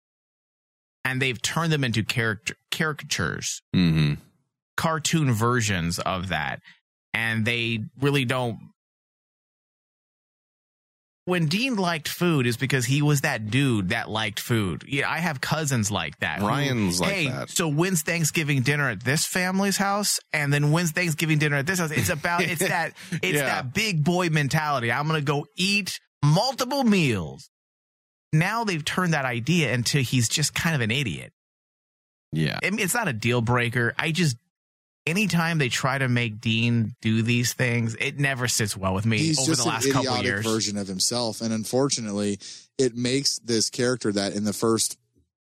and 1.05 1.21
they've 1.21 1.41
turned 1.41 1.73
them 1.73 1.85
into 1.85 2.03
character 2.05 2.55
caricatures. 2.71 3.61
Mm-hmm. 3.75 4.15
cartoon 4.77 5.33
versions 5.33 5.99
of 5.99 6.29
that 6.29 6.61
and 7.13 7.45
they 7.45 7.81
really 8.01 8.25
don't 8.25 8.59
when 11.29 11.47
Dean 11.47 11.77
liked 11.77 12.09
food 12.09 12.47
is 12.47 12.57
because 12.57 12.87
he 12.87 13.03
was 13.03 13.21
that 13.21 13.51
dude 13.51 13.91
that 13.91 14.09
liked 14.09 14.41
food. 14.41 14.83
Yeah, 14.89 15.11
I 15.11 15.19
have 15.19 15.41
cousins 15.43 15.91
like 15.91 16.19
that. 16.21 16.39
who, 16.39 16.49
Ryan's 16.49 17.01
like 17.01 17.13
hey, 17.13 17.29
that. 17.29 17.51
So 17.51 17.69
when's 17.69 18.01
Thanksgiving 18.03 18.63
dinner 18.63 18.89
at 18.89 19.05
this 19.05 19.27
family's 19.27 19.77
house? 19.77 20.21
And 20.33 20.51
then 20.53 20.73
when's 20.73 20.93
Thanksgiving 20.93 21.39
dinner 21.39 21.57
at 21.57 21.67
this 21.67 21.79
house? 21.79 21.91
It's 21.91 22.09
about 22.09 22.41
it's 22.43 22.61
that 22.69 22.95
it's 23.13 23.37
Yeah. 23.39 23.45
that 23.45 23.75
big 23.75 24.03
boy 24.03 24.31
mentality. 24.31 24.91
I'm 24.91 25.07
gonna 25.07 25.21
go 25.21 25.47
eat 25.57 26.01
multiple 26.25 26.83
meals. 26.83 27.51
Now 28.33 28.65
they've 28.65 28.85
turned 28.85 29.13
that 29.13 29.27
idea 29.27 29.73
into 29.73 29.99
he's 29.99 30.29
just 30.29 30.55
kind 30.55 30.75
of 30.75 30.81
an 30.81 30.91
idiot. 30.91 31.33
Yeah. 32.33 32.59
I 32.63 32.71
mean, 32.71 32.81
it's 32.81 32.95
not 32.95 33.07
a 33.09 33.13
deal 33.13 33.41
breaker. 33.43 33.95
I 33.99 34.13
just 34.13 34.37
anytime 35.09 35.59
they 35.59 35.69
try 35.69 35.99
to 35.99 36.09
make 36.09 36.41
Dean 36.41 36.95
do 37.01 37.23
these 37.23 37.53
things, 37.53 37.97
it 37.99 38.19
never 38.19 38.49
sits 38.49 38.77
well 38.77 38.95
with 38.95 39.07
me 39.07 39.19
He's 39.19 39.39
over 39.39 39.51
just 39.51 39.63
the 39.63 39.69
an 39.69 39.75
last 39.75 39.87
couple 39.93 40.01
idiotic 40.13 40.25
years. 40.25 40.45
version 40.45 40.77
of 40.77 40.87
himself, 40.89 41.41
and 41.41 41.53
unfortunately, 41.53 42.39
it 42.79 42.95
makes 42.97 43.39
this 43.41 43.71
character 43.71 44.13
that 44.13 44.35
in 44.35 44.45
the 44.45 44.53
first 44.53 44.97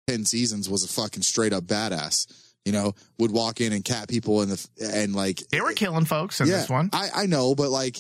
ten 0.08 0.26
seasons 0.26 0.70
was 0.70 0.84
a 0.84 0.88
fucking 0.88 1.24
straight 1.24 1.54
up 1.54 1.64
badass. 1.66 2.28
You 2.66 2.74
know, 2.74 2.94
would 3.18 3.32
walk 3.32 3.62
in 3.62 3.72
and 3.72 3.84
cat 3.84 4.10
people 4.10 4.42
in 4.42 4.50
the 4.50 4.68
and 4.82 5.16
like 5.16 5.40
They 5.50 5.62
were 5.62 5.72
killing 5.74 6.04
folks 6.06 6.42
in 6.42 6.48
yeah, 6.48 6.58
this 6.58 6.70
one. 6.70 6.90
I 6.92 7.10
I 7.16 7.26
know, 7.26 7.56
but 7.56 7.70
like 7.70 7.98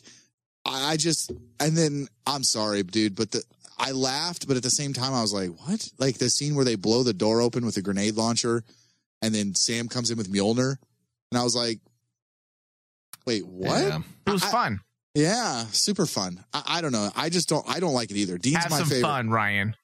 I, 0.65 0.91
I 0.91 0.97
just 0.97 1.31
and 1.59 1.75
then 1.77 2.07
I'm 2.25 2.43
sorry, 2.43 2.83
dude, 2.83 3.15
but 3.15 3.31
the 3.31 3.43
I 3.79 3.91
laughed, 3.91 4.47
but 4.47 4.57
at 4.57 4.63
the 4.63 4.69
same 4.69 4.91
time 4.91 5.13
I 5.13 5.21
was 5.21 5.31
like, 5.33 5.51
what? 5.65 5.87
Like 5.99 6.17
the 6.17 6.29
scene 6.29 6.55
where 6.55 6.65
they 6.65 6.75
blow 6.75 7.03
the 7.03 7.13
door 7.13 7.41
open 7.41 7.65
with 7.65 7.77
a 7.77 7.81
grenade 7.81 8.15
launcher, 8.15 8.63
and 9.21 9.33
then 9.33 9.55
Sam 9.55 9.87
comes 9.87 10.11
in 10.11 10.17
with 10.17 10.31
Mjolnir, 10.31 10.77
and 11.31 11.39
I 11.39 11.43
was 11.43 11.55
like, 11.55 11.79
wait, 13.25 13.45
what? 13.45 13.81
Yeah. 13.81 13.99
It 14.25 14.31
was 14.31 14.43
I- 14.43 14.51
fun. 14.51 14.79
Yeah, 15.15 15.65
super 15.71 16.05
fun. 16.05 16.43
I, 16.53 16.61
I 16.67 16.81
don't 16.81 16.91
know. 16.91 17.09
I 17.15 17.29
just 17.29 17.49
don't. 17.49 17.67
I 17.67 17.79
don't 17.79 17.93
like 17.95 18.11
it 18.11 18.17
either. 18.17 18.37
Dean's 18.37 18.57
Have 18.57 18.69
my 18.69 18.77
some 18.77 18.87
favorite. 18.87 19.01
fun, 19.01 19.29
Ryan. 19.31 19.75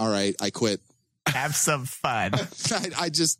All 0.00 0.10
right, 0.10 0.34
I 0.40 0.50
quit. 0.50 0.80
Have 1.28 1.54
some 1.54 1.84
fun. 1.84 2.32
I, 2.72 2.90
I 2.98 3.08
just, 3.08 3.38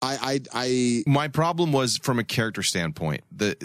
I, 0.00 0.16
I, 0.22 0.40
I. 0.54 1.02
my 1.04 1.26
problem 1.26 1.72
was 1.72 1.98
from 1.98 2.20
a 2.20 2.24
character 2.24 2.62
standpoint 2.62 3.22
the 3.32 3.56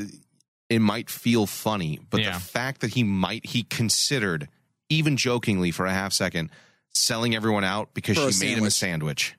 it 0.69 0.79
might 0.79 1.09
feel 1.09 1.45
funny 1.45 1.99
but 2.09 2.21
Yeah. 2.21 2.33
the 2.33 2.39
fact 2.39 2.81
that 2.81 2.89
he 2.95 3.03
might 3.03 3.45
he 3.45 3.61
considered 3.63 4.49
even 4.89 5.15
jokingly 5.17 5.69
for 5.71 5.85
a 5.85 5.91
half 5.93 6.11
second 6.13 6.49
selling 6.93 7.35
everyone 7.35 7.63
out 7.63 7.93
because 7.93 8.17
For 8.17 8.31
she 8.33 8.45
made 8.49 8.57
him 8.57 8.65
a 8.65 8.71
sandwich 8.71 9.35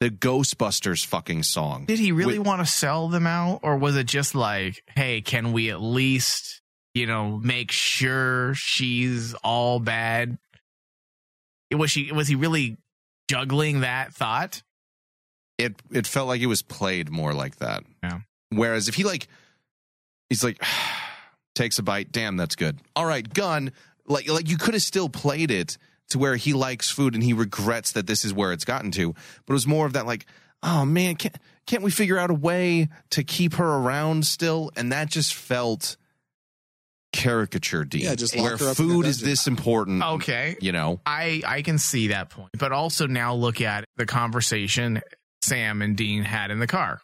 the 0.00 0.10
ghostbusters 0.10 1.04
fucking 1.06 1.42
song 1.44 1.84
Did 1.86 1.98
he 1.98 2.12
really 2.12 2.38
With- 2.38 2.46
want 2.46 2.60
to 2.60 2.70
sell 2.70 3.08
them 3.08 3.26
out, 3.26 3.60
or 3.62 3.76
was 3.76 3.96
it 3.96 4.06
just 4.06 4.34
like, 4.34 4.82
hey, 4.94 5.20
can 5.20 5.52
we 5.52 5.70
at 5.70 5.80
least, 5.80 6.60
you 6.94 7.06
know, 7.06 7.38
make 7.38 7.70
sure 7.70 8.52
she's 8.56 9.34
all 9.44 9.78
bad? 9.80 10.36
Was 11.72 11.90
she? 11.90 12.12
Was 12.12 12.28
he 12.28 12.34
really 12.36 12.76
juggling 13.28 13.80
that 13.80 14.12
thought? 14.14 14.62
it 15.56 15.74
it 15.92 16.04
felt 16.04 16.26
like 16.26 16.40
it 16.40 16.46
was 16.46 16.62
played 16.62 17.10
more 17.10 17.32
like 17.32 17.54
that 17.56 17.84
Yeah. 18.02 18.18
whereas 18.50 18.88
if 18.88 18.96
he 18.96 19.04
like 19.04 19.28
he's 20.28 20.42
like 20.42 20.60
takes 21.54 21.78
a 21.78 21.82
bite 21.84 22.10
damn 22.10 22.36
that's 22.36 22.56
good 22.56 22.76
all 22.96 23.06
right 23.06 23.32
gun 23.32 23.70
like 24.08 24.28
like 24.28 24.48
you 24.50 24.56
could 24.56 24.74
have 24.74 24.82
still 24.82 25.08
played 25.08 25.52
it 25.52 25.78
to 26.14 26.18
where 26.18 26.36
he 26.36 26.52
likes 26.52 26.90
food 26.90 27.14
and 27.14 27.22
he 27.22 27.32
regrets 27.32 27.92
that 27.92 28.06
this 28.06 28.24
is 28.24 28.32
where 28.32 28.52
it's 28.52 28.64
gotten 28.64 28.90
to. 28.92 29.12
But 29.12 29.52
it 29.52 29.54
was 29.54 29.66
more 29.66 29.84
of 29.84 29.92
that 29.92 30.06
like 30.06 30.26
oh 30.62 30.84
man 30.84 31.16
can't 31.16 31.36
can't 31.66 31.82
we 31.82 31.90
figure 31.90 32.18
out 32.18 32.30
a 32.30 32.34
way 32.34 32.88
to 33.10 33.24
keep 33.24 33.54
her 33.54 33.66
around 33.66 34.26
still? 34.26 34.70
And 34.76 34.92
that 34.92 35.08
just 35.10 35.34
felt 35.34 35.96
caricature 37.12 37.84
Dean. 37.84 38.02
Yeah, 38.02 38.14
just 38.14 38.36
lock 38.36 38.44
where 38.44 38.56
her 38.56 38.68
up 38.70 38.78
in 38.78 38.84
a 38.84 38.88
food 38.88 39.06
is 39.06 39.20
this 39.20 39.46
important 39.46 40.02
Okay, 40.02 40.56
you 40.60 40.72
know? 40.72 41.00
I 41.04 41.42
I 41.46 41.62
can 41.62 41.78
see 41.78 42.08
that 42.08 42.30
point, 42.30 42.50
but 42.58 42.72
also 42.72 43.06
now 43.06 43.34
look 43.34 43.60
at 43.60 43.84
the 43.96 44.06
conversation 44.06 45.00
Sam 45.42 45.82
and 45.82 45.96
Dean 45.96 46.22
had 46.22 46.50
in 46.50 46.60
the 46.60 46.66
car, 46.66 47.00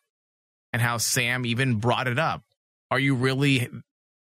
and 0.72 0.80
how 0.80 0.98
Sam 0.98 1.44
even 1.44 1.76
brought 1.76 2.06
it 2.06 2.18
up. 2.18 2.42
Are 2.90 2.98
you 2.98 3.14
really 3.14 3.68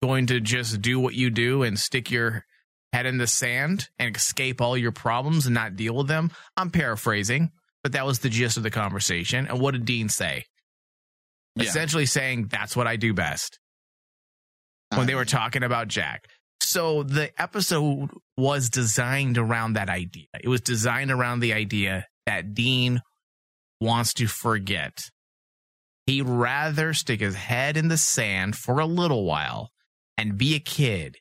going 0.03 0.27
to 0.27 0.39
just 0.39 0.81
do 0.81 0.99
what 0.99 1.13
you 1.13 1.29
do 1.29 1.63
and 1.63 1.79
stick 1.79 2.11
your 2.11 2.45
head 2.93 3.05
in 3.05 3.17
the 3.17 3.27
sand 3.27 3.89
and 3.99 4.15
escape 4.15 4.61
all 4.61 4.77
your 4.77 4.91
problems 4.91 5.45
and 5.45 5.55
not 5.55 5.75
deal 5.75 5.95
with 5.95 6.07
them? 6.07 6.31
I'm 6.55 6.69
paraphrasing, 6.69 7.51
but 7.83 7.93
that 7.93 8.05
was 8.05 8.19
the 8.19 8.29
gist 8.29 8.57
of 8.57 8.63
the 8.63 8.71
conversation. 8.71 9.47
And 9.47 9.59
what 9.59 9.71
did 9.71 9.85
Dean 9.85 10.09
say? 10.09 10.45
Yeah. 11.55 11.63
Essentially 11.63 12.05
saying 12.05 12.47
that's 12.51 12.75
what 12.75 12.87
I 12.87 12.95
do 12.95 13.13
best 13.13 13.59
when 14.89 15.07
they 15.07 15.13
uh-huh. 15.13 15.21
were 15.21 15.25
talking 15.25 15.63
about 15.63 15.87
Jack. 15.87 16.27
So 16.61 17.03
the 17.03 17.29
episode 17.41 18.09
was 18.37 18.69
designed 18.69 19.37
around 19.37 19.73
that 19.73 19.89
idea. 19.89 20.27
It 20.41 20.47
was 20.47 20.61
designed 20.61 21.11
around 21.11 21.39
the 21.39 21.53
idea 21.53 22.07
that 22.25 22.53
Dean 22.53 23.01
wants 23.79 24.13
to 24.15 24.27
forget. 24.27 24.99
He'd 26.05 26.23
rather 26.23 26.93
stick 26.93 27.19
his 27.19 27.35
head 27.35 27.77
in 27.77 27.87
the 27.87 27.97
sand 27.97 28.55
for 28.55 28.79
a 28.79 28.85
little 28.85 29.25
while 29.25 29.69
and 30.17 30.37
be 30.37 30.55
a 30.55 30.59
kid, 30.59 31.17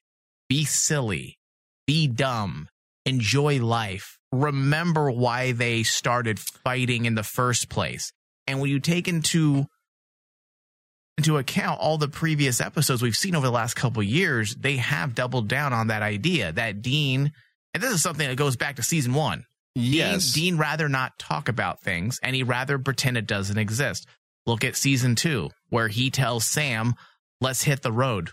be 0.48 0.64
silly, 0.64 1.38
be 1.86 2.06
dumb, 2.06 2.68
enjoy 3.04 3.60
life, 3.60 4.18
remember 4.32 5.10
why 5.10 5.52
they 5.52 5.82
started 5.82 6.38
fighting 6.38 7.04
in 7.04 7.14
the 7.14 7.22
first 7.22 7.68
place. 7.68 8.12
And 8.46 8.60
when 8.60 8.70
you 8.70 8.80
take 8.80 9.08
into 9.08 9.66
into 11.16 11.38
account 11.38 11.80
all 11.80 11.96
the 11.96 12.08
previous 12.08 12.60
episodes 12.60 13.00
we've 13.00 13.16
seen 13.16 13.36
over 13.36 13.46
the 13.46 13.52
last 13.52 13.74
couple 13.74 14.00
of 14.00 14.06
years, 14.06 14.54
they 14.56 14.76
have 14.76 15.14
doubled 15.14 15.48
down 15.48 15.72
on 15.72 15.86
that 15.86 16.02
idea 16.02 16.50
that 16.52 16.82
Dean, 16.82 17.32
and 17.72 17.82
this 17.82 17.92
is 17.92 18.02
something 18.02 18.28
that 18.28 18.36
goes 18.36 18.56
back 18.56 18.76
to 18.76 18.82
season 18.82 19.14
one. 19.14 19.44
yes 19.74 20.32
Dean, 20.32 20.54
Dean 20.54 20.58
rather 20.58 20.88
not 20.88 21.18
talk 21.18 21.48
about 21.48 21.82
things 21.82 22.18
and 22.22 22.34
he 22.34 22.42
rather 22.42 22.78
pretend 22.78 23.16
it 23.16 23.26
doesn't 23.26 23.58
exist. 23.58 24.06
Look 24.46 24.64
at 24.64 24.76
season 24.76 25.14
two, 25.14 25.50
where 25.70 25.88
he 25.88 26.10
tells 26.10 26.46
Sam, 26.46 26.94
let's 27.40 27.62
hit 27.62 27.82
the 27.82 27.92
road. 27.92 28.30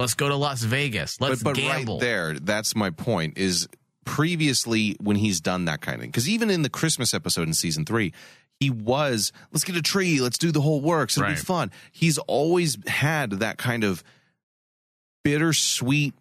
Let's 0.00 0.14
go 0.14 0.28
to 0.28 0.34
Las 0.34 0.62
Vegas. 0.62 1.20
Let's 1.20 1.42
but, 1.42 1.50
but 1.54 1.60
gamble. 1.60 1.94
right 1.96 2.00
there, 2.00 2.34
that's 2.40 2.74
my 2.74 2.88
point. 2.90 3.36
Is 3.36 3.68
previously 4.06 4.96
when 4.98 5.16
he's 5.16 5.40
done 5.42 5.66
that 5.66 5.82
kind 5.82 5.96
of 5.96 6.00
thing. 6.00 6.10
Because 6.10 6.28
even 6.28 6.48
in 6.50 6.62
the 6.62 6.70
Christmas 6.70 7.12
episode 7.12 7.46
in 7.46 7.52
season 7.54 7.84
three, 7.84 8.12
he 8.58 8.70
was 8.70 9.30
let's 9.52 9.62
get 9.62 9.76
a 9.76 9.82
tree, 9.82 10.20
let's 10.20 10.38
do 10.38 10.50
the 10.52 10.62
whole 10.62 10.80
works, 10.80 11.16
it'll 11.18 11.28
Right. 11.28 11.36
be 11.36 11.42
fun. 11.42 11.70
He's 11.92 12.16
always 12.18 12.78
had 12.86 13.30
that 13.32 13.58
kind 13.58 13.84
of 13.84 14.02
bittersweet, 15.22 16.14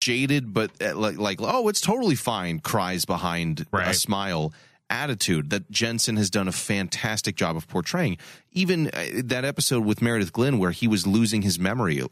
jaded, 0.00 0.52
but 0.52 0.70
uh, 0.82 0.96
like 0.96 1.16
like 1.18 1.38
oh, 1.40 1.68
it's 1.68 1.80
totally 1.80 2.14
fine. 2.16 2.58
Cries 2.58 3.04
behind 3.04 3.66
a 3.72 3.94
smile 3.94 4.52
attitude 4.90 5.50
that 5.50 5.70
Jensen 5.70 6.16
has 6.16 6.30
done 6.30 6.48
a 6.48 6.52
fantastic 6.52 7.36
job 7.36 7.56
of 7.56 7.68
portraying. 7.68 8.16
Even 8.52 8.88
uh, 8.88 9.04
that 9.24 9.44
episode 9.44 9.84
with 9.84 10.00
Meredith 10.02 10.32
Glynn, 10.32 10.58
where 10.58 10.70
he 10.70 10.88
was 10.88 11.06
losing 11.06 11.42
his 11.42 11.58
memory, 11.58 12.02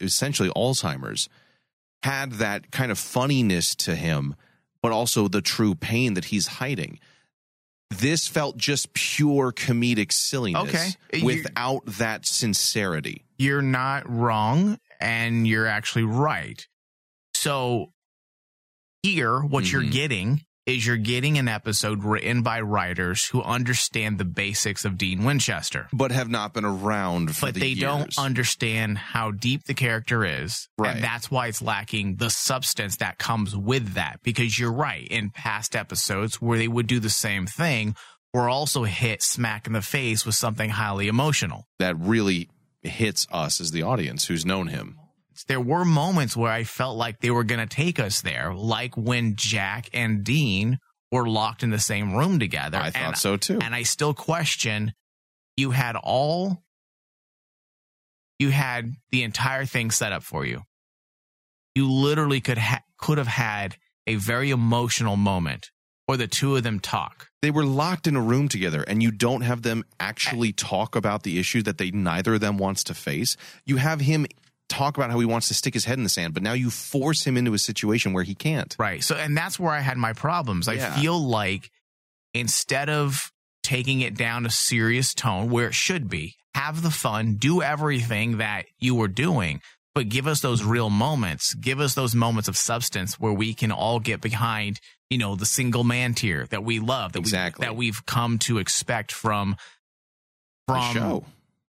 essentially 0.00 0.48
Alzheimer's, 0.50 1.28
had 2.02 2.32
that 2.34 2.70
kind 2.70 2.90
of 2.90 2.98
funniness 2.98 3.74
to 3.76 3.94
him, 3.96 4.34
but 4.82 4.92
also 4.92 5.28
the 5.28 5.42
true 5.42 5.74
pain 5.74 6.14
that 6.14 6.26
he's 6.26 6.46
hiding. 6.46 6.98
This 7.90 8.26
felt 8.26 8.56
just 8.56 8.92
pure 8.94 9.52
comedic 9.52 10.12
silliness 10.12 10.96
Okay. 11.12 11.22
Without 11.24 11.86
that 11.86 12.26
sincerity. 12.26 13.22
you're 13.38 13.62
not 13.62 14.08
wrong 14.08 14.78
and 14.98 15.46
you're 15.46 15.66
actually 15.66 16.04
right. 16.04 16.66
So 17.34 17.92
here, 19.02 19.40
what 19.40 19.70
you're 19.70 19.82
Mhm. 19.82 19.92
getting 19.92 20.44
is 20.66 20.84
you're 20.84 20.96
getting 20.96 21.38
an 21.38 21.46
episode 21.46 22.02
written 22.02 22.42
by 22.42 22.60
writers 22.60 23.24
who 23.26 23.40
understand 23.42 24.18
the 24.18 24.24
basics 24.24 24.84
of 24.84 24.98
Dean 24.98 25.22
Winchester, 25.24 25.86
But 25.92 26.10
have 26.10 26.28
not 26.28 26.52
been 26.52 26.64
around 26.64 27.36
for 27.36 27.46
but 27.46 27.54
the 27.54 27.60
they 27.60 27.66
years. 27.68 27.80
don't 27.80 28.18
understand 28.18 28.98
how 28.98 29.30
deep 29.30 29.64
the 29.64 29.74
character 29.74 30.24
is. 30.24 30.68
Right. 30.76 30.96
And 30.96 31.04
that's 31.04 31.30
why 31.30 31.46
it's 31.46 31.62
lacking 31.62 32.16
the 32.16 32.30
substance 32.30 32.96
that 32.96 33.18
comes 33.18 33.54
with 33.56 33.94
that. 33.94 34.18
Because 34.24 34.58
you're 34.58 34.72
right. 34.72 35.06
In 35.06 35.30
past 35.30 35.76
episodes 35.76 36.42
where 36.42 36.58
they 36.58 36.68
would 36.68 36.88
do 36.88 36.98
the 36.98 37.10
same 37.10 37.46
thing, 37.46 37.94
we're 38.34 38.50
also 38.50 38.82
hit 38.82 39.22
smack 39.22 39.68
in 39.68 39.72
the 39.72 39.82
face 39.82 40.26
with 40.26 40.34
something 40.34 40.70
highly 40.70 41.06
emotional. 41.08 41.66
that 41.78 41.96
really 41.98 42.50
hits 42.82 43.26
us 43.32 43.60
as 43.60 43.70
the 43.70 43.82
audience 43.82 44.26
who's 44.26 44.44
known 44.44 44.66
him. 44.68 44.98
There 45.44 45.60
were 45.60 45.84
moments 45.84 46.36
where 46.36 46.50
I 46.50 46.64
felt 46.64 46.96
like 46.96 47.20
they 47.20 47.30
were 47.30 47.44
going 47.44 47.66
to 47.66 47.74
take 47.74 47.98
us 48.00 48.20
there, 48.22 48.54
like 48.54 48.96
when 48.96 49.36
Jack 49.36 49.88
and 49.92 50.24
Dean 50.24 50.78
were 51.12 51.28
locked 51.28 51.62
in 51.62 51.70
the 51.70 51.78
same 51.78 52.14
room 52.14 52.38
together. 52.38 52.78
I 52.78 52.90
thought 52.90 53.02
and, 53.02 53.16
so 53.16 53.36
too. 53.36 53.58
And 53.60 53.74
I 53.74 53.82
still 53.82 54.14
question 54.14 54.92
you 55.56 55.70
had 55.70 55.96
all, 55.96 56.62
you 58.38 58.50
had 58.50 58.94
the 59.10 59.22
entire 59.22 59.64
thing 59.64 59.90
set 59.90 60.12
up 60.12 60.22
for 60.22 60.44
you. 60.44 60.62
You 61.74 61.90
literally 61.90 62.40
could 62.40 62.58
ha- 62.58 62.82
could 62.98 63.18
have 63.18 63.26
had 63.26 63.76
a 64.06 64.14
very 64.16 64.50
emotional 64.50 65.16
moment 65.16 65.70
where 66.06 66.18
the 66.18 66.28
two 66.28 66.56
of 66.56 66.62
them 66.62 66.78
talk. 66.78 67.28
they 67.42 67.50
were 67.50 67.64
locked 67.64 68.06
in 68.06 68.16
a 68.16 68.20
room 68.20 68.48
together 68.48 68.82
and 68.82 69.02
you 69.02 69.10
don't 69.10 69.42
have 69.42 69.62
them 69.62 69.84
actually 69.98 70.52
talk 70.52 70.94
about 70.96 71.24
the 71.24 71.38
issue 71.38 71.62
that 71.62 71.78
they 71.78 71.90
neither 71.90 72.34
of 72.34 72.40
them 72.40 72.58
wants 72.58 72.84
to 72.84 72.94
face 72.94 73.36
you 73.64 73.76
have 73.76 74.00
him 74.00 74.24
talk 74.68 74.96
about 74.96 75.10
how 75.10 75.18
he 75.18 75.26
wants 75.26 75.48
to 75.48 75.54
stick 75.54 75.72
his 75.74 75.84
head 75.84 75.96
in 75.96 76.02
the 76.04 76.10
sand 76.10 76.34
but 76.34 76.42
now 76.42 76.52
you 76.52 76.70
force 76.70 77.24
him 77.24 77.36
into 77.36 77.54
a 77.54 77.58
situation 77.58 78.12
where 78.12 78.24
he 78.24 78.34
can't 78.34 78.74
Right. 78.78 79.02
So, 79.02 79.14
and 79.16 79.36
that's 79.36 79.58
where 79.58 79.72
I 79.72 79.80
had 79.80 79.96
my 79.96 80.12
problems. 80.12 80.66
I 80.68 80.74
Yeah. 80.74 80.94
feel 80.96 81.18
like 81.18 81.70
instead 82.34 82.88
of 82.88 83.32
taking 83.62 84.00
it 84.00 84.16
down 84.16 84.46
a 84.46 84.50
serious 84.50 85.14
tone 85.14 85.50
where 85.50 85.68
it 85.68 85.74
should 85.74 86.08
be, 86.08 86.36
have 86.54 86.82
the 86.82 86.90
fun, 86.90 87.34
do 87.34 87.62
everything 87.62 88.38
that 88.38 88.66
you 88.78 88.94
were 88.94 89.08
doing, 89.08 89.60
but 89.94 90.08
give 90.08 90.26
us 90.26 90.40
those 90.40 90.62
real 90.62 90.90
moments. 90.90 91.54
Give 91.54 91.80
us 91.80 91.94
those 91.94 92.14
moments 92.14 92.48
of 92.48 92.56
substance 92.56 93.18
where 93.18 93.32
we 93.32 93.54
can 93.54 93.72
all 93.72 93.98
get 94.00 94.20
behind, 94.20 94.80
you 95.10 95.18
know, 95.18 95.36
the 95.36 95.46
single 95.46 95.84
man 95.84 96.14
tear 96.14 96.46
that 96.50 96.64
we 96.64 96.78
love, 96.80 97.12
that 97.12 97.18
Exactly. 97.20 97.62
we, 97.62 97.66
that 97.66 97.76
we've 97.76 98.04
come 98.06 98.38
to 98.40 98.58
expect 98.58 99.10
from, 99.12 99.56
The 100.68 100.74
from, 100.74 100.94
show 100.94 101.24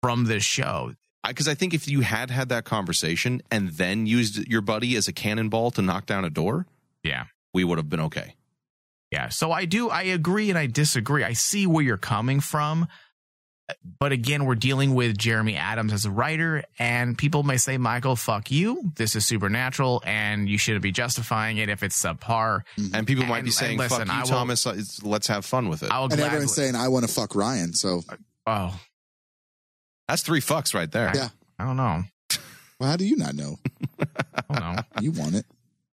from 0.01 0.25
this 0.25 0.43
show. 0.43 0.93
Because 1.27 1.47
I, 1.47 1.53
think 1.55 1.73
if 1.73 1.87
you 1.87 2.01
had 2.01 2.29
had 2.31 2.49
that 2.49 2.65
conversation 2.65 3.41
and 3.51 3.69
then 3.69 4.05
used 4.05 4.47
your 4.47 4.61
buddy 4.61 4.95
as 4.95 5.07
a 5.07 5.13
cannonball 5.13 5.71
to 5.71 5.81
knock 5.81 6.05
down 6.05 6.25
a 6.25 6.29
door 6.29 6.65
Yeah. 7.03 7.25
we 7.53 7.63
would 7.63 7.77
have 7.77 7.89
been 7.89 8.01
okay 8.01 8.35
Yeah. 9.11 9.29
So 9.29 9.51
I 9.51 9.65
do, 9.65 9.89
I 9.89 10.03
agree 10.03 10.49
and 10.49 10.57
I 10.59 10.65
disagree. 10.67 11.23
I 11.23 11.33
see 11.33 11.67
where 11.67 11.83
you're 11.83 11.97
coming 11.97 12.39
from. 12.39 12.87
But 13.97 14.11
again, 14.11 14.43
we're 14.45 14.55
dealing 14.55 14.93
with 14.93 15.17
Jeremy 15.17 15.55
Adams 15.55 15.93
as 15.93 16.03
a 16.05 16.11
writer, 16.11 16.63
and 16.77 17.17
people 17.17 17.43
may 17.43 17.55
say, 17.55 17.77
Michael, 17.77 18.17
fuck 18.17 18.51
you. 18.51 18.91
This 18.97 19.15
is 19.15 19.25
supernatural, 19.25 20.03
and 20.05 20.49
you 20.49 20.57
shouldn't 20.57 20.83
be 20.83 20.91
justifying 20.91 21.57
it 21.57 21.69
if 21.69 21.81
it's 21.81 21.99
subpar. 21.99 22.61
Mm-hmm. 22.77 22.93
and 22.93 23.07
people 23.07 23.25
might 23.25 23.37
And- 23.37 23.45
be 23.45 23.51
saying 23.51 23.77
listen, 23.77 24.05
fuck 24.07 24.15
you 24.15 24.21
will- 24.23 24.27
thomas 24.27 25.01
let's 25.03 25.27
have 25.27 25.45
fun 25.45 25.69
with 25.69 25.81
it 25.81 25.91
I'll 25.91 26.03
And 26.03 26.11
gladly. 26.11 26.25
everyone's 26.25 26.53
saying 26.53 26.75
I 26.75 26.89
want 26.89 27.07
to 27.07 27.11
fuck 27.13 27.35
Ryan. 27.35 27.73
So, 27.73 28.01
oh, 28.45 28.77
that's 30.13 30.21
three 30.21 30.41
fucks 30.41 30.75
right 30.75 30.91
there 30.91 31.11
Yeah. 31.15 31.29
I 31.57 31.65
don't 31.65 31.77
know. 31.77 32.03
well, 32.79 32.89
how 32.89 32.97
do 32.97 33.05
you 33.05 33.15
not 33.17 33.33
know? 33.33 33.57
I 34.49 34.59
don't 34.59 34.75
know. 34.75 34.81
You 35.01 35.11
want 35.11 35.35
it? 35.35 35.45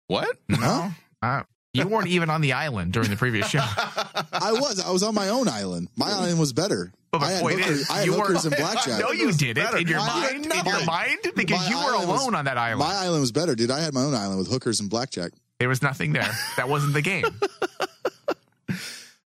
what 0.08 0.28
No. 0.48 0.92
Uh, 1.22 1.44
you 1.74 1.86
weren't 1.88 2.08
even 2.08 2.30
on 2.30 2.40
the 2.40 2.54
island 2.54 2.94
during 2.94 3.10
the 3.10 3.18
previous 3.18 3.50
show. 3.50 3.60
I 3.60 4.54
was. 4.54 4.80
I 4.80 4.92
was 4.92 5.04
on 5.04 5.14
my 5.14 5.28
own 5.28 5.50
island. 5.50 5.90
My 5.98 6.10
island 6.10 6.40
was 6.40 6.54
better. 6.54 6.94
But 7.12 7.22
I 7.24 7.28
the 7.28 7.34
had 7.36 7.42
point 7.42 7.60
hookers, 7.60 7.80
is, 7.82 7.90
I 7.90 7.98
had 7.98 8.06
you 8.06 8.18
weren't- 8.18 8.46
and 8.46 8.56
blackjack. 8.58 9.00
no, 9.02 9.12
you 9.12 9.34
did 9.34 9.58
it 9.58 9.74
In 9.74 9.88
your 9.88 9.98
My- 10.00 10.08
mind, 10.32 10.46
in 10.46 10.66
your 10.66 10.86
mind, 10.86 11.18
because 11.36 11.60
my 11.66 11.70
you 11.70 11.76
were 11.76 11.94
island 11.96 12.10
was- 12.10 12.22
alone 12.22 12.36
on 12.36 12.46
that 12.46 12.58
island. 12.58 12.80
My 12.88 12.96
island 12.96 13.20
was 13.22 13.34
better, 13.34 13.56
dude. 13.56 13.72
I 13.72 13.82
had 13.82 13.94
my 13.94 14.04
own 14.04 14.14
island 14.14 14.40
with 14.40 14.50
hookers 14.50 14.80
and 14.80 14.90
blackjack. 14.90 15.32
there 15.60 15.68
was 15.68 15.82
nothing 15.82 16.14
there. 16.14 16.32
That 16.56 16.70
wasn't 16.70 16.94
the 16.94 17.02
game. 17.02 17.26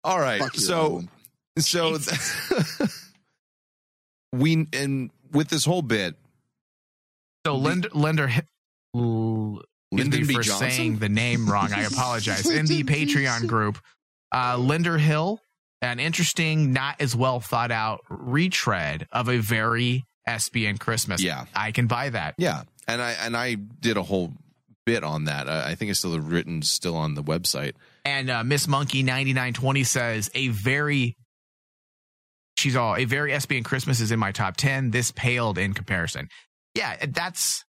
all 0.05 0.19
right 0.19 0.41
so 0.55 1.03
island. 1.57 1.57
So 1.57 1.97
we 4.33 4.67
and 4.73 5.11
with 5.31 5.49
this 5.49 5.65
whole 5.65 5.81
bit, 5.81 6.15
So 7.45 7.55
Linder, 7.55 7.89
Linder, 7.93 8.29
L- 8.95 9.61
Lyndon 9.91 10.19
Excuse 10.19 10.27
me 10.27 10.27
B. 10.27 10.33
for 10.35 10.41
Johnson? 10.43 10.69
saying 10.71 10.97
the 10.99 11.09
name 11.09 11.49
wrong. 11.49 11.73
I 11.73 11.81
apologize. 11.91 12.49
In 12.49 12.65
the 12.65 12.83
Patreon 12.83 13.47
group, 13.47 13.79
uh, 14.33 14.57
Linder 14.57 14.97
Hill, 14.97 15.39
an 15.81 15.99
interesting, 15.99 16.73
not 16.73 16.99
as 16.99 17.15
well 17.15 17.39
thought 17.39 17.71
out 17.71 18.01
retread 18.09 19.07
of 19.11 19.29
a 19.29 19.37
very 19.39 20.05
SPN 20.27 20.79
Christmas. 20.79 21.23
Yeah. 21.23 21.45
I 21.55 21.71
can 21.71 21.87
buy 21.87 22.09
that. 22.09 22.35
yeah, 22.37 22.63
and 22.87 23.01
I 23.01 23.11
and 23.13 23.35
I 23.35 23.55
did 23.55 23.97
a 23.97 24.03
whole 24.03 24.33
bit 24.85 25.03
on 25.03 25.25
that. 25.25 25.47
I, 25.49 25.71
I 25.71 25.75
think 25.75 25.89
it's 25.91 25.99
still 25.99 26.19
written 26.19 26.61
still 26.61 26.95
on 26.95 27.13
the 27.15 27.23
website. 27.23 27.73
And 28.05 28.29
uh, 28.29 28.43
Miss 28.43 28.67
Monkey 28.67 29.01
ninety 29.03 29.33
nine 29.33 29.53
twenty 29.53 29.83
says 29.83 30.29
a 30.35 30.49
very. 30.49 31.15
She's 32.59 32.75
all 32.75 32.95
a 32.95 33.05
very 33.05 33.31
SPN 33.31 33.63
Christmas 33.65 33.99
is 34.01 34.11
in 34.11 34.19
my 34.19 34.31
top 34.31 34.57
ten. 34.57 34.91
This 34.91 35.11
paled 35.11 35.57
in 35.57 35.73
comparison. 35.73 36.27
Yeah, 36.75 36.97
that's 37.07 37.63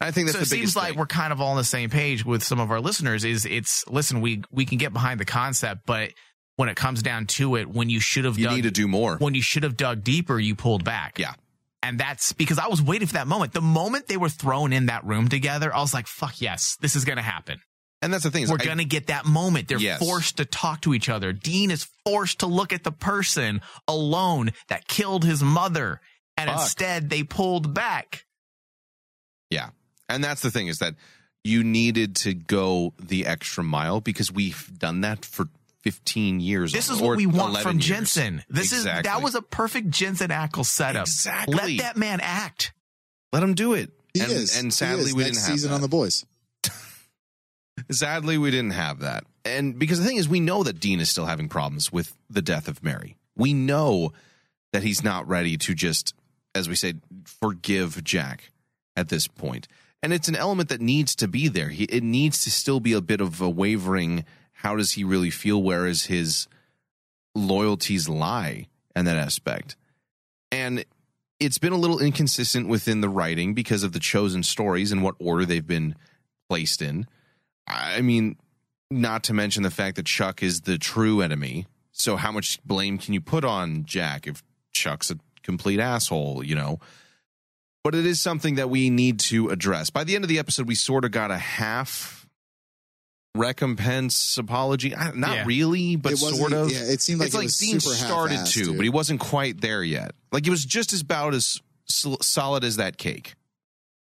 I 0.00 0.10
think 0.10 0.26
that's 0.26 0.36
so 0.38 0.42
it 0.42 0.46
seems 0.48 0.76
like 0.76 0.90
thing. 0.90 0.98
we're 0.98 1.06
kind 1.06 1.32
of 1.32 1.40
all 1.40 1.52
on 1.52 1.56
the 1.56 1.64
same 1.64 1.88
page 1.88 2.24
with 2.24 2.42
some 2.42 2.60
of 2.60 2.70
our 2.70 2.80
listeners 2.80 3.24
is 3.24 3.46
it's 3.46 3.86
listen 3.88 4.20
we 4.20 4.42
we 4.50 4.66
can 4.66 4.76
get 4.78 4.92
behind 4.92 5.18
the 5.20 5.24
concept 5.24 5.82
but 5.86 6.10
when 6.56 6.68
it 6.68 6.76
comes 6.76 7.02
down 7.02 7.26
to 7.26 7.56
it 7.56 7.68
when 7.68 7.88
you 7.88 8.00
should 8.00 8.24
have 8.24 8.38
you 8.38 8.44
dug 8.46 8.54
need 8.56 8.62
to 8.62 8.70
do 8.70 8.86
more. 8.86 9.16
when 9.16 9.34
you 9.34 9.42
should 9.42 9.62
have 9.62 9.76
dug 9.76 10.02
deeper 10.04 10.38
you 10.38 10.54
pulled 10.54 10.84
back 10.84 11.18
Yeah. 11.18 11.34
and 11.82 11.98
that's 11.98 12.32
because 12.32 12.58
i 12.58 12.66
was 12.66 12.82
waiting 12.82 13.06
for 13.06 13.14
that 13.14 13.26
moment 13.26 13.52
the 13.52 13.60
moment 13.62 14.08
they 14.08 14.16
were 14.16 14.28
thrown 14.28 14.72
in 14.72 14.86
that 14.86 15.04
room 15.04 15.28
together 15.28 15.74
i 15.74 15.78
was 15.80 15.94
like 15.94 16.06
fuck 16.06 16.40
yes 16.40 16.76
this 16.80 16.96
is 16.96 17.04
gonna 17.04 17.22
happen 17.22 17.60
And 18.04 18.12
that's 18.12 18.24
the 18.24 18.30
thing 18.30 18.44
is 18.44 18.50
we're 18.50 18.58
gonna 18.58 18.84
get 18.84 19.08
that 19.08 19.24
moment 19.26 19.68
they're 19.68 19.78
Yes. 19.78 19.98
forced 19.98 20.36
to 20.36 20.44
talk 20.44 20.82
to 20.82 20.94
each 20.94 21.08
other 21.08 21.32
dean 21.32 21.70
is 21.70 21.86
forced 22.04 22.40
to 22.40 22.46
look 22.46 22.72
at 22.72 22.84
the 22.84 22.92
person 22.92 23.60
alone 23.88 24.50
that 24.68 24.86
killed 24.88 25.24
his 25.24 25.42
mother 25.42 26.00
and 26.36 26.48
Fuck. 26.50 26.60
instead 26.60 27.10
they 27.10 27.22
pulled 27.22 27.74
back 27.74 28.24
Yeah. 29.50 29.70
And 30.08 30.22
that's 30.22 30.42
the 30.42 30.50
thing 30.50 30.68
is 30.68 30.78
that 30.78 30.94
you 31.44 31.62
needed 31.64 32.16
to 32.16 32.34
go 32.34 32.92
the 32.98 33.26
extra 33.26 33.62
mile 33.64 34.00
because 34.00 34.30
we've 34.32 34.70
done 34.78 35.00
that 35.02 35.24
for 35.24 35.48
15 35.82 36.40
years. 36.40 36.72
This 36.72 36.88
is 36.90 37.00
what 37.00 37.16
we 37.16 37.26
want 37.26 37.58
from 37.58 37.76
years. 37.76 37.86
Jensen. 37.86 38.42
This 38.48 38.72
is 38.72 38.84
that 38.84 39.22
was 39.22 39.34
a 39.34 39.42
perfect 39.42 39.90
Jensen 39.90 40.30
Ackles 40.30 40.66
setup. 40.66 41.02
Exactly. 41.06 41.54
Let 41.54 41.78
that 41.78 41.96
man 41.96 42.20
act. 42.22 42.72
Let 43.32 43.42
him 43.42 43.54
do 43.54 43.74
it. 43.74 43.90
He 44.14 44.20
and, 44.20 44.30
is. 44.32 44.56
And 44.58 44.72
sadly, 44.72 45.06
is. 45.06 45.14
we 45.14 45.24
Next 45.24 45.36
didn't 45.36 45.46
have 45.48 45.54
season 45.54 45.70
that. 45.70 45.74
on 45.76 45.80
the 45.82 45.88
boys. 45.88 46.24
Sadly, 47.90 48.38
we 48.38 48.50
didn't 48.50 48.70
have 48.70 49.00
that. 49.00 49.24
And 49.44 49.78
because 49.78 49.98
the 49.98 50.06
thing 50.06 50.16
is, 50.16 50.28
we 50.28 50.40
know 50.40 50.62
that 50.62 50.80
Dean 50.80 51.00
is 51.00 51.10
still 51.10 51.26
having 51.26 51.48
problems 51.48 51.92
with 51.92 52.16
the 52.30 52.42
death 52.42 52.68
of 52.68 52.82
Mary. 52.82 53.16
We 53.36 53.52
know 53.52 54.12
that 54.72 54.82
he's 54.82 55.04
not 55.04 55.28
ready 55.28 55.56
to 55.58 55.74
just, 55.74 56.14
as 56.54 56.68
we 56.68 56.74
say, 56.74 56.94
forgive 57.24 58.02
Jack 58.02 58.50
at 58.96 59.08
this 59.08 59.28
point. 59.28 59.68
And 60.02 60.12
it's 60.12 60.28
an 60.28 60.36
element 60.36 60.68
that 60.68 60.80
needs 60.80 61.14
to 61.16 61.28
be 61.28 61.48
there. 61.48 61.68
He, 61.68 61.84
it 61.84 62.02
needs 62.02 62.44
to 62.44 62.50
still 62.50 62.80
be 62.80 62.92
a 62.92 63.00
bit 63.00 63.20
of 63.20 63.40
a 63.40 63.48
wavering. 63.48 64.24
How 64.52 64.76
does 64.76 64.92
he 64.92 65.04
really 65.04 65.30
feel? 65.30 65.62
Where 65.62 65.86
is 65.86 66.06
his 66.06 66.46
loyalties 67.34 68.08
lie 68.08 68.68
in 68.94 69.04
that 69.04 69.16
aspect? 69.16 69.76
And 70.52 70.84
it's 71.40 71.58
been 71.58 71.72
a 71.72 71.78
little 71.78 71.98
inconsistent 71.98 72.68
within 72.68 73.00
the 73.00 73.08
writing 73.08 73.54
because 73.54 73.82
of 73.82 73.92
the 73.92 73.98
chosen 73.98 74.42
stories 74.42 74.92
and 74.92 75.02
what 75.02 75.16
order 75.18 75.44
they've 75.44 75.66
been 75.66 75.94
placed 76.48 76.80
in. 76.80 77.06
I 77.66 78.00
mean, 78.00 78.36
not 78.90 79.24
to 79.24 79.34
mention 79.34 79.62
the 79.62 79.70
fact 79.70 79.96
that 79.96 80.06
Chuck 80.06 80.42
is 80.42 80.62
the 80.62 80.78
true 80.78 81.20
enemy. 81.22 81.66
So 81.92 82.16
how 82.16 82.32
much 82.32 82.62
blame 82.64 82.98
can 82.98 83.14
you 83.14 83.20
put 83.20 83.44
on 83.44 83.84
Jack 83.84 84.26
if 84.26 84.42
Chuck's 84.72 85.10
a 85.10 85.18
complete 85.42 85.80
asshole, 85.80 86.42
you 86.44 86.54
know? 86.54 86.80
But 87.82 87.94
it 87.94 88.06
is 88.06 88.20
something 88.20 88.54
that 88.56 88.70
we 88.70 88.90
need 88.90 89.20
to 89.20 89.50
address. 89.50 89.90
By 89.90 90.04
the 90.04 90.14
end 90.14 90.24
of 90.24 90.28
the 90.28 90.38
episode, 90.38 90.66
we 90.66 90.74
sort 90.74 91.04
of 91.04 91.10
got 91.10 91.30
a 91.30 91.36
half 91.38 92.26
recompense 93.34 94.38
apology. 94.38 94.94
I- 94.94 95.12
Not 95.12 95.36
Yeah. 95.36 95.44
really, 95.46 95.96
but 95.96 96.12
It 96.12 96.18
sort 96.18 96.52
of. 96.52 96.70
Yeah, 96.70 96.78
it 96.84 97.00
seemed 97.00 97.20
like 97.20 97.26
it's 97.28 97.34
it 97.34 97.38
like 97.38 97.44
was 97.46 97.58
Dean 97.58 97.80
super 97.80 97.94
started 97.96 98.46
to, 98.46 98.64
dude. 98.64 98.76
but 98.76 98.84
he 98.84 98.88
wasn't 98.90 99.20
quite 99.20 99.60
there 99.60 99.82
yet. 99.82 100.12
Like 100.32 100.46
it 100.46 100.50
was 100.50 100.64
just 100.64 100.92
as 100.92 101.00
about 101.00 101.34
as 101.34 101.60
sol- 101.86 102.18
solid 102.22 102.64
as 102.64 102.76
that 102.76 102.96
cake. 102.96 103.34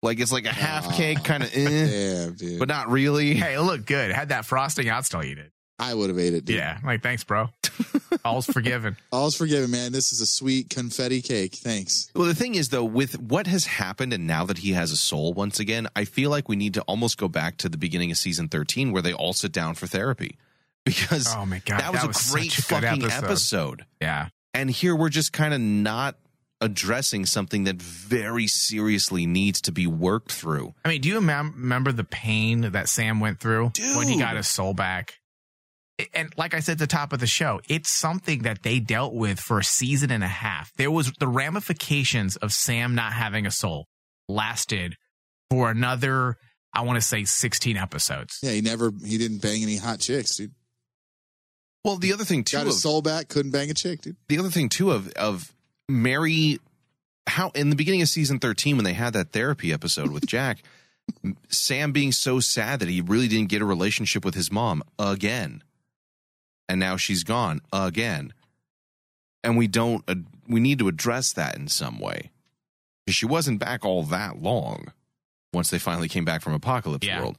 Like 0.02 0.20
it's 0.20 0.32
like 0.32 0.46
a 0.46 0.52
half 0.52 0.94
cake, 0.94 1.24
kind 1.24 1.42
of, 1.42 1.50
eh, 1.54 2.30
but 2.58 2.68
not 2.68 2.90
really. 2.90 3.34
Hey, 3.34 3.54
it 3.54 3.60
looked 3.60 3.86
good. 3.86 4.12
Had 4.12 4.28
that 4.28 4.44
frosting, 4.44 4.88
I'd 4.90 5.04
still 5.04 5.22
eat 5.24 5.38
it. 5.38 5.52
I 5.78 5.92
would 5.92 6.08
have 6.08 6.18
ate 6.18 6.32
it, 6.32 6.44
dude. 6.46 6.56
Yeah, 6.56 6.78
like 6.84 7.02
thanks, 7.02 7.22
bro. 7.24 7.48
All's 8.24 8.46
forgiven. 8.46 8.96
All's 9.12 9.36
forgiven, 9.36 9.70
man. 9.70 9.92
This 9.92 10.10
is 10.12 10.20
a 10.22 10.26
sweet 10.26 10.70
confetti 10.70 11.20
cake. 11.20 11.54
Thanks. 11.54 12.10
Well, 12.14 12.26
the 12.26 12.34
thing 12.34 12.54
is, 12.54 12.70
though, 12.70 12.84
with 12.84 13.20
what 13.20 13.46
has 13.46 13.66
happened, 13.66 14.14
and 14.14 14.26
now 14.26 14.44
that 14.46 14.58
he 14.58 14.72
has 14.72 14.90
a 14.90 14.96
soul 14.96 15.34
once 15.34 15.60
again, 15.60 15.86
I 15.94 16.06
feel 16.06 16.30
like 16.30 16.48
we 16.48 16.56
need 16.56 16.74
to 16.74 16.82
almost 16.82 17.18
go 17.18 17.28
back 17.28 17.58
to 17.58 17.68
the 17.68 17.76
beginning 17.76 18.10
of 18.10 18.16
season 18.16 18.48
13 18.48 18.90
where 18.90 19.02
they 19.02 19.12
all 19.12 19.34
sit 19.34 19.52
down 19.52 19.74
for 19.74 19.86
therapy 19.86 20.38
because 20.84 21.26
Oh 21.36 21.44
my 21.44 21.58
god, 21.64 21.80
that 21.80 21.92
was 21.92 22.30
a 22.30 22.32
great 22.32 22.52
such 22.52 22.64
fucking 22.64 23.02
episode. 23.04 23.24
episode. 23.24 23.86
Yeah, 24.00 24.28
And 24.54 24.70
here 24.70 24.96
we're 24.96 25.10
just 25.10 25.32
kind 25.34 25.52
of 25.52 25.60
not 25.60 26.16
addressing 26.60 27.26
something 27.26 27.64
that 27.64 27.76
very 27.76 28.46
seriously 28.46 29.26
needs 29.26 29.60
to 29.62 29.72
be 29.72 29.86
worked 29.86 30.32
through. 30.32 30.74
I 30.84 30.88
mean, 30.88 31.00
do 31.00 31.08
you 31.08 31.20
remem- 31.20 31.54
remember 31.54 31.92
the 31.92 32.04
pain 32.04 32.62
that 32.72 32.88
Sam 32.88 33.20
went 33.20 33.40
through 33.40 33.72
when 33.96 34.08
he 34.08 34.18
got 34.18 34.36
his 34.36 34.48
soul 34.48 34.72
back? 34.74 35.14
And 36.12 36.30
like 36.36 36.52
I 36.52 36.60
said 36.60 36.72
at 36.72 36.78
the 36.78 36.86
top 36.86 37.12
of 37.14 37.20
the 37.20 37.26
show, 37.26 37.60
it's 37.68 37.88
something 37.90 38.42
that 38.42 38.62
they 38.62 38.80
dealt 38.80 39.14
with 39.14 39.40
for 39.40 39.58
a 39.58 39.64
season 39.64 40.10
and 40.10 40.22
a 40.22 40.28
half. 40.28 40.70
There 40.76 40.90
was 40.90 41.10
the 41.18 41.26
ramifications 41.26 42.36
of 42.36 42.52
Sam 42.52 42.94
not 42.94 43.12
having 43.14 43.46
a 43.46 43.50
soul 43.50 43.86
lasted 44.28 44.96
for 45.50 45.70
another, 45.70 46.36
I 46.74 46.82
want 46.82 46.96
to 46.96 47.00
say, 47.00 47.24
16 47.24 47.76
episodes. 47.78 48.38
Yeah, 48.42 48.50
he 48.52 48.60
never, 48.60 48.92
he 49.06 49.16
didn't 49.16 49.40
bang 49.40 49.62
any 49.62 49.76
hot 49.78 50.00
chicks, 50.00 50.36
dude. 50.36 50.52
Well, 51.82 51.96
the 51.96 52.12
other 52.12 52.24
thing 52.24 52.44
too, 52.44 52.56
Got 52.56 52.62
of, 52.62 52.66
his 52.68 52.82
soul 52.82 53.00
back, 53.00 53.28
couldn't 53.28 53.52
bang 53.52 53.70
a 53.70 53.74
chick, 53.74 54.02
dude. 54.02 54.16
the 54.28 54.38
other 54.38 54.50
thing 54.50 54.68
too 54.68 54.90
of 54.90 55.08
of 55.12 55.54
Mary, 55.88 56.58
how 57.26 57.50
in 57.54 57.70
the 57.70 57.76
beginning 57.76 58.02
of 58.02 58.08
season 58.08 58.38
13 58.38 58.76
when 58.76 58.84
they 58.84 58.92
had 58.92 59.12
that 59.12 59.32
therapy 59.32 59.72
episode 59.72 60.10
with 60.10 60.26
Jack, 60.28 60.62
Sam 61.48 61.92
being 61.92 62.12
so 62.12 62.40
sad 62.40 62.80
that 62.80 62.88
he 62.88 63.00
really 63.00 63.28
didn't 63.28 63.48
get 63.48 63.62
a 63.62 63.66
relationship 63.66 64.24
with 64.24 64.34
his 64.34 64.50
mom 64.50 64.82
again, 64.98 65.62
and 66.68 66.80
now 66.80 66.96
she's 66.96 67.22
gone 67.22 67.60
again, 67.72 68.32
and 69.44 69.56
we 69.56 69.68
don't 69.68 70.02
uh, 70.08 70.16
we 70.48 70.60
need 70.60 70.78
to 70.80 70.88
address 70.88 71.32
that 71.34 71.56
in 71.56 71.68
some 71.68 72.00
way 72.00 72.30
because 73.04 73.16
she 73.16 73.26
wasn't 73.26 73.60
back 73.60 73.84
all 73.84 74.02
that 74.02 74.42
long 74.42 74.92
once 75.52 75.70
they 75.70 75.78
finally 75.78 76.08
came 76.08 76.24
back 76.24 76.42
from 76.42 76.52
Apocalypse 76.54 77.06
Yeah. 77.06 77.20
World. 77.20 77.38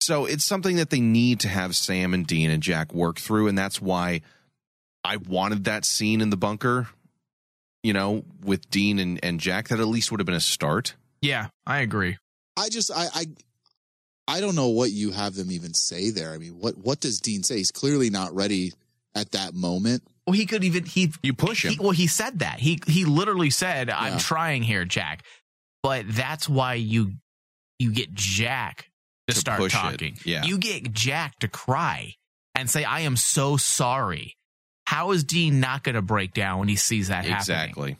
So 0.00 0.24
it's 0.26 0.44
something 0.44 0.76
that 0.76 0.90
they 0.90 1.00
need 1.00 1.40
to 1.40 1.48
have 1.48 1.76
Sam 1.76 2.12
and 2.14 2.26
Dean 2.26 2.50
and 2.50 2.62
Jack 2.62 2.92
work 2.94 3.18
through, 3.18 3.48
and 3.48 3.56
that's 3.56 3.80
why 3.82 4.22
I 5.04 5.18
wanted 5.18 5.64
that 5.64 5.84
scene 5.84 6.20
in 6.22 6.30
the 6.30 6.36
bunker, 6.38 6.88
you 7.84 7.92
know, 7.92 8.24
with 8.42 8.68
Dean 8.70 8.98
and, 8.98 9.20
and 9.22 9.38
Jack. 9.38 9.68
That 9.68 9.78
at 9.78 9.86
least 9.86 10.10
would 10.10 10.18
have 10.18 10.26
been 10.26 10.34
a 10.34 10.40
start. 10.40 10.96
Yeah, 11.22 11.46
I 11.64 11.78
agree. 11.82 12.16
I 12.56 12.68
just, 12.68 12.90
I, 12.90 13.06
I, 13.14 13.26
I 14.26 14.40
don't 14.40 14.54
know 14.56 14.68
what 14.68 14.90
you 14.90 15.12
have 15.12 15.34
them 15.36 15.52
even 15.52 15.74
say 15.74 16.10
there. 16.10 16.32
I 16.32 16.38
mean, 16.38 16.58
what, 16.58 16.76
what 16.78 16.98
does 17.00 17.20
Dean 17.20 17.42
say? 17.42 17.58
He's 17.58 17.70
clearly 17.70 18.10
not 18.10 18.34
ready 18.34 18.72
at 19.14 19.30
that 19.32 19.54
moment. 19.54 20.02
Well, 20.26 20.34
he 20.34 20.46
could 20.46 20.64
even 20.64 20.84
he 20.86 21.12
You 21.22 21.34
push 21.34 21.64
him. 21.64 21.72
He, 21.72 21.78
well, 21.78 21.90
he 21.90 22.06
said 22.06 22.38
that. 22.38 22.58
He 22.58 22.80
he 22.86 23.04
literally 23.04 23.50
said, 23.50 23.90
"I'm 23.90 24.18
trying 24.18 24.62
here, 24.62 24.86
Jack." 24.86 25.22
But 25.82 26.06
that's 26.08 26.48
why 26.48 26.74
you 26.74 27.12
you 27.78 27.92
get 27.92 28.14
Jack 28.14 28.88
to, 29.28 29.34
To 29.34 29.40
start 29.40 29.58
push 29.60 29.74
it. 29.74 29.76
talking. 29.76 30.16
Yeah. 30.24 30.44
You 30.44 30.56
get 30.56 30.90
Jack 30.94 31.38
to 31.40 31.48
cry 31.48 32.14
and 32.54 32.70
say, 32.70 32.84
"I 32.84 33.00
am 33.00 33.16
so 33.16 33.58
sorry." 33.58 34.36
How 34.86 35.12
is 35.12 35.24
Dean 35.24 35.60
not 35.60 35.82
going 35.82 35.94
to 35.94 36.02
break 36.02 36.34
down 36.34 36.58
when 36.60 36.68
he 36.68 36.76
sees 36.76 37.08
that 37.08 37.24
happening? 37.24 37.36
exactly. 37.38 37.96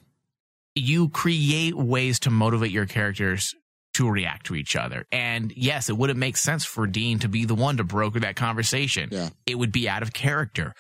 You 0.75 1.09
create 1.09 1.75
ways 1.77 2.19
to 2.21 2.31
motivate 2.31 2.71
your 2.73 2.87
characters 2.87 3.55
to 3.95 4.11
react 4.11 4.47
to 4.47 4.57
each 4.57 4.75
other. 4.75 5.07
And 5.13 5.53
yes, 5.57 5.89
it 5.89 5.97
wouldn't 5.97 6.19
make 6.19 6.37
sense 6.37 6.65
for 6.65 6.87
Dean 6.87 7.21
to 7.21 7.29
be 7.29 7.45
the 7.45 7.55
one 7.55 7.77
to 7.77 7.85
broker 7.85 8.21
that 8.21 8.35
conversation. 8.37 9.09
Yeah. 9.13 9.29
It 9.47 9.55
would 9.57 9.71
be 9.73 9.89
out 9.89 10.03
of 10.03 10.13
character. 10.13 10.75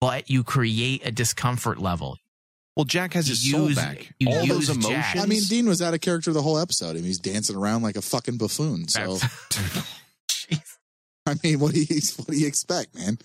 But 0.00 0.30
you 0.30 0.44
create 0.44 1.04
a 1.04 1.10
discomfort 1.10 1.78
level. 1.78 2.16
Well, 2.76 2.84
Jack 2.84 3.12
has 3.14 3.26
his 3.26 3.44
You 3.44 3.52
soul 3.52 3.68
use- 3.68 3.76
back. 3.76 4.14
you 4.20 4.28
All 4.30 4.44
use 4.44 4.68
those 4.68 4.76
Jack. 4.78 4.84
emotions. 5.16 5.22
I 5.24 5.26
mean, 5.26 5.42
Dean 5.48 5.68
was 5.68 5.82
out 5.82 5.92
of 5.92 6.00
character 6.00 6.32
the 6.32 6.40
whole 6.42 6.58
episode. 6.58 6.90
I 6.90 6.94
mean, 6.94 7.04
he's 7.04 7.18
dancing 7.18 7.56
around 7.56 7.82
like 7.82 7.96
a 7.96 8.02
fucking 8.02 8.38
buffoon. 8.38 8.86
So, 8.88 9.16
That's- 9.16 9.96
I 11.26 11.34
mean, 11.44 11.58
what 11.60 11.74
do 11.74 11.80
you, 11.82 12.00
what 12.16 12.28
do 12.28 12.36
you 12.38 12.46
expect, 12.46 12.94
man? 12.94 13.18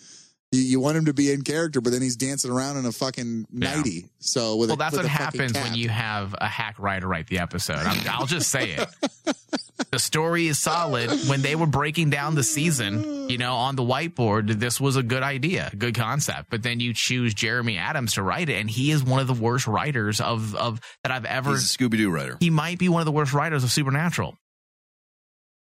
You, 0.55 0.61
you 0.61 0.79
want 0.79 0.97
him 0.97 1.05
to 1.05 1.13
be 1.13 1.31
in 1.31 1.41
character, 1.43 1.81
but 1.81 1.91
then 1.91 2.01
he's 2.01 2.15
dancing 2.15 2.49
around 2.51 2.77
in 2.77 2.85
a 2.85 2.91
fucking 2.91 3.47
Yeah. 3.51 3.75
nighty. 3.75 4.05
So 4.19 4.55
with 4.55 4.69
Well, 4.69 4.75
a, 4.75 4.79
that's 4.79 4.91
with 4.93 5.01
what 5.01 5.05
a 5.05 5.09
happens 5.09 5.53
when 5.53 5.75
you 5.75 5.89
have 5.89 6.33
a 6.39 6.47
hack 6.47 6.79
writer 6.79 7.07
write 7.07 7.27
the 7.27 7.39
episode. 7.39 7.77
I'm, 7.77 7.99
I'll 8.09 8.25
just 8.25 8.49
say 8.49 8.71
it. 8.71 8.87
the 9.91 9.99
story 9.99 10.47
is 10.47 10.57
solid. 10.59 11.11
When 11.27 11.41
they 11.41 11.55
were 11.55 11.65
breaking 11.67 12.09
down 12.09 12.35
the 12.35 12.43
season, 12.43 13.29
you 13.29 13.37
know, 13.37 13.55
on 13.55 13.75
the 13.75 13.83
whiteboard, 13.83 14.59
this 14.59 14.79
was 14.79 14.95
a 14.95 15.03
good 15.03 15.23
idea, 15.23 15.71
good 15.77 15.95
concept. 15.95 16.49
But 16.49 16.63
then 16.63 16.79
you 16.79 16.93
choose 16.93 17.33
Jeremy 17.33 17.77
Adams 17.77 18.13
to 18.13 18.23
write 18.23 18.49
it, 18.49 18.55
and 18.59 18.69
he 18.69 18.91
is 18.91 19.03
one 19.03 19.19
of 19.19 19.27
the 19.27 19.33
worst 19.33 19.67
writers 19.67 20.21
of 20.21 20.55
of 20.55 20.79
that 21.03 21.11
I've 21.11 21.25
ever. 21.25 21.51
he's 21.51 21.69
a 21.69 21.77
Scooby 21.77 21.97
Doo 21.97 22.09
writer. 22.09 22.37
He 22.39 22.49
might 22.49 22.79
be 22.79 22.89
one 22.89 23.01
of 23.01 23.05
the 23.05 23.11
worst 23.11 23.33
writers 23.33 23.63
of 23.63 23.71
Supernatural. 23.71 24.37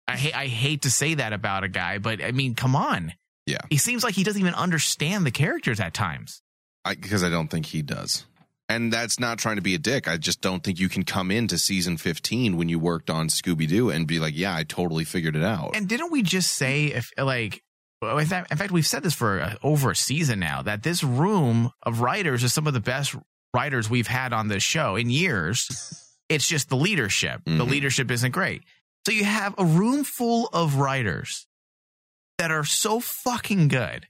I 0.09 0.16
hate 0.16 0.34
I 0.36 0.47
hate 0.49 0.82
to 0.82 0.90
say 0.90 1.14
that 1.14 1.32
about 1.32 1.64
a 1.64 1.68
guy, 1.68 1.99
but 1.99 2.22
I 2.22 2.32
mean, 2.32 2.55
come 2.55 2.74
on. 2.76 3.12
Yeah. 3.47 3.59
He 3.70 3.76
seems 3.76 4.05
like 4.05 4.14
he 4.14 4.24
doesn't 4.24 4.40
even 4.40 4.55
understand 4.55 5.26
the 5.26 5.30
characters 5.30 5.80
at 5.80 5.95
times. 5.95 6.43
Because 6.88 7.22
I, 7.22 7.30
don't 7.30 7.49
think 7.49 7.66
he 7.66 7.82
does. 7.82 8.24
And 8.68 8.93
that's 8.93 9.20
not 9.20 9.38
trying 9.38 9.57
to 9.57 9.62
be 9.62 9.74
a 9.74 9.78
dick. 9.78 10.09
I 10.09 10.16
just 10.16 10.40
don't 10.40 10.62
think 10.64 10.80
you 10.80 10.88
can 10.88 11.05
come 11.05 11.30
into 11.30 11.59
season 11.59 11.97
15 11.97 12.57
when 12.57 12.68
you 12.68 12.78
worked 12.78 13.11
on 13.11 13.28
Scooby 13.28 13.68
Doo 13.68 13.90
and 13.90 14.07
be 14.07 14.18
like, 14.18 14.36
yeah, 14.36 14.55
I 14.55 14.64
totally 14.64 15.05
figured 15.05 15.36
it 15.36 15.45
out. 15.45 15.76
And 15.76 15.88
didn't 15.88 16.11
we 16.11 16.22
just 16.22 16.55
say 16.55 16.86
if 16.86 17.11
like 17.18 17.62
in 18.03 18.26
fact, 18.26 18.72
we've 18.72 18.86
said 18.86 19.05
this 19.05 19.14
for 19.14 19.40
uh, 19.40 19.55
over 19.62 19.93
a 19.93 19.97
season 19.97 20.40
now 20.40 20.62
that 20.62 20.82
this 20.82 21.05
room 21.05 21.70
of 21.84 22.01
writers 22.01 22.43
is 22.43 22.53
some 22.53 22.66
of 22.66 22.74
the 22.74 22.80
best 22.80 23.14
writers 23.55 23.88
we've 23.88 24.09
had 24.09 24.32
on 24.32 24.49
this 24.49 24.64
show 24.64 24.97
in 24.97 25.09
years. 25.09 25.68
it's 26.28 26.49
just 26.49 26.68
the 26.68 26.76
leadership. 26.76 27.43
The 27.45 27.51
Mhm. 27.53 27.70
leadership 27.70 28.11
isn't 28.11 28.32
great. 28.32 28.64
So 29.07 29.12
you 29.12 29.22
have 29.24 29.55
a 29.57 29.64
room 29.64 30.03
full 30.03 30.49
of 30.53 30.76
writers 30.76 31.47
that 32.43 32.51
are 32.51 32.64
so 32.64 32.99
fucking 32.99 33.68
good. 33.68 34.09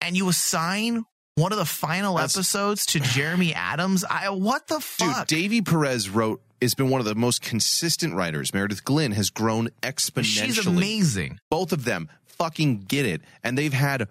And 0.00 0.16
you 0.16 0.28
assign 0.28 1.04
one 1.34 1.50
of 1.50 1.58
the 1.58 1.64
final 1.64 2.14
That's- 2.14 2.36
episodes 2.36 2.86
to 2.86 3.00
Jeremy 3.00 3.52
Adams. 3.54 4.04
I 4.08 4.30
what 4.30 4.68
the 4.68 4.76
Dude, 4.76 4.84
fuck? 4.84 5.26
Davy 5.26 5.60
Perez 5.60 6.08
wrote, 6.08 6.40
has 6.62 6.74
been 6.74 6.88
one 6.88 7.00
of 7.00 7.04
the 7.06 7.16
most 7.16 7.42
consistent 7.42 8.14
writers. 8.14 8.54
Meredith 8.54 8.84
Glynn 8.84 9.10
has 9.12 9.30
grown 9.30 9.70
exponentially. 9.82 10.24
She's 10.46 10.66
amazing. 10.66 11.40
both 11.50 11.72
of 11.72 11.84
them 11.84 12.08
fucking 12.26 12.78
get 12.82 13.04
it 13.06 13.22
and 13.42 13.58
they've 13.58 13.72
had 13.72 14.08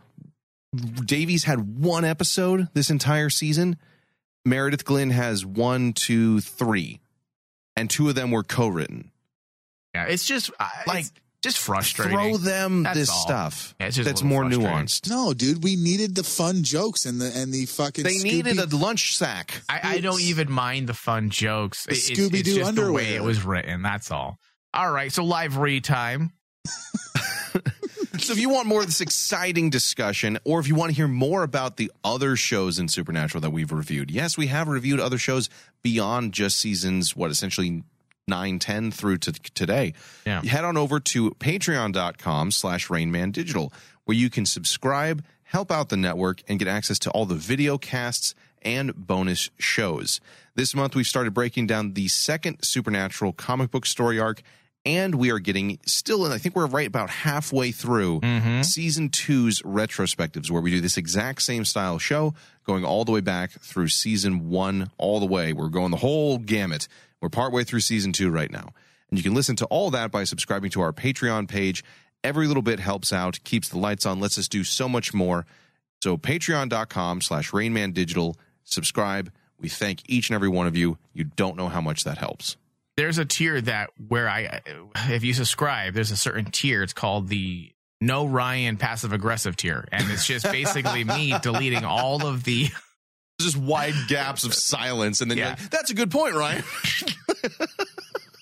Davy's 1.06 1.46
had 1.46 1.80
one 1.80 2.04
episode 2.06 2.68
this 2.74 2.90
entire 2.92 3.30
season 3.32 3.78
meredith 4.46 4.86
glynn 4.86 5.10
has 5.10 5.44
one 5.46 5.94
two 5.94 6.40
three 6.42 7.00
and 7.76 7.90
two 7.90 8.08
of 8.08 8.14
them 8.14 8.30
were 8.30 8.44
co-written 8.44 9.10
Yeah, 9.96 10.04
it's 10.06 10.28
just 10.28 10.52
uh, 10.60 10.68
Like, 10.86 11.00
it's 11.06 11.12
just 11.42 11.58
frustrating. 11.58 12.18
throw 12.18 12.38
them 12.38 12.84
That's 12.84 12.98
this 13.00 13.10
all. 13.10 13.22
stuff 13.22 13.74
Yeah, 13.80 13.90
just 13.90 14.06
that's 14.08 14.24
more 14.24 14.44
nuanced 14.44 15.10
No, 15.10 15.34
dude, 15.34 15.64
we 15.64 15.76
needed 15.76 16.16
the 16.16 16.24
fun 16.24 16.64
jokes 16.64 17.06
and 17.06 17.20
the 17.22 17.32
and 17.36 17.54
the 17.54 17.66
fucking. 17.66 18.04
they 18.04 18.16
Scooby- 18.16 18.24
needed 18.46 18.60
a 18.60 18.76
lunch 18.76 19.16
sack 19.16 19.62
I, 19.70 19.80
I 19.84 20.00
don't 20.00 20.22
even 20.22 20.52
mind 20.52 20.88
the 20.90 20.94
fun 20.94 21.30
jokes. 21.30 21.86
The 21.86 21.94
It- 21.94 21.98
Scooby-Doo 21.98 22.38
it's 22.38 22.56
just 22.56 22.76
the 22.76 22.92
way 22.92 23.16
it 23.16 23.24
was 23.24 23.44
written. 23.46 23.82
That's 23.82 24.12
all. 24.12 24.38
All 24.74 24.92
right, 24.92 25.12
so 25.12 25.24
live 25.24 25.58
read 25.58 25.84
time. 25.84 26.32
so 28.20 28.34
if 28.34 28.40
you 28.40 28.50
want 28.50 28.68
more 28.68 28.82
of 28.82 28.86
this 28.88 29.02
exciting 29.02 29.70
discussion 29.70 30.38
or 30.44 30.60
if 30.60 30.68
you 30.68 30.76
want 30.76 30.90
to 30.92 30.96
hear 30.96 31.08
more 31.08 31.44
about 31.44 31.78
the 31.78 31.92
other 32.04 32.36
shows 32.36 32.78
in 32.78 32.88
supernatural 32.88 33.42
that 33.42 33.50
we've 33.52 33.72
reviewed 33.72 34.12
yes 34.12 34.38
we 34.38 34.48
have 34.48 34.68
reviewed 34.68 35.00
other 35.00 35.18
shows 35.18 35.50
beyond 35.82 36.34
just 36.34 36.60
seasons 36.60 37.16
what 37.16 37.32
essentially 37.32 37.82
9 38.30 38.60
10 38.60 38.92
through 38.92 39.18
to 39.18 39.32
today 39.34 39.94
Yeah. 40.26 40.42
head 40.44 40.64
on 40.64 40.78
over 40.78 41.00
to 41.02 41.32
patreon.com 41.32 42.52
slash 42.52 42.88
rainman 42.90 43.32
digital 43.32 43.74
where 44.06 44.16
you 44.18 44.30
can 44.30 44.46
subscribe 44.46 45.24
help 45.44 45.72
out 45.72 45.90
the 45.90 45.98
network 45.98 46.42
and 46.48 46.60
get 46.60 46.68
access 46.68 47.00
to 47.00 47.10
all 47.12 47.26
the 47.26 47.36
video 47.36 47.78
casts 47.78 48.36
and 48.62 48.94
bonus 48.96 49.50
shows 49.58 50.20
this 50.56 50.76
month 50.76 50.96
we've 50.96 51.08
started 51.08 51.34
breaking 51.34 51.66
down 51.68 51.94
the 51.94 52.08
second 52.08 52.58
supernatural 52.64 53.34
comic 53.34 53.72
book 53.72 53.86
story 53.86 54.20
arc 54.20 54.42
And 54.86 55.16
we 55.16 55.30
are 55.30 55.40
getting 55.40 55.78
still, 55.86 56.24
and 56.24 56.34
I 56.34 56.38
think 56.38 56.56
we're 56.56 56.66
right 56.66 56.88
about 56.88 57.10
halfway 57.10 57.72
through 57.74 58.22
Mm-hmm. 58.22 58.62
season 58.64 59.10
two's 59.10 59.62
retrospectives, 59.64 60.50
where 60.50 60.62
we 60.62 60.72
do 60.72 60.80
this 60.80 60.96
exact 60.98 61.42
same 61.42 61.66
style 61.66 62.00
show, 62.00 62.34
going 62.66 62.86
all 62.86 63.04
the 63.04 63.12
way 63.12 63.20
back 63.20 63.52
through 63.60 63.90
season 63.90 64.50
one, 64.50 64.90
all 64.98 65.20
the 65.20 65.26
way. 65.26 65.52
We're 65.52 65.68
going 65.68 65.92
the 65.92 65.98
whole 65.98 66.38
gamut. 66.38 66.88
We're 67.22 67.30
partway 67.30 67.64
through 67.64 67.82
season 67.82 68.14
two 68.14 68.30
right 68.30 68.52
now. 68.52 68.70
And 69.10 69.18
you 69.18 69.24
can 69.24 69.34
listen 69.34 69.56
to 69.58 69.66
all 69.66 69.92
that 69.92 70.12
by 70.12 70.24
subscribing 70.24 70.72
to 70.72 70.82
our 70.82 70.94
Patreon 70.94 71.48
page. 71.48 71.84
Every 72.24 72.48
little 72.48 72.64
bit 72.64 72.80
helps 72.80 73.12
out, 73.12 73.44
keeps 73.44 73.70
the 73.70 73.78
lights 73.78 74.06
on, 74.06 74.20
lets 74.20 74.38
us 74.38 74.48
do 74.48 74.64
so 74.64 74.88
much 74.88 75.14
more. 75.14 75.46
So 76.02 76.18
patreon.com 76.18 77.22
slash 77.22 77.52
Rainman 77.52 77.94
Digital. 77.94 78.38
Subscribe. 78.64 79.32
We 79.60 79.70
thank 79.70 80.04
each 80.10 80.30
and 80.30 80.36
every 80.36 80.50
one 80.50 80.68
of 80.68 80.78
you. 80.78 80.98
You 81.14 81.26
don't 81.26 81.58
know 81.58 81.70
how 81.70 81.82
much 81.82 82.04
that 82.04 82.18
helps. 82.18 82.56
There's 82.98 83.18
a 83.18 83.26
tier 83.26 83.60
that 83.62 83.92
where 84.08 84.30
I, 84.30 84.62
if 85.08 85.24
you 85.24 85.34
subscribe, 85.34 85.94
there's 85.94 86.12
a 86.12 86.18
certain 86.18 86.46
tier. 86.46 86.84
It's 86.84 86.94
called 86.94 87.30
the 87.30 87.72
no 88.02 88.26
Ryan 88.26 88.78
passive 88.78 89.14
aggressive 89.14 89.56
tier, 89.56 89.88
and 89.92 90.10
it's 90.12 90.26
just 90.26 90.50
basically 90.52 91.04
me 91.04 91.34
deleting 91.42 91.86
all 91.86 92.26
of 92.26 92.44
the. 92.44 92.68
Just 93.40 93.58
wide 93.58 93.94
gaps 94.08 94.44
of 94.44 94.54
silence, 94.54 95.22
and 95.22 95.32
then 95.32 95.38
Yeah. 95.38 95.48
you're 95.50 95.56
like, 95.58 95.70
that's 95.70 95.92
a 95.92 95.94
good 95.94 96.12
point, 96.12 96.36
Ryan. 96.36 96.64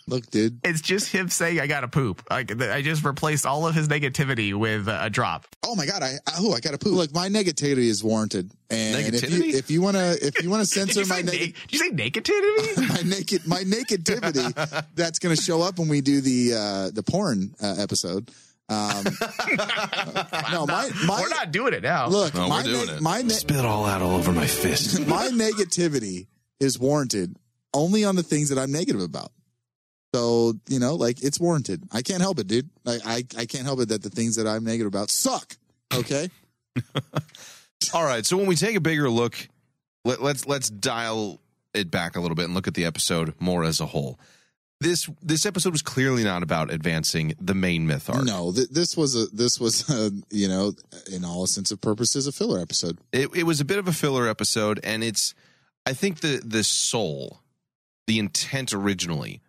Look, 0.10 0.32
dude. 0.32 0.60
It's 0.64 0.80
just 0.80 1.12
him 1.12 1.28
saying 1.28 1.60
I 1.60 1.68
gotta 1.68 1.90
poop. 1.90 2.24
Like 2.30 2.62
I 2.62 2.82
just 2.82 3.04
replaced 3.04 3.46
all 3.46 3.68
of 3.68 3.76
his 3.76 3.90
negativity 3.90 4.54
with 4.54 4.88
a 4.88 5.10
drop. 5.10 5.46
Oh 5.66 5.76
my 5.76 5.86
god, 5.86 6.02
I 6.02 6.14
oh 6.40 6.54
I 6.54 6.62
gotta 6.62 6.78
poop. 6.78 6.94
Look, 6.94 7.14
my 7.14 7.28
negativity 7.28 7.88
is 7.90 8.02
warranted, 8.06 8.50
and 8.70 9.14
if 9.14 9.22
you 9.22 9.30
Negativity? 9.30 9.54
if 9.54 9.70
you 9.70 9.82
wanna 9.82 10.16
if 10.22 10.42
you 10.42 10.50
wanna 10.50 10.66
censor 10.78 11.02
my 11.02 11.18
say 11.18 11.24
na- 11.24 11.32
did 11.32 11.56
you 11.70 11.80
say 11.80 11.90
negativity? 11.90 12.90
my 12.90 13.02
naked 13.10 13.46
my 13.46 13.64
nakedivity, 13.64 14.86
that's 14.96 15.20
gonna 15.20 15.36
show 15.36 15.62
up 15.62 15.78
when 15.78 15.90
we 15.90 16.00
do 16.00 16.22
the 16.22 16.54
uh 16.54 16.90
the 16.94 17.04
porn 17.04 17.54
uh, 17.62 17.76
episode. 17.78 18.32
Um, 18.70 19.04
no, 20.52 20.66
my 20.66 20.90
my 21.06 21.22
We're 21.22 21.30
not 21.30 21.52
doing 21.52 21.74
it 21.74 21.84
now. 21.84 22.08
look, 22.10 22.34
No, 22.34 22.48
my 22.50 22.58
we're 22.64 22.64
doing 22.74 22.86
neg- 22.88 22.96
it. 22.98 23.02
my 23.02 23.22
ne- 23.22 23.30
Spit 23.30 23.64
all 23.66 23.86
out 23.86 24.02
all 24.02 24.16
over 24.16 24.32
my 24.32 24.46
fist. 24.48 25.00
my 25.08 25.28
negativity 25.30 26.28
is 26.60 26.78
warranted 26.78 27.36
only 27.74 28.04
on 28.04 28.16
the 28.16 28.24
things 28.24 28.50
that 28.50 28.58
I'm 28.58 28.72
negative 28.72 29.02
about. 29.02 29.32
So, 30.14 30.54
you 30.68 30.80
know, 30.80 30.96
like 30.96 31.24
it's 31.24 31.40
warranted. 31.40 31.84
I 31.92 32.02
can't 32.02 32.22
help 32.22 32.40
it, 32.40 32.48
dude. 32.48 32.70
Like 32.84 33.02
I, 33.06 33.24
I 33.38 33.46
can't 33.46 33.66
help 33.66 33.80
it 33.82 33.90
that 33.90 34.02
the 34.04 34.10
things 34.10 34.36
that 34.38 34.48
I'm 34.48 34.64
negative 34.64 34.88
about 34.88 35.12
suck. 35.12 35.56
Okay. 35.94 36.30
All 37.94 38.04
right, 38.04 38.26
so 38.26 38.36
when 38.38 38.48
we 38.48 38.56
take 38.56 38.76
a 38.76 38.82
bigger 38.82 39.10
look, 39.10 39.36
let, 40.04 40.22
let's 40.22 40.46
let's 40.48 40.70
dial 40.70 41.40
it 41.74 41.90
back 41.92 42.16
a 42.16 42.20
little 42.20 42.36
bit 42.36 42.46
and 42.46 42.54
look 42.54 42.68
at 42.68 42.74
the 42.74 42.86
episode 42.86 43.34
more 43.40 43.64
as 43.64 43.80
a 43.80 43.86
whole. 43.86 44.20
This 44.80 45.10
this 45.24 45.46
episode 45.46 45.72
was 45.72 45.82
clearly 45.82 46.24
not 46.24 46.44
about 46.44 46.72
advancing 46.72 47.34
the 47.42 47.56
main 47.56 47.88
myth 47.88 48.10
arc. 48.10 48.24
No, 48.24 48.52
th- 48.52 48.70
this 48.70 48.96
was 48.96 49.16
a, 49.16 49.26
this 49.28 49.60
was 49.60 49.90
a, 49.90 50.12
you 50.30 50.48
know, 50.48 50.74
in 51.12 51.26
all 51.26 51.48
sense 51.48 51.72
of 51.72 51.82
purposes, 51.82 52.28
a 52.28 52.32
filler 52.32 52.60
episode. 52.60 53.00
It, 53.12 53.36
it 53.36 53.44
was 53.44 53.60
a 53.60 53.66
bit 53.66 53.80
of 53.80 53.88
a 53.88 53.94
filler 53.94 54.28
episode, 54.28 54.80
and 54.84 55.04
it's 55.04 55.34
I 55.88 55.94
think 55.94 56.20
the 56.20 56.42
the 56.46 56.64
soul, 56.64 57.40
the 58.06 58.20
intent 58.20 58.72
originally, 58.72 59.42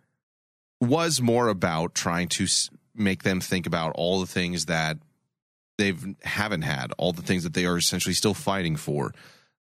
was 0.81 1.21
more 1.21 1.47
about 1.47 1.93
trying 1.93 2.27
to 2.29 2.47
make 2.95 3.21
them 3.21 3.39
think 3.39 3.67
about 3.67 3.91
all 3.93 4.21
the 4.21 4.27
things 4.27 4.65
that 4.65 4.97
they've 5.77 6.15
haven't 6.23 6.63
had, 6.63 6.91
all 6.97 7.13
the 7.13 7.21
things 7.21 7.43
that 7.43 7.53
they 7.53 7.65
are 7.65 7.77
essentially 7.77 8.15
still 8.15 8.33
fighting 8.33 8.75
for. 8.75 9.13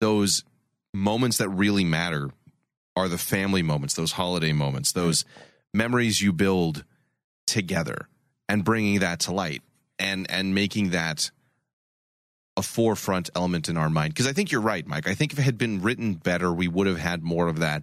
Those 0.01 0.45
moments 0.93 1.39
that 1.39 1.49
really 1.49 1.85
matter 1.85 2.31
are 2.97 3.09
the 3.09 3.19
family 3.19 3.63
moments, 3.63 3.95
those 3.95 4.13
holiday 4.13 4.53
moments, 4.53 4.93
those 4.93 5.25
memories 5.77 6.21
you 6.21 6.33
build 6.33 6.85
together, 7.47 8.09
and 8.49 8.65
bringing 8.65 9.01
that 9.01 9.21
to 9.21 9.33
light, 9.33 9.63
and 9.99 10.31
and 10.31 10.55
making 10.55 10.91
that 10.91 11.31
a 12.57 12.63
forefront 12.63 13.29
element 13.35 13.69
in 13.69 13.77
our 13.77 13.91
mind. 13.91 14.15
Because 14.15 14.27
I 14.27 14.33
think 14.33 14.51
you're 14.51 14.63
right, 14.63 14.87
Mike. 14.87 15.07
I 15.09 15.15
think 15.15 15.33
if 15.33 15.39
it 15.39 15.43
had 15.43 15.59
been 15.59 15.83
written 15.83 16.15
better, 16.15 16.53
we 16.53 16.69
would 16.69 16.87
have 16.87 16.99
had 16.99 17.23
more 17.23 17.49
of 17.49 17.59
that 17.59 17.83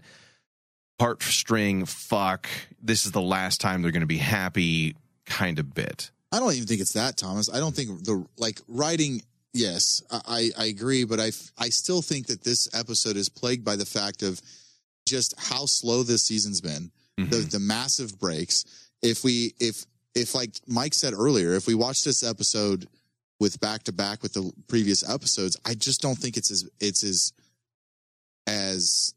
heartstring, 0.99 1.87
fuck, 1.87 2.47
this 2.81 3.05
is 3.05 3.11
the 3.11 3.21
last 3.21 3.61
time 3.61 3.81
they're 3.81 3.91
going 3.91 4.01
to 4.01 4.07
be 4.07 4.17
happy 4.17 4.95
kind 5.25 5.59
of 5.59 5.73
bit. 5.73 6.11
I 6.31 6.39
don't 6.39 6.53
even 6.53 6.67
think 6.67 6.81
it's 6.81 6.93
that, 6.93 7.17
Thomas. 7.17 7.53
I 7.53 7.59
don't 7.59 7.75
think 7.75 8.03
the 8.03 8.25
like 8.37 8.59
writing. 8.67 9.21
Yes, 9.53 10.01
I, 10.09 10.49
I 10.57 10.65
agree, 10.65 11.03
but 11.03 11.19
i 11.19 11.31
i 11.59 11.69
still 11.69 12.01
think 12.01 12.25
that 12.27 12.43
this 12.43 12.67
episode 12.73 13.17
is 13.17 13.29
plagued 13.29 13.63
by 13.63 13.75
the 13.75 13.85
fact 13.85 14.23
of 14.23 14.41
just 15.07 15.35
how 15.37 15.65
slow 15.67 16.01
this 16.01 16.23
season's 16.23 16.59
been. 16.59 16.91
The 17.17 17.47
the 17.51 17.59
massive 17.59 18.17
breaks. 18.19 18.65
If 19.01 19.23
we 19.23 19.53
if 19.59 19.85
if 20.15 20.33
like 20.35 20.51
Mike 20.67 20.93
said 20.93 21.13
earlier, 21.13 21.53
if 21.53 21.67
we 21.67 21.75
watch 21.75 22.03
this 22.03 22.23
episode 22.23 22.87
with 23.39 23.59
back 23.59 23.83
to 23.83 23.91
back 23.91 24.23
with 24.23 24.33
the 24.33 24.51
previous 24.67 25.07
episodes, 25.07 25.57
I 25.65 25.73
just 25.75 26.01
don't 26.01 26.15
think 26.17 26.37
it's 26.37 26.49
as 26.51 26.67
it's 26.79 27.03
as 27.03 27.33
as 28.47 29.13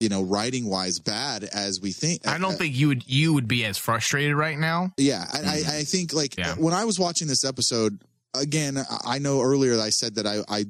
you 0.00 0.08
know 0.08 0.22
writing 0.22 0.66
wise 0.68 0.98
bad 0.98 1.44
as 1.44 1.80
we 1.80 1.92
think. 1.92 2.26
I 2.26 2.34
Uh, 2.34 2.38
don't 2.38 2.56
think 2.56 2.74
you 2.74 2.88
would 2.88 3.08
you 3.08 3.32
would 3.34 3.48
be 3.48 3.64
as 3.64 3.78
frustrated 3.78 4.34
right 4.36 4.58
now. 4.58 4.92
yeah, 4.96 5.26
I, 5.32 5.38
I, 5.38 5.76
I 5.78 5.84
think 5.84 6.12
like 6.12 6.36
Yeah. 6.36 6.54
when 6.54 6.74
I 6.74 6.84
was 6.84 6.98
watching 6.98 7.28
this 7.28 7.44
episode 7.44 8.00
again, 8.34 8.78
I- 8.78 8.84
I 9.04 9.18
know 9.18 9.40
earlier 9.42 9.78
I 9.80 9.90
said 9.90 10.14
that 10.16 10.26
I, 10.26 10.40
I, 10.48 10.64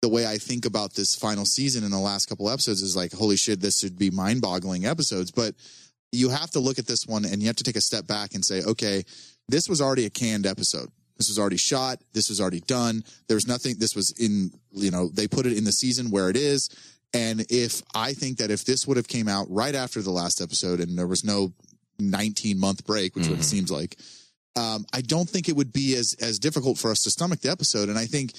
the 0.00 0.08
way 0.08 0.26
I 0.26 0.38
think 0.38 0.64
about 0.64 0.94
this 0.94 1.16
final 1.16 1.44
season 1.44 1.84
in 1.84 1.90
the 1.90 1.98
last 1.98 2.28
couple 2.28 2.48
episodes 2.50 2.82
is 2.82 2.96
like, 2.96 3.12
holy 3.12 3.36
shit, 3.36 3.60
this 3.60 3.80
should 3.80 3.98
be 3.98 4.10
mind 4.10 4.40
boggling 4.40 4.86
episodes. 4.86 5.30
But 5.30 5.54
you 6.12 6.28
have 6.28 6.50
to 6.52 6.60
look 6.60 6.78
at 6.78 6.86
this 6.86 7.06
one 7.06 7.24
and 7.24 7.42
you 7.42 7.48
have 7.48 7.56
to 7.56 7.64
take 7.64 7.76
a 7.76 7.80
step 7.80 8.06
back 8.06 8.34
and 8.34 8.44
say, 8.44 8.62
okay, 8.62 9.04
this 9.48 9.68
was 9.68 9.80
already 9.80 10.06
a 10.06 10.10
canned 10.10 10.46
episode. 10.46 10.88
This 11.16 11.28
was 11.28 11.38
already 11.38 11.56
shot. 11.56 12.00
This 12.12 12.28
was 12.28 12.40
already 12.40 12.60
done. 12.60 13.02
There's 13.28 13.48
nothing. 13.48 13.76
This 13.78 13.96
was 13.96 14.12
in, 14.12 14.52
you 14.70 14.92
know, 14.92 15.08
they 15.08 15.26
put 15.26 15.46
it 15.46 15.56
in 15.56 15.64
the 15.64 15.72
season 15.72 16.10
where 16.10 16.30
it 16.30 16.36
is. 16.36 16.70
And 17.12 17.44
if 17.50 17.82
I 17.94 18.12
think 18.12 18.38
that 18.38 18.50
if 18.50 18.64
this 18.64 18.86
would 18.86 18.96
have 18.96 19.08
came 19.08 19.28
out 19.28 19.46
right 19.50 19.74
after 19.74 20.00
the 20.00 20.10
last 20.12 20.40
episode 20.40 20.78
and 20.78 20.96
there 20.96 21.06
was 21.06 21.24
no 21.24 21.52
19 21.98 22.58
month 22.60 22.86
break, 22.86 23.16
which 23.16 23.28
what 23.28 23.40
it 23.40 23.44
seems 23.44 23.72
like, 23.72 23.96
um, 24.54 24.86
I 24.92 25.00
don't 25.00 25.28
think 25.28 25.48
it 25.48 25.56
would 25.56 25.72
be 25.72 25.96
as 25.96 26.14
as 26.20 26.38
difficult 26.38 26.78
for 26.78 26.90
us 26.90 27.02
to 27.02 27.10
stomach 27.10 27.40
the 27.40 27.50
episode. 27.50 27.88
And 27.88 27.98
I 27.98 28.06
think 28.06 28.34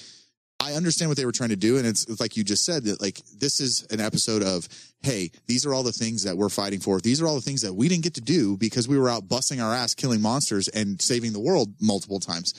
I 0.60 0.74
understand 0.74 1.08
what 1.08 1.16
they 1.16 1.24
were 1.24 1.32
trying 1.32 1.48
to 1.48 1.56
do, 1.56 1.78
and 1.78 1.86
it's, 1.86 2.20
like 2.20 2.36
you 2.36 2.44
just 2.44 2.64
said 2.64 2.84
that 2.84 3.00
like 3.00 3.20
this 3.38 3.60
is 3.60 3.86
an 3.90 3.98
episode 3.98 4.42
of 4.42 4.68
hey, 5.02 5.30
these 5.46 5.64
are 5.64 5.72
all 5.72 5.82
the 5.82 5.92
things 5.92 6.24
that 6.24 6.36
we're 6.36 6.50
fighting 6.50 6.78
for. 6.78 7.00
These 7.00 7.22
are 7.22 7.26
all 7.26 7.34
the 7.34 7.40
things 7.40 7.62
that 7.62 7.72
we 7.72 7.88
didn't 7.88 8.04
get 8.04 8.14
to 8.14 8.20
do 8.20 8.58
because 8.58 8.86
we 8.86 8.98
were 8.98 9.08
out 9.08 9.26
busting 9.26 9.60
our 9.60 9.74
ass, 9.74 9.94
killing 9.94 10.20
monsters, 10.20 10.68
and 10.68 11.00
saving 11.00 11.32
the 11.32 11.40
world 11.40 11.72
multiple 11.80 12.20
times. 12.20 12.52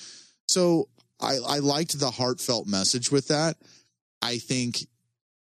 So 0.47 0.89
I, 1.19 1.37
I 1.47 1.59
liked 1.59 1.99
the 1.99 2.09
heartfelt 2.09 2.65
message 2.65 3.11
with 3.11 3.27
that. 3.27 3.57
I 4.23 4.39
think 4.39 4.87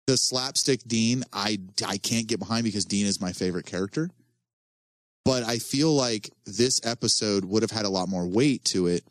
the 0.07 0.17
slapstick 0.17 0.81
Dean, 0.85 1.23
I 1.31 1.59
I 1.87 1.97
can't 1.97 2.27
get 2.27 2.39
behind 2.39 2.65
because 2.65 2.85
Dean 2.85 3.05
is 3.05 3.21
my 3.21 3.31
favorite 3.31 3.65
character. 3.65 4.09
But 5.23 5.43
I 5.43 5.59
feel 5.59 5.93
like 5.93 6.31
this 6.45 6.81
episode 6.83 7.45
would 7.45 7.61
have 7.61 7.71
had 7.71 7.85
a 7.85 7.89
lot 7.89 8.09
more 8.09 8.27
weight 8.27 8.65
to 8.65 8.87
it 8.87 9.03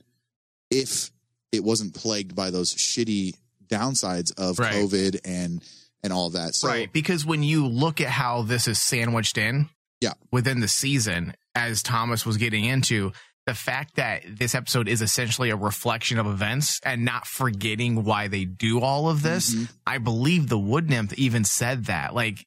if 0.70 1.10
it 1.52 1.64
wasn't 1.64 1.94
plagued 1.94 2.34
by 2.34 2.50
those 2.50 2.74
shitty 2.74 3.34
downsides 3.68 4.32
of 4.38 4.58
Right. 4.58 4.74
COVID 4.74 5.20
and 5.24 5.62
and 6.02 6.12
all 6.12 6.30
that. 6.30 6.54
So 6.54 6.68
right. 6.68 6.92
Because 6.92 7.26
when 7.26 7.42
you 7.42 7.66
look 7.66 8.00
at 8.00 8.08
how 8.08 8.42
this 8.42 8.68
is 8.68 8.80
sandwiched 8.80 9.36
in 9.36 9.68
Yeah. 10.00 10.12
within 10.30 10.60
the 10.60 10.68
season, 10.68 11.34
as 11.56 11.82
Thomas 11.82 12.24
was 12.24 12.36
getting 12.36 12.64
into, 12.64 13.12
the 13.46 13.54
fact 13.54 13.96
that 13.96 14.22
this 14.38 14.54
episode 14.54 14.86
is 14.88 15.02
essentially 15.02 15.50
a 15.50 15.56
reflection 15.56 16.18
of 16.18 16.26
events 16.26 16.78
and 16.84 17.04
not 17.04 17.26
forgetting 17.26 18.04
why 18.04 18.28
they 18.28 18.44
do 18.44 18.80
all 18.80 19.08
of 19.10 19.22
this, 19.22 19.52
Mhm. 19.54 19.68
I 19.86 19.98
believe 19.98 20.48
the 20.48 20.58
wood 20.58 20.88
nymph 20.88 21.14
even 21.14 21.44
said 21.44 21.86
that. 21.86 22.14
Like, 22.14 22.46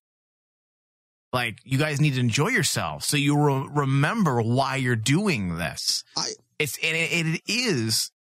like 1.34 1.60
you 1.64 1.78
guys 1.78 2.00
need 2.02 2.14
to 2.16 2.20
enjoy 2.20 2.50
yourself 2.50 3.04
so 3.04 3.18
you 3.18 3.38
re- 3.38 3.68
remember 3.72 4.42
why 4.42 4.76
you're 4.78 4.96
doing 4.96 5.58
this. 5.58 6.04
I- 6.16 6.34
it's 6.60 6.78
and 6.84 6.96
it, 6.96 7.36
it 7.36 7.42
is 7.48 8.12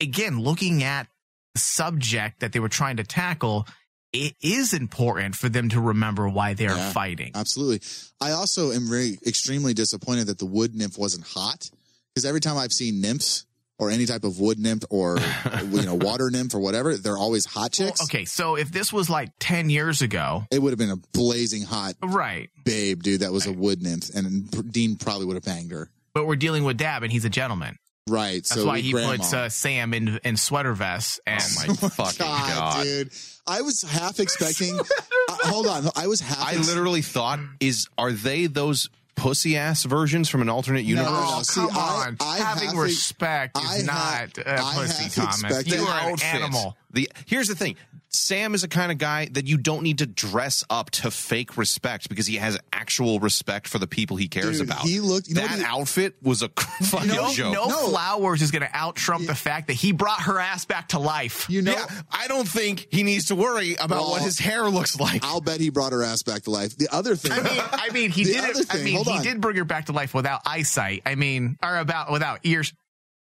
again 0.00 0.38
looking 0.40 0.82
at 0.82 1.06
the 1.54 1.60
subject 1.60 2.40
that 2.40 2.52
they 2.52 2.60
were 2.60 2.68
trying 2.68 2.96
to 2.98 3.04
tackle. 3.04 3.66
It 4.12 4.34
is 4.40 4.72
important 4.72 5.34
for 5.36 5.48
them 5.50 5.68
to 5.70 5.80
remember 5.80 6.28
why 6.28 6.54
they 6.54 6.66
are 6.66 6.76
Yeah. 6.76 6.92
fighting. 6.92 7.32
Absolutely. 7.34 7.80
I 8.20 8.30
also 8.30 8.72
am 8.72 8.88
very 8.88 9.18
extremely 9.26 9.74
disappointed 9.74 10.28
that 10.28 10.38
the 10.38 10.46
wood 10.46 10.74
nymph 10.74 10.96
wasn't 10.96 11.26
hot 11.26 11.70
because 12.14 12.24
every 12.24 12.40
time 12.40 12.56
I've 12.56 12.72
seen 12.72 13.02
nymphs 13.02 13.44
or 13.78 13.90
any 13.90 14.06
type 14.06 14.24
of 14.24 14.40
wood 14.40 14.58
nymph 14.58 14.84
or 14.88 15.18
you 15.70 15.82
know 15.82 15.94
water 15.94 16.30
nymph 16.30 16.54
or 16.54 16.58
whatever, 16.58 16.96
they're 16.96 17.18
always 17.18 17.44
hot 17.44 17.76
Well, 17.78 17.88
chicks. 17.90 18.02
okay, 18.04 18.24
so 18.24 18.56
if 18.56 18.72
this 18.72 18.92
was 18.92 19.10
like 19.10 19.30
ten 19.40 19.68
years 19.68 20.00
ago, 20.00 20.44
It 20.50 20.60
would 20.62 20.70
have 20.70 20.78
been 20.78 20.90
a 20.90 20.96
blazing 21.12 21.62
hot 21.62 21.94
right? 22.02 22.48
babe, 22.64 23.02
dude. 23.02 23.20
That 23.20 23.32
was 23.32 23.44
a 23.46 23.52
wood 23.52 23.82
nymph, 23.82 24.08
and 24.14 24.72
Dean 24.72 24.96
probably 24.96 25.26
would 25.26 25.36
have 25.36 25.44
banged 25.44 25.70
her. 25.70 25.90
But 26.14 26.26
we're 26.26 26.36
dealing 26.36 26.64
with 26.64 26.78
Dabb, 26.78 27.02
and 27.02 27.12
he's 27.12 27.26
a 27.26 27.30
gentleman. 27.30 27.76
Right. 28.08 28.34
That's 28.44 28.54
so 28.54 28.66
why 28.66 28.80
he 28.80 28.92
grandma. 28.92 29.16
puts 29.16 29.32
uh, 29.32 29.48
Sam 29.48 29.92
in 29.94 30.18
in 30.24 30.36
sweater 30.36 30.72
vests 30.72 31.20
and 31.26 31.42
Oh 31.42 31.66
my 31.82 31.88
fucking 31.88 32.18
God, 32.18 32.48
god! 32.54 32.82
dude. 32.84 33.12
I 33.46 33.62
was 33.62 33.82
half 33.82 34.18
expecting. 34.20 34.78
uh, 34.78 34.84
hold 35.28 35.66
on, 35.66 35.88
I 35.96 36.06
was 36.06 36.20
half. 36.20 36.40
I 36.46 36.54
ex- 36.54 36.68
literally 36.68 37.02
thought, 37.02 37.40
is 37.60 37.88
are 37.96 38.12
they 38.12 38.46
those 38.46 38.90
pussy 39.16 39.56
ass 39.56 39.82
versions 39.82 40.28
from 40.28 40.42
an 40.42 40.48
alternate 40.48 40.82
no, 40.82 40.88
universe. 40.90 41.10
no. 41.10 41.24
Oh, 41.38 41.42
See, 41.42 41.60
come 41.60 41.70
I- 41.76 42.06
on. 42.08 42.16
I 42.20 42.38
Having 42.38 42.64
have 42.66 42.74
to- 42.74 42.80
respect 42.80 43.56
I 43.58 43.76
is 43.76 43.86
have- 43.86 44.36
not 44.36 44.46
a 44.46 44.60
I 44.60 44.74
pussy 44.74 45.02
have 45.04 45.14
to 45.14 45.20
comment. 45.46 45.66
You 45.66 45.82
are 45.82 45.98
an 46.00 46.12
outfit. 46.12 46.34
animal. 46.34 46.76
The 46.90 47.10
here's 47.26 47.48
the 47.48 47.54
thing. 47.54 47.76
Sam 48.10 48.54
is 48.54 48.64
a 48.64 48.68
kind 48.68 48.90
of 48.90 48.96
guy 48.96 49.28
that 49.32 49.46
you 49.46 49.58
don't 49.58 49.82
need 49.82 49.98
to 49.98 50.06
dress 50.06 50.64
up 50.70 50.88
to 50.92 51.10
fake 51.10 51.58
respect 51.58 52.08
because 52.08 52.26
he 52.26 52.36
has 52.36 52.58
actual 52.72 53.20
respect 53.20 53.68
for 53.68 53.78
the 53.78 53.86
people 53.86 54.16
he 54.16 54.28
cares 54.28 54.60
Dude, 54.60 54.66
about. 54.70 54.80
he 54.80 55.00
looked- 55.00 55.28
you 55.28 55.34
know 55.34 55.42
that 55.42 55.50
what 55.50 55.58
he- 55.58 55.64
outfit 55.66 56.14
was 56.22 56.40
a 56.40 56.48
fucking 56.84 57.08
No, 57.08 57.30
joke. 57.34 57.52
no, 57.52 57.66
No. 57.66 57.88
flowers 57.90 58.40
is 58.40 58.50
going 58.50 58.62
to 58.62 58.70
out 58.74 58.96
trump 58.96 59.26
the 59.26 59.34
fact 59.34 59.66
that 59.66 59.74
he 59.74 59.92
brought 59.92 60.22
her 60.22 60.40
ass 60.40 60.64
back 60.64 60.88
to 60.88 60.98
life. 60.98 61.44
You 61.50 61.60
know, 61.60 61.72
yeah, 61.72 61.84
I 62.10 62.28
don't 62.28 62.48
think 62.48 62.86
he 62.90 63.02
needs 63.02 63.26
to 63.26 63.34
worry 63.34 63.74
about 63.74 63.90
Well, 64.00 64.10
what 64.12 64.22
his 64.22 64.38
hair 64.38 64.70
looks 64.70 64.98
like. 64.98 65.22
I'll 65.22 65.42
bet 65.42 65.60
he 65.60 65.68
brought 65.68 65.92
her 65.92 66.02
ass 66.02 66.22
back 66.22 66.44
to 66.44 66.50
life. 66.50 66.78
The 66.78 66.88
other 66.90 67.14
thing, 67.14 67.32
I 67.32 67.42
mean, 67.42 67.62
I 67.72 67.90
mean, 67.90 68.10
he 68.10 68.24
did 68.32 68.38
other 68.38 68.60
it. 68.62 68.66
I 68.70 68.76
mean, 68.78 69.04
he 69.04 69.10
on. 69.18 69.22
did 69.22 69.42
bring 69.42 69.56
her 69.56 69.64
back 69.66 69.84
to 69.86 69.92
life 69.92 70.14
without 70.14 70.40
eyesight. 70.46 71.02
I 71.04 71.14
mean, 71.14 71.58
or 71.62 71.76
about 71.76 72.10
without 72.10 72.40
ears, 72.44 72.72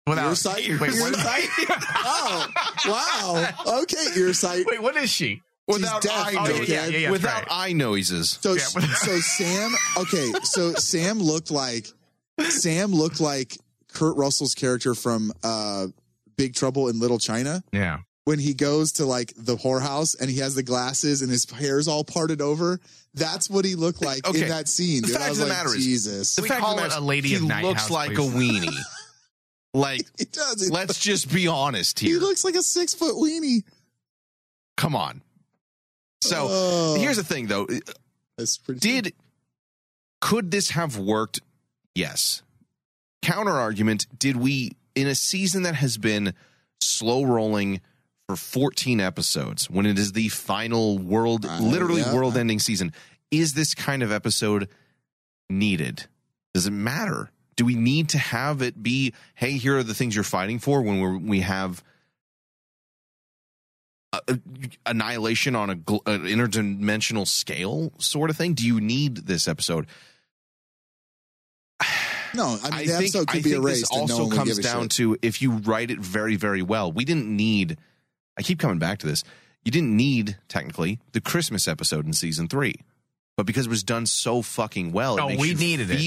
without 0.06 0.28
ear 0.28 0.34
sight. 0.34 0.68
Wait, 0.80 0.92
ear 0.94 1.00
what, 1.02 1.14
sight. 1.16 1.48
oh, 2.04 2.46
wow. 2.86 3.80
Okay, 3.82 4.06
ear 4.18 4.32
sight. 4.32 4.64
wait, 4.66 4.82
what 4.82 4.96
is 4.96 5.10
she? 5.10 5.42
without 5.66 6.02
deaf. 6.02 6.12
eye 6.12 6.34
Oh, 6.38 6.44
yeah, 6.44 6.48
noises. 6.50 6.68
yeah, 6.68 6.86
yeah, 6.86 6.98
yeah, 6.98 7.10
without 7.10 7.42
right. 7.48 7.68
eye 7.68 7.72
noises. 7.72 8.38
So, 8.42 8.52
Yeah, 8.52 8.64
but- 8.74 8.82
so 8.84 9.18
Sam. 9.20 9.72
Okay, 9.96 10.32
so 10.42 10.72
Sam 10.74 11.18
looked 11.20 11.50
like 11.50 11.86
Sam 12.48 12.92
looked 12.92 13.20
like 13.20 13.56
Kurt 13.94 14.16
Russell's 14.16 14.54
character 14.54 14.94
from 14.94 15.32
uh, 15.42 15.86
Big 16.36 16.54
Trouble 16.54 16.88
in 16.88 16.98
Little 17.00 17.18
China 17.18 17.62
Yeah. 17.72 18.00
when 18.24 18.38
he 18.40 18.52
goes 18.52 18.92
to 18.94 19.06
like 19.06 19.32
the 19.38 19.56
whorehouse 19.56 20.20
and 20.20 20.28
he 20.28 20.40
has 20.40 20.54
the 20.54 20.62
glasses 20.64 21.22
and 21.22 21.30
his 21.30 21.48
hair's 21.50 21.88
all 21.88 22.04
parted 22.04 22.42
over. 22.42 22.78
That's 23.14 23.48
what 23.48 23.64
he 23.64 23.74
looked 23.76 24.02
like 24.04 24.28
Okay. 24.28 24.42
in 24.42 24.48
that 24.48 24.68
scene. 24.68 25.02
The 25.02 25.08
fact 25.08 25.30
of 25.30 25.36
the 25.38 25.44
like, 25.46 25.52
matter 25.52 25.74
is- 25.74 25.82
Jesus. 25.84 26.34
The 26.36 26.42
We 26.42 26.48
fact 26.48 26.60
call 26.60 26.72
of 26.72 26.76
the 26.78 26.82
it 26.84 26.88
matter 26.88 27.00
a 27.00 27.04
lady 27.04 27.28
he 27.30 27.36
of 27.36 27.42
night 27.44 27.64
looks 27.64 27.82
house, 27.82 27.90
like 27.90 28.14
please. 28.14 28.34
a 28.34 28.36
weenie. 28.36 28.76
Like, 29.74 30.06
he 30.18 30.24
does. 30.24 30.70
let's 30.70 30.98
just 30.98 31.30
be 31.32 31.46
honest 31.48 32.00
here. 32.00 32.14
he 32.14 32.18
looks 32.18 32.44
like 32.44 32.54
a 32.54 32.62
six 32.62 32.94
foot 32.94 33.14
weenie. 33.16 33.62
Come 34.76 34.96
on. 34.96 35.20
So 36.22 36.46
Oh, 36.48 36.96
here's 36.98 37.16
the 37.18 37.24
thing, 37.24 37.46
though. 37.48 37.66
that's 38.38 38.56
pretty. 38.56 38.80
Did 38.80 39.12
could 40.20 40.50
this 40.50 40.70
have 40.70 40.96
worked? 40.96 41.40
Yes. 41.94 42.42
Counter 43.20 43.52
argument: 43.52 44.06
Did 44.18 44.36
we 44.36 44.72
in 44.94 45.06
a 45.06 45.14
season 45.14 45.64
that 45.64 45.74
has 45.74 45.98
been 45.98 46.32
slow 46.80 47.24
rolling 47.24 47.80
for 48.26 48.36
14 48.36 49.00
episodes, 49.00 49.68
when 49.68 49.84
it 49.86 49.98
is 49.98 50.12
the 50.12 50.28
final 50.30 50.98
world, 50.98 51.44
Uh, 51.44 51.58
literally 51.60 52.00
yeah. 52.00 52.14
world 52.14 52.36
ending 52.38 52.58
season, 52.58 52.92
is 53.30 53.52
this 53.52 53.74
kind 53.74 54.02
of 54.02 54.10
episode 54.10 54.68
needed? 55.50 56.06
Does 56.54 56.66
it 56.66 56.70
matter? 56.70 57.30
Do 57.56 57.64
we 57.64 57.74
need 57.74 58.08
to 58.10 58.18
have 58.18 58.62
it 58.62 58.82
be, 58.82 59.14
hey, 59.34 59.52
here 59.52 59.78
are 59.78 59.82
the 59.82 59.94
things 59.94 60.14
you're 60.14 60.24
fighting 60.24 60.58
for 60.58 60.82
when 60.82 61.00
we're, 61.00 61.16
we 61.16 61.40
have 61.40 61.82
a- 64.12 64.20
a- 64.28 64.40
annihilation 64.86 65.54
on 65.56 65.70
a 65.70 65.72
an 65.72 66.24
interdimensional 66.26 67.26
scale 67.26 67.92
sort 67.98 68.30
of 68.30 68.36
thing? 68.36 68.54
Do 68.54 68.66
you 68.66 68.80
need 68.80 69.16
this 69.26 69.46
episode? 69.48 69.86
no, 72.34 72.58
I 72.62 72.70
mean 72.70 72.72
I 72.72 72.78
the 72.84 72.86
think, 72.86 72.90
episode 73.00 73.24
I 73.28 73.32
could 73.32 73.42
be 73.44 73.50
think 73.50 73.62
erased. 73.64 73.80
this 73.82 73.90
and 73.98 74.08
no 74.08 74.18
also 74.22 74.36
comes 74.36 74.58
down 74.58 74.88
to 74.90 75.16
if 75.22 75.42
you 75.42 75.52
write 75.52 75.90
it 75.90 75.98
very, 76.00 76.36
very 76.36 76.62
well. 76.62 76.90
We 76.92 77.04
didn't 77.04 77.28
need, 77.34 77.78
I 78.36 78.42
keep 78.42 78.58
coming 78.58 78.78
back 78.78 78.98
to 79.00 79.06
this, 79.06 79.24
you 79.64 79.70
didn't 79.70 79.96
need, 79.96 80.36
technically, 80.48 81.00
the 81.12 81.20
Christmas 81.20 81.66
episode 81.68 82.04
in 82.06 82.12
season 82.12 82.48
three. 82.48 82.74
But 83.36 83.46
because 83.46 83.66
it 83.66 83.70
was 83.70 83.82
done 83.82 84.06
so 84.06 84.42
fucking 84.42 84.92
well, 84.92 85.16
it 85.16 85.20
Oh, 85.22 85.28
makes 85.28 85.40
we 85.40 85.48
you 85.48 85.54
needed 85.56 85.90
it. 85.90 85.98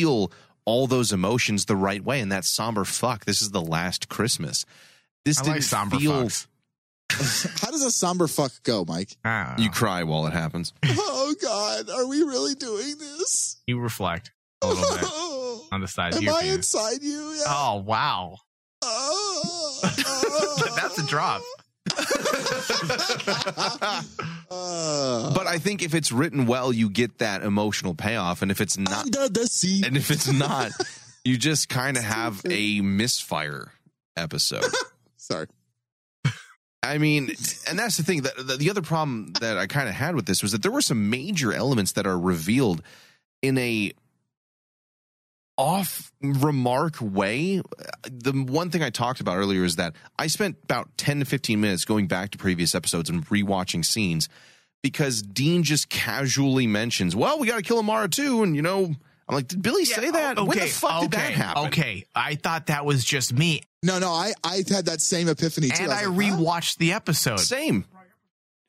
Feel 0.67 0.73
all 0.73 0.87
those 0.87 1.11
emotions 1.11 1.65
the 1.65 1.75
right 1.75 2.03
way. 2.03 2.19
And 2.19 2.31
that 2.31 2.45
somber 2.45 2.85
fuck, 2.85 3.25
this 3.25 3.41
is 3.41 3.51
the 3.51 3.61
last 3.61 4.09
Christmas. 4.09 4.65
This 5.25 5.39
I 5.39 5.43
didn't 5.43 5.55
like 5.55 5.63
somber 5.63 5.97
feel, 5.97 6.11
fucks. 6.23 6.47
How 7.61 7.71
does 7.71 7.83
a 7.83 7.91
somber 7.91 8.27
fuck 8.27 8.51
go, 8.63 8.85
Mike? 8.87 9.17
I 9.23 9.45
don't 9.47 9.57
know. 9.57 9.63
You 9.63 9.69
cry 9.69 10.03
while 10.03 10.27
it 10.27 10.33
happens. 10.33 10.73
oh 10.85 11.35
God, 11.41 11.89
are 11.89 12.07
we 12.07 12.21
really 12.23 12.55
doing 12.55 12.95
this? 12.99 13.57
You 13.65 13.79
reflect 13.79 14.31
a 14.61 14.67
little 14.67 14.97
bit 14.97 15.03
on 15.71 15.81
the 15.81 15.87
side 15.87 16.13
of 16.13 16.17
Am 16.17 16.23
your 16.23 16.35
I 16.35 16.41
penis. 16.41 16.55
inside 16.57 17.01
you? 17.01 17.31
Yeah. 17.31 17.43
Oh 17.47 17.83
wow, 17.85 18.37
oh, 18.83 19.79
that's 20.75 20.97
a 20.99 21.05
drop. 21.07 21.41
Uh, 24.49 25.33
But 25.33 25.47
I 25.47 25.57
think 25.59 25.81
if 25.83 25.93
it's 25.93 26.11
written 26.11 26.45
well, 26.47 26.71
you 26.71 26.89
get 26.89 27.17
that 27.19 27.43
emotional 27.43 27.93
payoff. 27.95 28.41
And 28.41 28.51
if 28.51 28.61
it's 28.61 28.77
not, 28.77 29.05
under 29.05 29.29
the 29.29 29.47
sea. 29.47 29.83
and 29.85 29.97
if 29.97 30.11
it's 30.11 30.31
not, 30.31 30.71
you 31.25 31.37
just 31.37 31.69
kind 31.69 31.97
of 31.97 32.03
have 32.03 32.41
a 32.49 32.81
misfire 32.81 33.71
episode. 34.15 34.65
Sorry. 35.17 35.47
I 36.83 36.99
mean, 36.99 37.31
and 37.67 37.77
that's 37.77 37.97
the 37.97 38.03
thing 38.03 38.21
that 38.21 38.37
the, 38.37 38.55
the 38.55 38.69
other 38.69 38.81
problem 38.81 39.33
that 39.41 39.57
I 39.57 39.67
kind 39.67 39.89
of 39.89 39.95
had 39.95 40.15
with 40.15 40.25
this 40.25 40.41
was 40.41 40.53
that 40.53 40.61
there 40.61 40.71
were 40.71 40.81
some 40.81 41.09
major 41.09 41.51
elements 41.51 41.93
that 41.93 42.07
are 42.07 42.17
revealed 42.17 42.81
in 43.41 43.57
a 43.57 43.91
off 45.57 46.11
remark 46.21 46.97
way. 47.01 47.61
The 48.03 48.31
one 48.31 48.69
thing 48.69 48.83
I 48.83 48.89
talked 48.89 49.19
about 49.19 49.37
earlier 49.37 49.63
is 49.63 49.77
that 49.77 49.93
I 50.17 50.27
spent 50.27 50.57
about 50.63 50.89
10 50.97 51.19
to 51.19 51.25
15 51.25 51.59
minutes 51.59 51.85
going 51.85 52.07
back 52.07 52.31
to 52.31 52.37
previous 52.37 52.75
episodes 52.75 53.09
and 53.09 53.25
rewatching 53.27 53.83
scenes 53.83 54.29
because 54.83 55.21
Dean 55.21 55.63
just 55.63 55.89
casually 55.89 56.67
mentions, 56.67 57.15
well, 57.15 57.39
we 57.39 57.47
got 57.47 57.57
to 57.57 57.63
kill 57.63 57.79
Amara 57.79 58.07
too. 58.07 58.43
And, 58.43 58.55
you 58.55 58.61
know, 58.61 58.85
I'm 58.85 59.35
like, 59.35 59.47
did 59.47 59.61
Billie 59.61 59.85
say 59.85 60.11
that? 60.11 60.37
when 60.37 60.57
the 60.57 60.67
fuck 60.67 61.01
did 61.01 61.11
that 61.11 61.31
happen? 61.33 61.65
Okay, 61.65 62.05
I 62.15 62.35
thought 62.35 62.67
that 62.67 62.85
was 62.85 63.03
just 63.03 63.33
me, 63.33 63.61
No, 63.83 63.99
no, 63.99 64.09
I 64.09 64.33
I 64.43 64.63
had 64.69 64.85
that 64.85 65.01
same 65.01 65.27
epiphany 65.27 65.69
too. 65.69 65.83
and 65.83 65.91
I, 65.91 66.07
was 66.07 66.17
like, 66.17 66.29
huh? 66.31 66.37
rewatched 66.37 66.77
the 66.77 66.93
episode. 66.93 67.39
Same. 67.39 67.85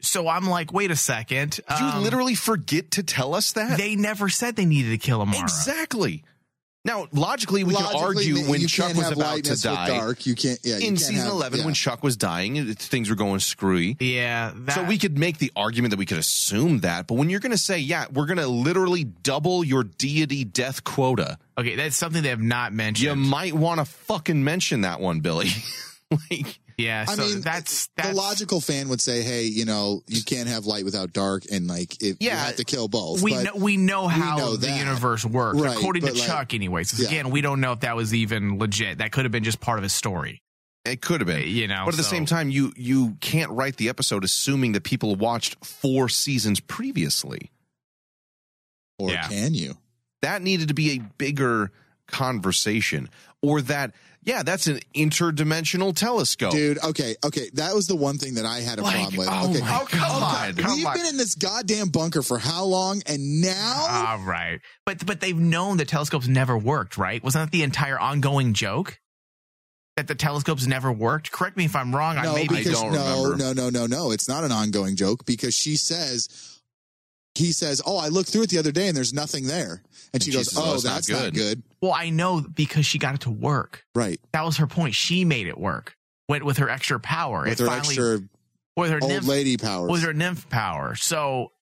So 0.01 0.29
I'm 0.29 0.49
like, 0.49 0.73
wait 0.73 0.91
a 0.91 0.97
second. 0.97 1.61
Did 1.69 1.79
you 1.81 1.87
um, 1.87 2.03
literally 2.03 2.37
forget 2.37 2.93
to 2.93 3.03
tell 3.03 3.35
us 3.35 3.53
that? 3.53 3.79
They 3.79 3.97
never 3.97 4.29
said 4.29 4.55
they 4.57 4.65
needed 4.65 4.91
to 4.91 4.99
kill 4.99 5.21
Amara. 5.21 5.43
Exactly. 5.43 6.23
Now, 6.89 7.07
logically, 7.13 7.65
we 7.65 7.75
Logically, 7.75 7.93
can 7.99 8.03
argue 8.05 8.51
when 8.51 8.67
Chuck 8.67 8.95
was 8.95 9.09
have 9.11 9.13
about 9.19 9.45
to 9.45 9.61
die 9.61 9.89
dark. 9.89 10.25
You 10.25 10.35
can't. 10.35 10.59
Yeah, 10.63 10.79
you 10.79 10.89
in 10.89 10.97
can't 10.97 11.01
season 11.01 11.25
have- 11.25 11.33
11 11.33 11.59
yeah. 11.59 11.65
when 11.67 11.75
Chuck 11.75 12.03
was 12.03 12.17
dying, 12.17 12.57
it- 12.57 12.79
things 12.79 13.11
were 13.11 13.15
going 13.15 13.41
screwy. 13.41 13.97
Yeah, 14.01 14.53
that, 14.55 14.75
so 14.75 14.85
we 14.85 14.97
could 14.97 15.19
make 15.19 15.37
the 15.37 15.53
argument 15.55 15.91
that 15.91 15.99
we 15.99 16.07
could 16.07 16.17
assume 16.19 16.81
that, 16.81 17.07
but 17.07 17.15
when 17.15 17.29
you're 17.29 17.41
going 17.41 17.53
to 17.53 17.59
say, 17.59 17.79
yeah, 17.79 18.07
we're 18.13 18.25
going 18.27 18.39
to 18.39 18.49
literally 18.49 19.05
double 19.05 19.63
your 19.65 19.85
deity 19.85 20.45
death 20.45 20.83
quota, 20.83 21.37
okay. 21.59 21.77
That's 21.77 21.97
something 21.97 22.23
they 22.23 22.31
have 22.31 22.41
not 22.41 22.73
mentioned. 22.73 23.05
you 23.07 23.15
might 23.15 23.53
want 23.53 23.81
to 23.81 23.85
fucking 23.85 24.43
mention 24.43 24.81
that 24.81 24.99
one, 24.99 25.21
Billie. 25.21 25.51
like, 26.31 26.59
yeah, 26.79 27.05
I 27.09 27.15
so 27.17 27.23
mean, 27.27 27.41
that's 27.43 27.89
the 27.97 28.13
logical 28.15 28.61
fan 28.61 28.89
would 28.89 29.01
say, 29.01 29.23
"Hey, 29.23 29.45
you 29.45 29.65
know, 29.65 30.03
you 30.07 30.23
can't 30.23 30.49
have 30.49 30.65
light 30.65 30.85
without 30.85 31.13
dark, 31.13 31.43
and 31.51 31.67
like, 31.67 31.95
if 32.03 32.17
you 32.21 32.29
Yeah, 32.29 32.37
have 32.47 32.57
to 32.57 32.65
kill 32.65 32.89
both." 32.89 33.21
we 33.21 33.35
but 33.35 33.45
know 33.45 33.51
we 33.57 33.77
know 33.77 34.09
how 34.09 34.39
know 34.39 34.57
the 34.57 34.69
that. 34.69 34.79
universe 34.79 35.25
works 35.25 35.59
Right, 35.61 35.77
according 35.77 36.07
to 36.07 36.13
like, 36.15 36.23
Chuck. 36.23 36.55
Anyways, 36.55 36.93
'Cause 36.93 37.01
yeah. 37.01 37.09
again, 37.09 37.31
we 37.31 37.41
don't 37.41 37.61
know 37.61 37.73
if 37.73 37.81
that 37.81 37.97
was 37.97 38.15
even 38.15 38.59
legit. 38.59 38.99
That 38.99 39.13
could 39.13 39.25
have 39.25 39.33
been 39.33 39.45
just 39.45 39.61
part 39.61 39.79
of 39.79 39.83
his 39.83 39.93
story. 39.93 40.41
it 40.85 41.03
could 41.03 41.21
have 41.21 41.27
been. 41.27 41.47
You 41.47 41.69
know, 41.69 41.83
but 41.85 41.93
at 41.95 41.99
the 41.99 42.05
same 42.05 42.25
time, 42.25 42.49
you 42.51 42.73
you 42.77 43.17
can't 43.21 43.51
write 43.51 43.77
the 43.77 43.89
episode 43.91 44.25
assuming 44.25 44.73
that 44.73 44.85
people 44.85 45.17
watched 45.17 45.63
four 45.65 46.09
seasons 46.09 46.61
previously. 46.61 47.51
or 48.99 49.11
Yeah. 49.11 49.29
can 49.29 49.53
you? 49.55 49.77
that 50.23 50.43
needed 50.43 50.67
to 50.69 50.75
be 50.75 50.93
a 50.93 50.99
bigger 51.19 51.71
conversation 52.09 53.09
or 53.43 53.61
that 53.63 53.93
yeah 54.29 54.43
that's 54.45 54.67
an 54.69 54.79
interdimensional 54.95 55.97
telescope 55.97 56.53
Dude, 56.53 56.79
okay, 56.85 57.17
okay. 57.25 57.51
That 57.55 57.75
was 57.75 57.87
the 57.89 57.97
one 57.97 58.19
thing 58.19 58.35
that 58.35 58.45
I 58.45 58.61
had 58.61 58.79
a 58.79 58.83
Like, 58.83 58.95
problem 58.95 59.17
with. 59.19 59.29
oh 59.29 59.51
okay. 59.51 59.61
my 59.61 59.79
oh, 59.81 60.21
God. 60.21 60.57
We've 60.57 60.87
on. 60.87 60.97
been 60.97 61.07
in 61.07 61.17
this 61.17 61.35
goddamn 61.35 61.89
bunker 61.89 62.23
for 62.23 62.39
how 62.39 62.65
long? 62.65 63.03
And 63.07 63.41
now 63.41 63.87
All 64.11 64.19
right, 64.25 64.61
but 64.87 65.05
but 65.05 65.21
they've 65.21 65.37
known 65.37 65.79
the 65.79 65.85
telescopes 65.85 66.29
never 66.29 66.57
worked, 66.57 66.97
right? 66.99 67.23
Wasn't 67.25 67.45
that 67.45 67.51
the 67.51 67.63
entire 67.65 67.99
ongoing 67.99 68.53
joke? 68.55 69.01
That 69.97 70.07
the 70.07 70.15
telescopes 70.15 70.65
never 70.67 70.93
worked. 70.93 71.33
Correct 71.33 71.57
me 71.57 71.65
if 71.65 71.75
I'm 71.75 71.95
wrong. 71.97 72.19
I 72.19 72.23
no, 72.25 72.35
maybe 72.35 72.55
because 72.57 72.81
don't 72.81 72.93
no, 72.93 73.25
remember. 73.25 73.55
no, 73.55 73.71
no, 73.71 73.71
no, 73.71 73.87
no. 73.87 74.11
It's 74.13 74.29
not 74.29 74.45
an 74.45 74.53
ongoing 74.53 74.95
joke 74.95 75.25
because 75.27 75.55
she 75.55 75.75
says 75.77 76.58
he 77.39 77.53
says, 77.53 77.81
"Oh, 77.87 77.97
I 77.97 78.09
looked 78.09 78.31
through 78.31 78.43
it 78.43 78.51
the 78.51 78.59
other 78.59 78.73
day 78.73 78.89
and 78.89 78.97
there's 78.97 79.13
nothing 79.13 79.47
there." 79.47 79.83
And 80.13 80.23
she 80.23 80.31
she 80.31 80.37
goes, 80.37 80.51
says, 80.51 80.59
"Oh, 80.59 80.73
"Oh, 80.73 80.75
it's 80.75 80.85
not 80.85 80.95
that's 80.95 81.09
not 81.09 81.23
good." 81.23 81.35
good." 81.35 81.63
Well, 81.81 81.93
I 81.93 82.11
know 82.11 82.41
because 82.41 82.85
she 82.85 82.99
got 82.99 83.15
it 83.15 83.21
to 83.23 83.31
work. 83.31 83.85
Right. 83.95 84.21
That 84.33 84.45
was 84.45 84.57
her 84.57 84.67
point. 84.67 84.95
She 84.95 85.25
made 85.25 85.47
it 85.47 85.59
work 85.59 85.97
Went 86.29 86.45
with 86.45 86.59
her 86.59 86.69
extra 86.69 87.01
power. 87.01 87.45
With 87.45 87.53
it 87.53 87.59
her 87.61 87.67
finally, 87.67 87.89
extra 87.89 88.21
with 88.77 88.91
her 88.91 88.99
old 89.01 89.11
nymph, 89.11 89.27
lady 89.27 89.57
powers, 89.57 89.91
with 89.91 90.03
her 90.03 90.13
nymph 90.13 90.49
power. 90.51 90.95
So 90.95 91.53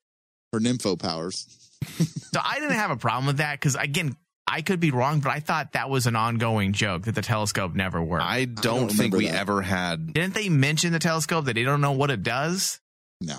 her 0.52 0.60
nympho 0.60 0.98
powers. 0.98 1.46
So 2.34 2.42
I 2.44 2.60
didn't 2.60 2.76
have 2.76 2.90
a 2.90 2.96
problem 2.96 3.26
with 3.26 3.38
that 3.38 3.58
because 3.58 3.76
again, 3.76 4.14
I 4.46 4.60
could 4.60 4.78
be 4.78 4.90
wrong, 4.90 5.20
but 5.20 5.30
I 5.30 5.40
thought 5.40 5.72
that 5.72 5.88
was 5.88 6.06
an 6.06 6.16
ongoing 6.16 6.74
joke 6.74 7.04
that 7.04 7.14
the 7.14 7.22
telescope 7.22 7.74
never 7.74 8.02
worked. 8.02 8.24
i 8.24 8.44
don't, 8.44 8.62
don't 8.62 8.88
think 8.88 9.14
we 9.14 9.26
that. 9.26 9.36
ever 9.36 9.62
had 9.62 10.12
Didn't 10.12 10.34
they 10.34 10.50
mention 10.50 10.92
the 10.92 10.98
telescope 10.98 11.46
that 11.46 11.54
they 11.54 11.62
don't 11.62 11.80
know 11.80 11.92
what 11.92 12.10
it 12.10 12.22
does? 12.22 12.80
No. 13.22 13.38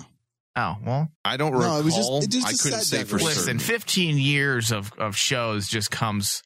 Oh 0.60 0.76
well, 0.84 1.08
I 1.24 1.36
don't 1.36 1.52
No, 1.52 1.58
recall. 1.58 1.78
it 1.80 1.84
was 1.84 1.94
just- 1.94 2.10
it 2.24 2.30
just 2.30 2.46
I 2.46 2.50
a 2.50 2.56
couldn't 2.56 2.80
say 2.84 2.98
for 3.04 3.18
decoration. 3.18 3.26
listen, 3.26 3.42
certain. 3.44 3.58
15 3.60 4.18
years 4.18 4.72
of 4.72 4.90
of 4.98 5.14
shows 5.16 5.68
just 5.68 5.90
comes. 5.90 6.42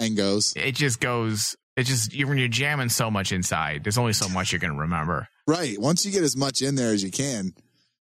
And 0.00 0.16
goes 0.16 0.52
It 0.56 0.72
just 0.74 1.00
goes. 1.00 1.54
It 1.76 1.84
just 1.84 2.12
you 2.14 2.26
when 2.26 2.38
you're 2.38 2.48
jamming 2.48 2.88
so 2.88 3.10
much 3.10 3.32
inside. 3.32 3.84
There's 3.84 3.98
only 3.98 4.12
so 4.14 4.28
much 4.28 4.52
you're 4.52 4.58
gonna 4.58 4.74
remember. 4.78 5.28
right. 5.46 5.78
Once 5.78 6.04
you 6.06 6.12
get 6.12 6.22
as 6.22 6.36
much 6.36 6.62
in 6.62 6.74
there 6.76 6.92
as 6.92 7.02
you 7.02 7.10
can, 7.10 7.52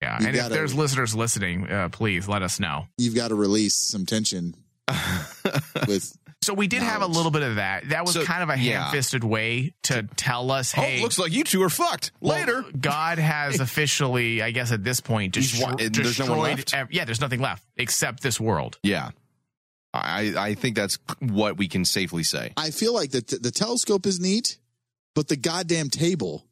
Yeah, 0.02 0.18
and 0.18 0.28
if 0.28 0.36
gotta- 0.36 0.54
there's 0.54 0.74
listeners 0.76 1.16
listening, 1.16 1.70
uh, 1.72 1.90
please 1.90 2.28
let 2.28 2.42
us 2.44 2.60
know. 2.60 2.86
you've 2.98 3.16
got 3.16 3.30
to 3.30 3.36
release 3.36 3.76
some 3.76 4.06
tension 4.06 4.56
with. 5.88 6.16
So 6.46 6.54
we 6.54 6.68
did 6.68 6.84
have 6.84 7.02
a 7.02 7.08
little 7.08 7.32
bit 7.32 7.42
of 7.44 7.56
that. 7.56 7.90
That 7.90 8.04
was 8.06 8.14
So, 8.14 8.24
kind 8.24 8.44
of 8.44 8.50
a 8.50 8.58
yeah. 8.58 8.84
ham-fisted 8.84 9.24
way 9.24 9.74
to 9.84 10.04
tell 10.16 10.52
us, 10.52 10.74
oh, 10.78 10.82
hey, 10.82 11.02
looks 11.02 11.18
like 11.20 11.32
you 11.32 11.44
two 11.44 11.62
are 11.64 11.70
fucked. 11.70 12.12
well, 12.22 12.38
Later. 12.40 12.64
God 12.80 13.18
has 13.18 13.60
officially, 13.68 14.42
I 14.42 14.52
guess, 14.52 14.72
at 14.72 14.84
this 14.84 15.00
point, 15.02 15.36
He's 15.36 15.54
destro- 15.54 15.78
there's 15.78 16.20
no 16.20 16.26
one 16.36 16.52
destroyed. 16.52 16.58
left? 16.58 16.74
ev- 16.74 16.92
yeah, 16.92 17.06
there's 17.06 17.22
nothing 17.22 17.42
left 17.42 17.64
except 17.78 18.22
this 18.22 18.40
world. 18.40 18.78
Yeah. 18.84 19.10
I, 19.94 20.34
I 20.38 20.54
think 20.56 20.76
that's 20.76 21.00
what 21.20 21.58
we 21.58 21.68
can 21.68 21.86
safely 21.86 22.24
say. 22.24 22.52
I 22.58 22.72
feel 22.72 22.94
like 22.94 23.12
the 23.12 23.22
the 23.42 23.50
telescope 23.52 24.06
is 24.06 24.20
neat, 24.20 24.58
but 25.14 25.30
the 25.30 25.38
goddamn 25.38 25.90
table. 25.90 26.46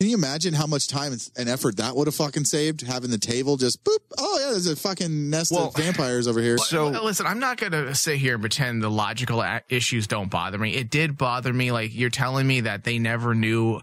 Can 0.00 0.10
you 0.10 0.16
imagine 0.16 0.52
how 0.52 0.66
much 0.66 0.88
time 0.88 1.16
and 1.38 1.48
effort 1.48 1.78
that 1.78 1.96
would 1.96 2.06
have 2.06 2.14
fucking 2.14 2.44
saved? 2.44 2.82
Having 2.82 3.12
the 3.12 3.18
table 3.18 3.56
just 3.56 3.82
boop. 3.82 3.96
Oh 4.18 4.38
yeah, 4.40 4.50
there's 4.50 4.66
a 4.66 4.76
fucking 4.76 5.30
nest 5.30 5.50
Well, 5.52 5.68
of 5.68 5.74
vampires 5.76 6.28
over 6.28 6.40
here. 6.40 6.58
So- 6.66 6.88
listen, 6.90 7.26
I'm 7.26 7.38
not 7.38 7.56
going 7.56 7.72
to 7.72 7.94
sit 7.94 8.18
here 8.18 8.34
and 8.34 8.42
pretend 8.42 8.82
the 8.82 8.90
logical 8.90 9.42
issues 9.70 10.06
don't 10.06 10.30
bother 10.30 10.58
me. 10.58 10.74
It 10.74 10.90
did 10.90 11.16
bother 11.16 11.50
me. 11.50 11.72
Like 11.72 11.94
you're 11.94 12.10
telling 12.10 12.46
me 12.46 12.60
that 12.62 12.84
they 12.84 12.98
never 12.98 13.34
knew 13.34 13.80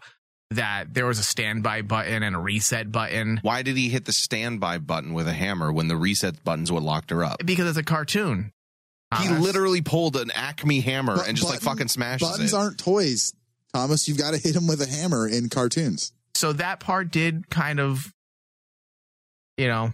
that 0.52 0.94
there 0.94 1.08
was 1.08 1.18
a 1.18 1.24
standby 1.24 1.82
button 1.82 2.22
and 2.22 2.36
a 2.36 2.40
reset 2.40 2.92
button 2.92 3.40
Why 3.42 3.64
did 3.64 3.76
he 3.76 3.90
hit 3.90 4.06
the 4.06 4.14
standby 4.14 4.78
button 4.78 5.14
with 5.16 5.28
a 5.28 5.34
hammer 5.34 5.74
when 5.74 5.88
the 5.88 5.98
reset 5.98 6.44
button's 6.44 6.72
what 6.72 6.84
locked 6.84 7.10
her 7.10 7.24
up? 7.24 7.44
because 7.44 7.68
it's 7.70 7.78
a 7.80 7.84
cartoon. 7.84 8.52
He 9.18 9.26
Thomas. 9.28 9.42
literally 9.44 9.82
pulled 9.82 10.16
an 10.16 10.30
Acme 10.36 10.80
hammer 10.82 11.16
But 11.16 11.28
and 11.28 11.36
just 11.38 11.50
like 11.50 11.62
button- 11.62 11.74
fucking 11.74 11.88
smashes 11.88 12.28
Buttons 12.30 12.54
it. 12.54 12.56
aren't 12.56 12.78
toys, 12.78 13.34
Thomas. 13.74 14.08
You've 14.08 14.18
got 14.18 14.32
to 14.34 14.38
hit 14.40 14.56
him 14.56 14.68
with 14.68 14.82
a 14.82 14.88
hammer 14.88 15.28
in 15.28 15.50
cartoons. 15.50 16.12
so 16.36 16.54
that 16.54 16.80
part 16.80 17.12
did 17.12 17.50
kind 17.50 17.80
of, 17.80 18.14
you 19.58 19.68
know, 19.68 19.94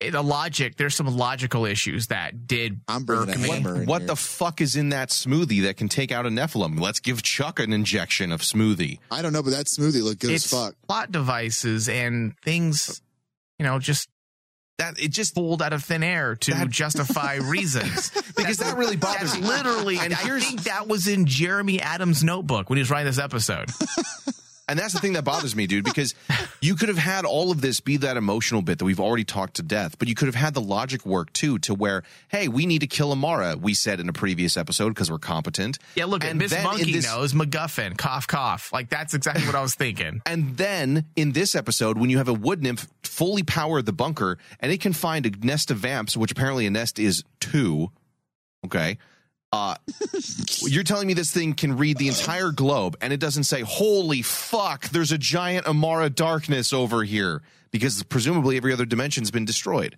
eh, 0.00 0.10
the 0.10 0.22
logic. 0.22 0.76
There's 0.76 0.94
some 0.94 1.06
logical 1.06 1.64
issues 1.66 2.08
that 2.08 2.46
did 2.46 2.80
I'm 2.88 3.04
bringing 3.04 3.30
irk 3.30 3.36
a 3.36 3.38
me. 3.38 3.48
hammer. 3.48 3.82
in 3.82 3.86
What 3.86 4.02
here. 4.02 4.08
the 4.08 4.16
fuck 4.16 4.60
is 4.60 4.76
in 4.76 4.90
that 4.90 5.08
smoothie 5.10 5.62
that 5.62 5.76
can 5.76 5.88
take 5.88 6.12
out 6.12 6.26
a 6.26 6.28
Nephilim? 6.28 6.78
Let's 6.80 7.00
give 7.00 7.22
Chuck 7.22 7.58
an 7.60 7.72
injection 7.72 8.32
of 8.32 8.40
smoothie. 8.42 8.98
I 9.10 9.22
don't 9.22 9.32
know, 9.32 9.42
but 9.42 9.50
that 9.50 9.66
smoothie 9.66 10.02
looked 10.02 10.20
good 10.20 10.30
it's 10.30 10.52
as 10.52 10.58
fuck. 10.60 10.74
plot 10.86 11.12
devices 11.12 11.88
and 11.88 12.34
things, 12.42 13.00
you 13.58 13.64
know, 13.64 13.78
just 13.78 14.08
That 14.78 14.98
it 14.98 15.12
just 15.12 15.36
pulled 15.36 15.62
out 15.62 15.72
of 15.72 15.84
thin 15.84 16.02
air 16.02 16.34
to 16.34 16.50
That- 16.50 16.68
justify 16.68 17.34
reasons. 17.42 18.10
because 18.36 18.56
that 18.56 18.76
really 18.76 18.96
bothers 18.96 19.32
That's 19.32 19.40
me. 19.42 19.46
literally, 19.46 19.98
And 19.98 20.12
I 20.12 20.40
think 20.40 20.64
that 20.64 20.88
was 20.88 21.06
in 21.06 21.26
Jeremy 21.26 21.80
Adams' 21.80 22.24
notebook 22.24 22.68
when 22.68 22.76
he 22.76 22.80
was 22.82 22.90
writing 22.90 23.06
this 23.06 23.18
episode. 23.20 23.70
And 24.66 24.78
that's 24.78 24.94
the 24.94 24.98
thing 24.98 25.12
that 25.12 25.24
bothers 25.24 25.54
me, 25.54 25.66
dude, 25.66 25.84
because 25.84 26.14
you 26.62 26.74
could 26.74 26.88
have 26.88 26.96
had 26.96 27.26
all 27.26 27.50
of 27.50 27.60
this 27.60 27.80
be 27.80 27.98
that 27.98 28.16
emotional 28.16 28.62
bit 28.62 28.78
that 28.78 28.84
we've 28.86 28.98
already 29.00 29.24
talked 29.24 29.56
to 29.56 29.62
death, 29.62 29.98
but 29.98 30.08
you 30.08 30.14
could 30.14 30.26
have 30.26 30.34
had 30.34 30.54
the 30.54 30.60
logic 30.62 31.04
work 31.04 31.30
too 31.34 31.58
to 31.60 31.74
where, 31.74 32.02
hey, 32.28 32.48
we 32.48 32.64
need 32.64 32.78
to 32.80 32.86
kill 32.86 33.12
Amara, 33.12 33.56
we 33.60 33.74
said 33.74 34.00
in 34.00 34.08
a 34.08 34.12
previous 34.14 34.56
episode 34.56 34.88
because 34.90 35.10
we're 35.10 35.18
competent. 35.18 35.78
Yeah, 35.94 36.06
look, 36.06 36.24
And 36.24 36.38
Miss 36.38 36.54
Monkey 36.62 36.92
this- 36.94 37.04
knows 37.04 37.34
MacGuffin, 37.34 37.98
cough, 37.98 38.26
cough. 38.26 38.72
Like 38.72 38.88
that's 38.88 39.12
exactly 39.12 39.44
what 39.44 39.54
I 39.54 39.60
was 39.62 39.74
thinking. 39.74 40.22
And 40.26 40.56
then 40.56 41.04
in 41.14 41.32
this 41.32 41.54
episode, 41.54 41.98
when 41.98 42.08
you 42.10 42.16
have 42.18 42.28
a 42.28 42.32
wood 42.34 42.62
nymph 42.62 42.88
fully 43.02 43.42
power 43.42 43.82
the 43.82 43.92
bunker 43.92 44.38
and 44.60 44.72
it 44.72 44.80
can 44.80 44.92
find 44.94 45.26
a 45.26 45.30
nest 45.30 45.70
of 45.70 45.76
vamps, 45.78 46.16
which 46.16 46.32
apparently 46.32 46.66
a 46.66 46.70
nest 46.70 46.98
is 46.98 47.22
two. 47.40 47.90
Okay. 48.64 48.96
Uh, 49.54 49.76
you're 50.62 50.82
telling 50.82 51.06
me 51.06 51.14
this 51.14 51.30
thing 51.30 51.54
can 51.54 51.76
read 51.76 51.96
the 51.96 52.08
entire 52.08 52.50
globe 52.50 52.96
and 53.00 53.12
it 53.12 53.20
doesn't 53.20 53.44
say, 53.44 53.60
holy 53.60 54.20
fuck, 54.22 54.88
there's 54.88 55.12
a 55.12 55.18
giant 55.18 55.66
Amara 55.66 56.10
darkness 56.10 56.72
over 56.72 57.04
here 57.04 57.40
because 57.70 58.02
presumably 58.02 58.56
every 58.56 58.72
other 58.72 58.84
dimension's 58.84 59.30
been 59.30 59.44
destroyed. 59.44 59.96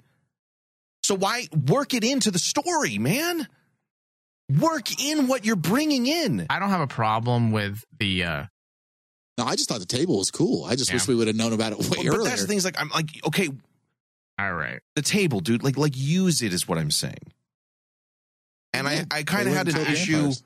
So 1.03 1.15
why 1.15 1.47
work 1.69 1.95
it 1.95 2.05
into 2.05 2.31
the 2.31 2.39
story, 2.39 2.99
man? 2.99 3.49
Work 4.61 5.03
in 5.03 5.27
what 5.27 5.45
you're 5.47 5.57
bringing 5.57 6.07
in. 6.07 6.47
I 6.51 6.59
don't 6.59 6.71
have 6.71 6.81
a 6.83 6.87
problem 6.87 7.51
with 7.51 7.83
the. 7.99 8.25
uh 8.25 8.45
No, 9.39 9.45
I 9.45 9.57
just 9.57 9.69
thought 9.69 9.81
the 9.81 9.87
table 9.87 10.19
was 10.19 10.31
cool. 10.31 10.65
I 10.65 10.77
just 10.77 10.91
Yeah. 10.91 10.97
wish 10.97 11.09
we 11.09 11.15
would 11.15 11.29
have 11.29 11.37
known 11.37 11.53
about 11.53 11.73
it 11.73 11.79
way 11.79 11.89
But 12.05 12.07
earlier. 12.07 12.25
that's 12.25 12.43
the 12.43 12.47
thing 12.47 12.61
like, 12.63 12.81
I'm 12.81 12.91
like, 12.91 13.09
okay, 13.27 13.49
All 14.39 14.53
right, 14.53 14.81
the 14.95 15.03
table, 15.03 15.41
dude. 15.41 15.63
Like, 15.65 15.77
like 15.79 15.97
use 15.97 16.43
it 16.43 16.53
is 16.53 16.69
what 16.69 16.77
I'm 16.79 16.91
saying. 16.91 17.33
And 18.79 18.89
I, 18.89 19.05
I 19.11 19.23
kind 19.23 19.49
of 19.49 19.55
had 19.55 19.69
an 19.69 19.77
issue. 19.93 20.13
vampires. 20.13 20.43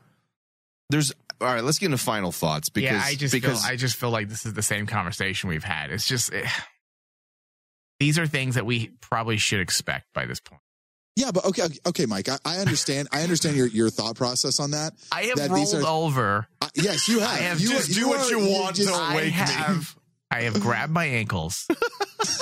There's 0.91 1.13
all 1.41 1.47
right. 1.47 1.63
Let's 1.65 1.79
get 1.79 1.87
into 1.87 1.99
final 1.99 2.33
thoughts 2.33 2.69
because 2.69 2.91
yeah, 2.93 3.03
I 3.05 3.15
just 3.15 3.33
because 3.33 3.63
feel 3.65 3.73
I 3.73 3.77
just 3.77 3.97
feel 3.97 4.11
like 4.11 4.29
this 4.29 4.45
is 4.47 4.55
the 4.55 4.63
same 4.63 4.87
conversation 4.87 5.49
we've 5.49 5.65
had. 5.65 5.91
It's 5.91 6.07
just 6.07 6.33
eh, 6.35 6.49
these 7.99 8.19
are 8.19 8.27
things 8.27 8.55
that 8.55 8.67
we 8.67 8.89
probably 9.01 9.37
should 9.37 9.61
expect 9.61 10.07
by 10.15 10.27
this 10.27 10.41
point. 10.41 10.61
Yeah, 11.17 11.33
but 11.33 11.45
okay, 11.45 11.63
okay, 11.65 11.79
okay, 11.87 12.07
Mike. 12.07 12.29
I, 12.29 12.39
I 12.45 12.59
understand. 12.59 13.09
I 13.13 13.23
understand 13.23 13.57
your, 13.57 13.67
your 13.67 13.91
thought 13.91 14.17
process 14.17 14.59
on 14.59 14.71
that. 14.71 14.95
I 15.13 15.25
have 15.25 15.37
That 15.37 15.51
rolled 15.51 15.61
these 15.61 15.75
are- 15.75 15.87
over. 15.87 16.47
Uh, 16.63 16.69
yes, 16.75 17.09
you 17.09 17.21
have. 17.21 17.29
I 17.31 17.37
have 17.43 17.61
you, 17.61 17.69
just 17.71 17.93
do 17.93 18.09
what 18.09 18.31
you 18.31 18.39
want 18.39 18.77
just- 18.77 18.89
to- 18.89 18.95
I 18.95 19.13
awake 19.13 19.25
me. 19.27 19.31
have 19.33 19.97
I 20.31 20.43
have 20.43 20.61
grabbed 20.61 20.93
my 20.93 21.05
ankles 21.07 21.67
and 21.69 21.79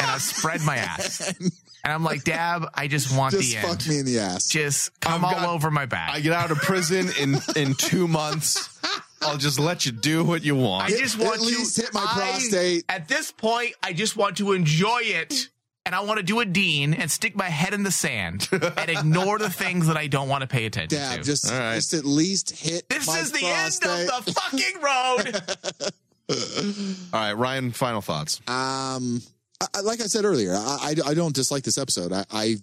I've 0.02 0.20
spread 0.22 0.60
my 0.62 0.76
ass, 0.76 1.32
and 1.84 1.92
I'm 1.92 2.04
like, 2.04 2.24
Dabb, 2.24 2.66
I 2.74 2.88
just 2.88 3.16
want 3.16 3.32
just 3.34 3.50
the 3.50 3.56
end. 3.58 3.66
Just 3.66 3.80
fuck 3.82 3.88
me 3.88 3.98
in 4.00 4.06
the 4.06 4.18
ass. 4.18 4.48
Just 4.48 4.98
come 5.00 5.24
I've 5.24 5.34
all 5.34 5.40
got- 5.40 5.54
over 5.54 5.70
my 5.70 5.86
back. 5.86 6.10
I 6.12 6.20
get 6.20 6.32
out 6.32 6.50
of 6.50 6.58
prison 6.58 7.10
in 7.20 7.38
in 7.56 7.74
two 7.74 8.06
months. 8.08 8.78
I'll 9.20 9.36
just 9.36 9.58
let 9.58 9.84
you 9.84 9.92
do 9.92 10.22
what 10.24 10.44
you 10.44 10.54
want. 10.54 10.84
I 10.84 10.90
just 10.96 11.18
want 11.18 11.34
At 11.36 11.40
least 11.40 11.76
to 11.76 11.82
hit 11.82 11.94
my 11.94 12.06
I- 12.08 12.14
prostate. 12.14 12.84
At 12.88 13.08
this 13.08 13.32
point, 13.32 13.74
I 13.82 13.92
just 13.92 14.16
want 14.16 14.36
to 14.38 14.52
enjoy 14.52 15.00
it. 15.02 15.48
And 15.86 15.94
I 15.94 16.00
want 16.00 16.18
to 16.18 16.22
do 16.22 16.40
a 16.40 16.44
Dean 16.44 16.92
and 16.92 17.10
stick 17.10 17.34
my 17.34 17.46
head 17.48 17.72
in 17.72 17.82
the 17.82 17.90
sand 17.90 18.46
and 18.52 18.90
ignore 18.90 19.38
the 19.38 19.48
things 19.48 19.86
that 19.86 19.96
I 19.96 20.06
don't 20.06 20.28
want 20.28 20.42
to 20.42 20.46
pay 20.46 20.66
attention 20.66 20.98
Dabb, 20.98 21.20
to. 21.20 21.24
just, 21.24 21.50
All 21.50 21.58
right. 21.58 21.76
just 21.76 21.94
at 21.94 22.04
least 22.04 22.50
hit. 22.50 22.86
this 22.90 23.06
my 23.06 23.18
is 23.20 23.32
the 23.32 23.38
prostate. 23.38 23.88
end 23.90 24.10
of 24.10 24.24
the 24.26 24.32
fucking 24.34 24.82
road. 24.82 25.92
all 27.14 27.20
right, 27.20 27.32
Ryan. 27.32 27.70
Final 27.72 28.02
thoughts. 28.02 28.40
Um, 28.46 29.22
I, 29.60 29.80
like 29.80 30.00
I 30.00 30.04
said 30.04 30.24
earlier, 30.24 30.54
I, 30.54 30.94
I, 31.04 31.10
I 31.10 31.14
don't 31.14 31.34
dislike 31.34 31.64
this 31.64 31.78
episode. 31.78 32.12
I, 32.12 32.24
I 32.30 32.56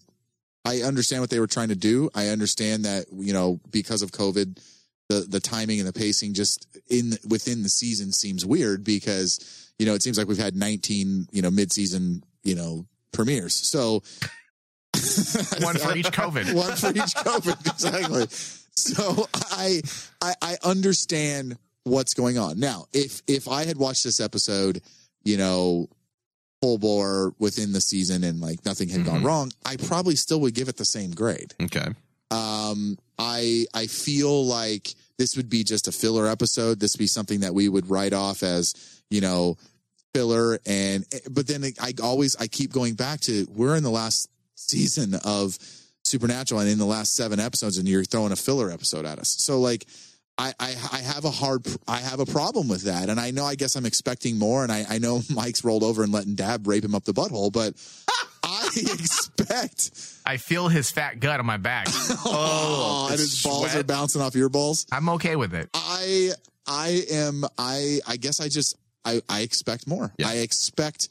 I 0.67 0.81
understand 0.81 1.21
what 1.21 1.29
they 1.29 1.39
were 1.39 1.47
trying 1.47 1.69
to 1.69 1.75
do. 1.75 2.09
I 2.15 2.29
understand 2.29 2.85
that 2.85 3.05
you 3.13 3.33
know 3.33 3.59
because 3.69 4.01
of 4.01 4.11
COVID, 4.11 4.59
the 5.09 5.21
the 5.21 5.39
timing 5.39 5.79
and 5.79 5.87
the 5.87 5.93
pacing 5.93 6.33
just 6.33 6.67
in 6.89 7.13
within 7.27 7.63
the 7.63 7.69
season 7.69 8.11
seems 8.11 8.45
weird 8.45 8.83
because 8.83 9.73
you 9.77 9.85
know 9.85 9.93
it 9.93 10.03
seems 10.03 10.17
like 10.17 10.27
we've 10.27 10.37
had 10.37 10.55
19 10.55 11.27
you 11.31 11.41
know 11.41 11.51
mid 11.51 11.71
season 11.71 12.23
you 12.43 12.55
know 12.55 12.85
premieres. 13.11 13.53
So 13.53 14.03
One 15.61 15.77
for 15.77 15.95
each 15.95 16.07
COVID. 16.07 16.53
one 16.55 16.75
for 16.75 16.89
each 16.89 17.15
COVID, 17.15 17.69
exactly. 17.69 18.27
So 18.75 19.27
I, 19.33 19.81
I 20.21 20.33
I 20.41 20.57
understand 20.63 21.57
what's 21.83 22.13
going 22.13 22.37
on 22.37 22.59
now. 22.59 22.85
If 22.93 23.21
if 23.27 23.47
I 23.47 23.65
had 23.65 23.77
watched 23.77 24.03
this 24.03 24.19
episode, 24.19 24.81
you 25.23 25.37
know, 25.37 25.89
full 26.61 26.77
bore 26.77 27.33
within 27.39 27.71
the 27.73 27.81
season 27.81 28.23
and 28.23 28.39
like 28.41 28.63
nothing 28.65 28.89
had 28.89 29.05
gone 29.05 29.21
Mhm. 29.21 29.25
wrong, 29.25 29.51
I 29.65 29.75
probably 29.77 30.15
still 30.15 30.39
would 30.41 30.53
give 30.53 30.69
it 30.69 30.77
the 30.77 30.85
same 30.85 31.11
grade. 31.11 31.53
Okay. 31.61 31.87
Um, 32.31 32.97
I 33.19 33.65
I 33.73 33.87
feel 33.87 34.45
like 34.45 34.95
this 35.17 35.37
would 35.37 35.49
be 35.49 35.63
just 35.63 35.87
a 35.87 35.91
filler 35.91 36.27
episode. 36.27 36.79
This 36.79 36.93
would 36.93 36.99
be 36.99 37.07
something 37.07 37.41
that 37.41 37.53
we 37.53 37.69
would 37.69 37.89
write 37.89 38.13
off 38.13 38.41
as 38.43 38.73
you 39.09 39.21
know 39.21 39.57
filler 40.13 40.59
and 40.65 41.05
but 41.29 41.45
then 41.47 41.63
I 41.79 41.93
always 42.01 42.35
I 42.37 42.47
keep 42.47 42.71
going 42.71 42.95
back 42.95 43.19
to 43.21 43.45
we're 43.53 43.75
in 43.75 43.83
the 43.83 43.91
last 43.91 44.29
season 44.55 45.13
of 45.23 45.57
Supernatural 46.05 46.61
and 46.61 46.69
in 46.69 46.77
the 46.77 46.85
last 46.85 47.15
seven 47.15 47.39
episodes 47.39 47.77
and 47.77 47.87
you're 47.87 48.03
throwing 48.05 48.31
a 48.31 48.35
filler 48.35 48.69
episode 48.71 49.05
at 49.05 49.19
us. 49.19 49.35
So 49.39 49.59
like 49.59 49.85
I, 50.37 50.53
I 50.59 50.75
I 50.91 50.97
have 50.99 51.23
a 51.25 51.31
hard 51.31 51.65
I 51.87 51.97
have 51.97 52.19
a 52.19 52.25
problem 52.25 52.67
with 52.67 52.83
that 52.83 53.09
and 53.09 53.19
I 53.19 53.31
know 53.31 53.45
I 53.45 53.55
guess 53.55 53.75
I'm 53.75 53.85
expecting 53.85 54.37
more 54.37 54.63
and 54.63 54.71
I, 54.71 54.85
I 54.89 54.97
know 54.97 55.21
Mike's 55.33 55.63
rolled 55.63 55.83
over 55.83 56.03
and 56.03 56.11
letting 56.11 56.35
Dabb 56.35 56.67
rape 56.67 56.83
him 56.83 56.93
up 56.95 57.05
the 57.05 57.13
butthole 57.13 57.51
but 57.51 57.73
I 58.43 58.67
expect 58.75 59.91
I 60.25 60.37
feel 60.37 60.67
his 60.67 60.91
fat 60.91 61.19
gut 61.19 61.39
on 61.39 61.45
my 61.45 61.57
back. 61.57 61.87
Oh, 62.27 63.07
oh, 63.07 63.11
and 63.11 63.19
his 63.19 63.41
balls 63.43 63.75
are 63.75 63.83
bouncing 63.83 64.21
off 64.21 64.35
your 64.35 64.49
balls. 64.49 64.87
I'm 64.91 65.09
okay 65.09 65.35
with 65.35 65.53
it. 65.53 65.69
I 65.73 66.31
I 66.67 67.03
am 67.11 67.45
I 67.57 67.99
I 68.07 68.17
guess 68.17 68.41
I 68.41 68.49
just 68.49 68.75
I 69.05 69.21
I 69.29 69.41
expect 69.41 69.87
more. 69.87 70.11
Yeah. 70.17 70.29
I 70.29 70.35
expect 70.37 71.09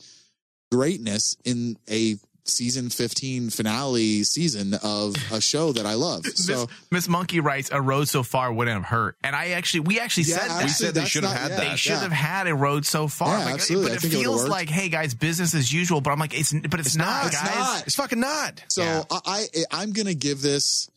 greatness 0.72 1.36
in 1.44 1.76
a 1.88 2.16
season 2.46 2.90
15 2.90 3.48
finale 3.50 4.22
season 4.22 4.74
of 4.82 5.14
a 5.32 5.40
show 5.40 5.72
that 5.72 5.86
I 5.86 5.94
love. 5.94 6.24
So 6.34 6.66
Miss, 6.66 6.68
Miss 6.90 7.08
Monkey 7.08 7.40
writes, 7.40 7.70
"A 7.72 7.80
road 7.80 8.06
so 8.08 8.22
far 8.22 8.52
wouldn't 8.52 8.74
have 8.76 8.84
hurt," 8.84 9.16
and 9.24 9.34
I 9.34 9.50
actually, 9.50 9.80
we 9.80 9.98
actually 9.98 10.24
Yeah, 10.24 10.38
said 10.38 10.48
that. 10.50 10.62
We 10.64 10.68
said 10.68 10.94
they 10.94 11.04
should 11.06 11.24
have 11.24 11.32
had 11.32 11.50
yeah, 11.52 11.56
that. 11.56 11.70
they 11.70 11.76
should 11.76 11.92
yeah. 11.92 12.00
have 12.00 12.12
had 12.12 12.46
a 12.48 12.54
road 12.54 12.84
so 12.84 13.08
far. 13.08 13.38
Yeah, 13.38 13.44
Like, 13.46 13.54
absolutely. 13.54 13.86
But 13.88 13.92
I 13.92 13.96
it 13.96 14.00
think 14.02 14.14
it 14.14 14.16
feels 14.18 14.36
worked. 14.40 14.50
like, 14.50 14.68
hey 14.68 14.88
guys, 14.90 15.14
business 15.14 15.54
as 15.54 15.72
usual. 15.72 16.00
But 16.02 16.10
I'm 16.10 16.18
like, 16.18 16.38
it's 16.38 16.52
but 16.52 16.80
it's, 16.80 16.96
not, 16.96 17.24
not. 17.24 17.32
guys. 17.32 17.42
It's 17.48 17.54
not. 17.58 17.86
It's 17.86 17.94
fucking 17.96 18.20
not. 18.20 18.62
So 18.68 18.82
Yeah. 18.82 19.02
I, 19.10 19.46
I 19.54 19.64
I'm 19.72 19.92
gonna 19.92 20.12
give 20.14 20.42
this 20.42 20.90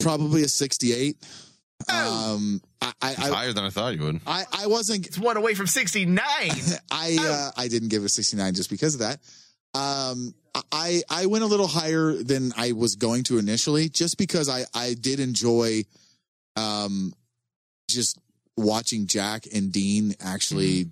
probably 0.00 0.42
a 0.42 0.48
68. 0.48 1.16
Um, 1.88 2.60
I 2.82 2.92
I, 3.00 3.10
It's 3.12 3.20
I 3.20 3.28
higher 3.28 3.52
than 3.52 3.64
I 3.64 3.70
thought 3.70 3.94
you 3.96 4.02
would. 4.02 4.20
I 4.26 4.44
I 4.52 4.66
wasn't 4.66 5.06
It's 5.06 5.18
one 5.18 5.36
away 5.36 5.54
from 5.54 5.66
69. 5.66 6.18
I 6.90 7.16
uh, 7.20 7.50
I 7.60 7.68
didn't 7.68 7.88
give 7.88 8.04
a 8.04 8.08
69 8.08 8.54
just 8.54 8.70
because 8.70 8.94
of 8.94 9.00
that. 9.00 9.20
Um, 9.74 10.34
I 10.72 11.02
I 11.08 11.26
went 11.26 11.44
a 11.44 11.46
little 11.46 11.66
higher 11.68 12.12
than 12.14 12.52
I 12.56 12.72
was 12.72 12.96
going 12.96 13.22
to 13.24 13.38
initially, 13.38 13.88
just 13.88 14.18
because 14.18 14.48
I 14.48 14.64
I 14.74 14.94
did 14.94 15.20
enjoy, 15.20 15.84
um, 16.56 17.14
just 17.88 18.18
watching 18.56 19.06
Jack 19.06 19.46
and 19.54 19.70
Dean 19.70 20.14
actually 20.20 20.90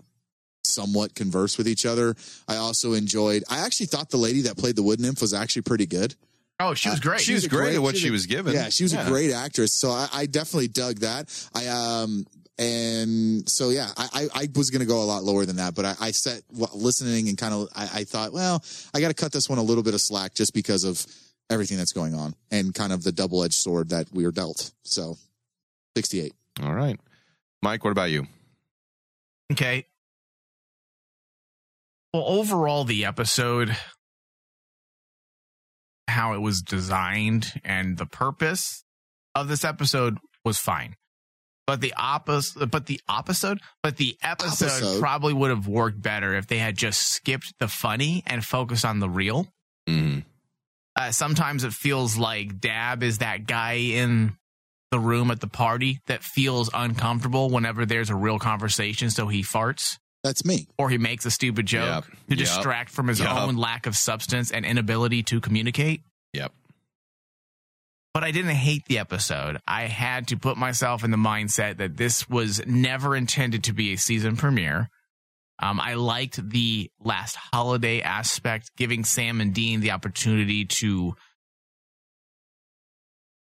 somewhat 0.65 1.15
converse 1.15 1.59
with 1.59 1.67
each 1.69 1.87
other. 1.87 2.15
I 2.49 2.57
also 2.57 2.93
enjoyed. 2.93 3.45
I 3.49 3.65
actually 3.65 3.87
thought 3.87 4.11
the 4.11 4.17
lady 4.19 4.43
that 4.43 4.57
played 4.57 4.77
the 4.77 4.83
wood 4.83 5.01
nymph 5.01 5.21
was 5.21 5.35
actually 5.35 5.63
pretty 5.63 5.87
good. 5.87 6.15
oh, 6.61 6.75
she 6.75 6.89
was 6.89 6.99
Uh, 6.99 7.03
great. 7.03 7.21
She 7.21 7.35
was 7.35 7.45
a 7.45 7.49
great 7.49 7.75
at 7.75 7.83
what 7.83 7.95
she's 7.95 8.03
she 8.03 8.09
a- 8.09 8.13
was 8.13 8.27
given. 8.27 8.55
Yeah, 8.55 8.69
she 8.69 8.83
was 8.85 8.93
a 8.93 9.05
great 9.05 9.33
actress. 9.33 9.73
So 9.73 9.91
I, 9.91 10.09
I 10.13 10.27
definitely 10.27 10.69
dug 10.69 11.01
that. 11.01 11.29
I 11.55 11.67
um 11.69 12.27
and 12.59 13.49
so 13.49 13.71
yeah, 13.71 13.89
I 13.97 14.09
I, 14.13 14.29
I 14.43 14.49
was 14.55 14.71
gonna 14.71 14.87
go 14.87 15.03
a 15.03 15.05
lot 15.05 15.25
lower 15.25 15.45
than 15.45 15.57
that, 15.57 15.75
but 15.75 15.85
I, 15.85 15.95
I 16.01 16.11
set 16.11 16.43
w- 16.49 16.69
listening 16.75 17.29
and 17.29 17.37
kind 17.37 17.53
of 17.55 17.69
I, 17.75 17.83
I 18.01 18.05
thought, 18.05 18.33
well, 18.33 18.63
I 18.95 19.01
got 19.01 19.09
to 19.09 19.15
cut 19.15 19.33
this 19.33 19.49
one 19.49 19.59
a 19.59 19.63
little 19.63 19.83
bit 19.83 19.95
of 19.95 20.01
slack 20.01 20.35
just 20.35 20.55
because 20.55 20.85
of 20.85 21.05
everything 21.51 21.77
that's 21.77 21.93
going 21.93 22.15
on 22.15 22.35
and 22.51 22.75
kind 22.75 22.93
of 22.93 23.03
the 23.05 23.13
double 23.13 23.45
edged 23.45 23.55
sword 23.55 23.91
that 23.91 24.11
we 24.13 24.25
are 24.25 24.33
dealt. 24.33 24.73
So 24.85 25.17
sixty 25.97 26.21
eight. 26.21 26.35
All 26.63 26.75
right. 26.75 26.99
Mike, 27.63 27.85
what 27.85 27.91
about 27.91 28.11
you? 28.11 28.27
Okay. 29.53 29.87
Well, 32.13 32.25
overall, 32.25 32.85
the 32.85 33.05
episode, 33.05 33.77
how 36.09 36.33
it 36.33 36.41
was 36.41 36.63
designed 36.63 37.61
and 37.65 37.99
the 37.99 38.07
purpose 38.07 38.85
of 39.35 39.49
this 39.49 39.65
episode 39.65 40.19
was 40.45 40.59
fine. 40.59 40.97
But 41.67 41.81
the 41.81 41.93
opposite, 41.97 42.71
but 42.71 42.87
the 42.87 43.01
episode, 43.09 43.61
but 43.83 43.97
the 43.97 44.17
episode 44.23 44.67
Episode. 44.67 45.01
probably 45.01 45.33
would 45.33 45.51
have 45.51 45.67
worked 45.67 46.01
better 46.01 46.35
if 46.37 46.47
they 46.47 46.59
had 46.59 46.77
just 46.77 47.01
skipped 47.09 47.55
the 47.59 47.67
funny 47.69 48.23
and 48.27 48.45
focused 48.45 48.85
on 48.85 49.01
the 49.01 49.09
real. 49.09 49.49
Mm. 49.89 50.23
Uh, 50.95 51.11
sometimes 51.11 51.65
it 51.65 51.73
feels 51.73 52.17
like 52.17 52.61
Dabb 52.61 53.03
is 53.03 53.19
that 53.19 53.47
guy 53.47 53.73
in 53.75 54.37
the 54.93 55.01
room 55.01 55.31
at 55.33 55.41
the 55.41 55.49
party 55.49 55.99
that 56.07 56.23
feels 56.23 56.71
uncomfortable 56.73 57.51
whenever 57.51 57.85
there's 57.85 58.11
a 58.11 58.15
real 58.15 58.39
conversation, 58.39 59.11
so 59.11 59.27
he 59.27 59.43
farts 59.43 59.99
That's 60.23 60.45
me. 60.45 60.69
or 60.79 60.89
he 60.89 60.99
makes 60.99 61.27
a 61.27 61.31
stupid 61.33 61.67
joke 61.67 62.05
Yep. 62.05 62.05
to 62.05 62.11
Yep. 62.31 62.39
distract 62.39 62.91
from 62.91 63.09
his 63.09 63.19
Yep. 63.19 63.29
own 63.29 63.57
lack 63.57 63.87
of 63.87 63.97
substance 63.97 64.53
and 64.53 64.65
inability 64.65 65.25
to 65.25 65.41
communicate. 65.41 66.03
Yep. 66.33 66.53
But 68.17 68.25
I 68.25 68.31
didn't 68.31 68.53
hate 68.53 68.87
the 68.87 68.99
episode. 68.99 69.59
I 69.69 69.83
had 69.83 70.29
to 70.29 70.39
put 70.39 70.57
myself 70.57 71.05
in 71.05 71.11
the 71.11 71.19
mindset 71.19 71.77
that 71.77 71.99
this 71.99 72.27
was 72.31 72.67
never 72.67 73.15
intended 73.15 73.65
to 73.65 73.75
be 73.75 73.93
a 73.93 73.99
season 73.99 74.37
premiere. 74.37 74.89
Um, 75.59 75.79
I 75.79 75.97
liked 75.97 76.49
the 76.49 76.91
last 76.99 77.37
holiday 77.37 78.01
aspect, 78.01 78.71
giving 78.75 79.05
Sam 79.05 79.43
and 79.43 79.53
Dean 79.53 79.81
the 79.81 79.91
opportunity 79.91 80.65
to, 80.65 81.15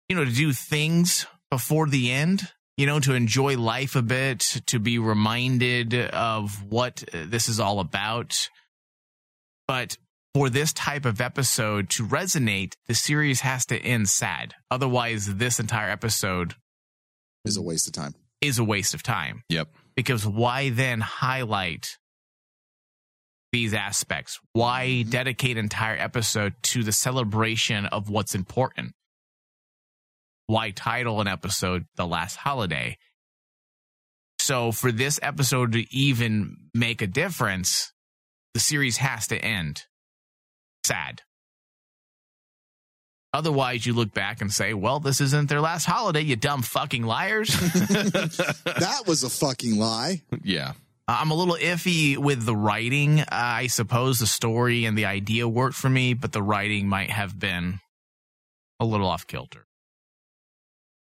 you 0.09 0.16
know, 0.16 0.26
to 0.26 0.32
do 0.32 0.51
things 0.51 1.28
before 1.51 1.88
the 1.88 2.11
end, 2.11 2.51
you 2.76 2.88
know, 2.88 2.99
to 3.01 3.13
enjoy 3.13 3.59
life 3.59 3.95
a 3.95 4.01
bit, 4.01 4.39
to 4.66 4.80
be 4.80 4.97
reminded 4.97 5.93
of 5.93 6.63
what 6.63 7.03
this 7.13 7.49
is 7.49 7.59
all 7.59 7.80
about. 7.80 8.49
But 9.68 9.97
for 10.36 10.49
this 10.49 10.73
type 10.73 11.05
of 11.05 11.21
episode 11.21 11.89
to 11.89 12.05
resonate, 12.05 12.73
the 12.88 12.93
series 12.93 13.39
has 13.39 13.65
to 13.65 13.77
end 13.77 14.09
sad. 14.09 14.53
Otherwise, 14.69 15.36
this 15.36 15.61
entire 15.61 15.89
episode 15.89 16.55
Is 17.45 17.55
a 17.55 17.61
waste 17.61 17.88
of 17.88 17.93
time. 17.93 18.15
is 18.41 18.59
a 18.59 18.63
waste 18.65 18.93
of 18.93 19.01
time. 19.01 19.43
Yep. 19.47 19.69
Because 19.95 20.27
why 20.27 20.71
then 20.71 20.99
highlight 20.99 21.97
these 23.53 23.73
aspects? 23.73 24.38
Why 24.51 24.88
mm-hmm. 24.88 25.09
dedicate 25.09 25.55
entire 25.55 25.95
episode 25.95 26.55
to 26.63 26.83
the 26.83 26.91
celebration 26.91 27.86
of 27.86 28.09
what's 28.09 28.36
important? 28.36 28.91
Why 30.47 30.71
title 30.71 31.21
an 31.21 31.29
episode 31.29 31.86
The 31.95 32.05
Last 32.05 32.36
Holiday? 32.36 32.97
So 34.39 34.73
for 34.73 34.91
this 34.91 35.17
episode 35.23 35.71
to 35.71 35.95
even 35.95 36.57
make 36.73 37.01
a 37.01 37.07
difference, 37.07 37.93
the 38.53 38.59
series 38.59 38.97
has 38.97 39.27
to 39.27 39.38
end 39.38 39.86
sad. 40.86 41.21
Otherwise, 43.33 43.86
you 43.86 43.93
look 43.93 44.13
back 44.13 44.39
and 44.41 44.51
say, 44.51 44.73
well, 44.73 44.99
this 45.01 45.19
isn't 45.19 45.49
their 45.49 45.59
last 45.59 45.86
holiday, 45.86 46.21
you 46.21 46.38
dumb 46.38 46.61
fucking 46.61 47.03
liars. 47.03 47.49
That 48.65 49.03
was 49.07 49.23
a 49.23 49.29
fucking 49.29 49.77
lie. 49.77 50.21
yeah. 50.43 50.73
I'm 51.07 51.29
a 51.29 51.36
little 51.36 51.55
iffy 51.55 52.17
with 52.17 52.45
the 52.45 52.55
writing. 52.55 53.19
Uh, 53.19 53.25
I 53.31 53.67
suppose 53.67 54.17
the 54.19 54.25
story 54.25 54.86
and 54.86 54.97
the 54.97 55.05
idea 55.05 55.47
worked 55.47 55.75
for 55.75 55.89
me, 55.89 56.13
but 56.15 56.31
the 56.31 56.41
writing 56.41 56.88
might 56.88 57.11
have 57.11 57.38
been 57.38 57.79
a 58.79 58.86
little 58.86 59.07
off 59.07 59.27
kilter. 59.27 59.67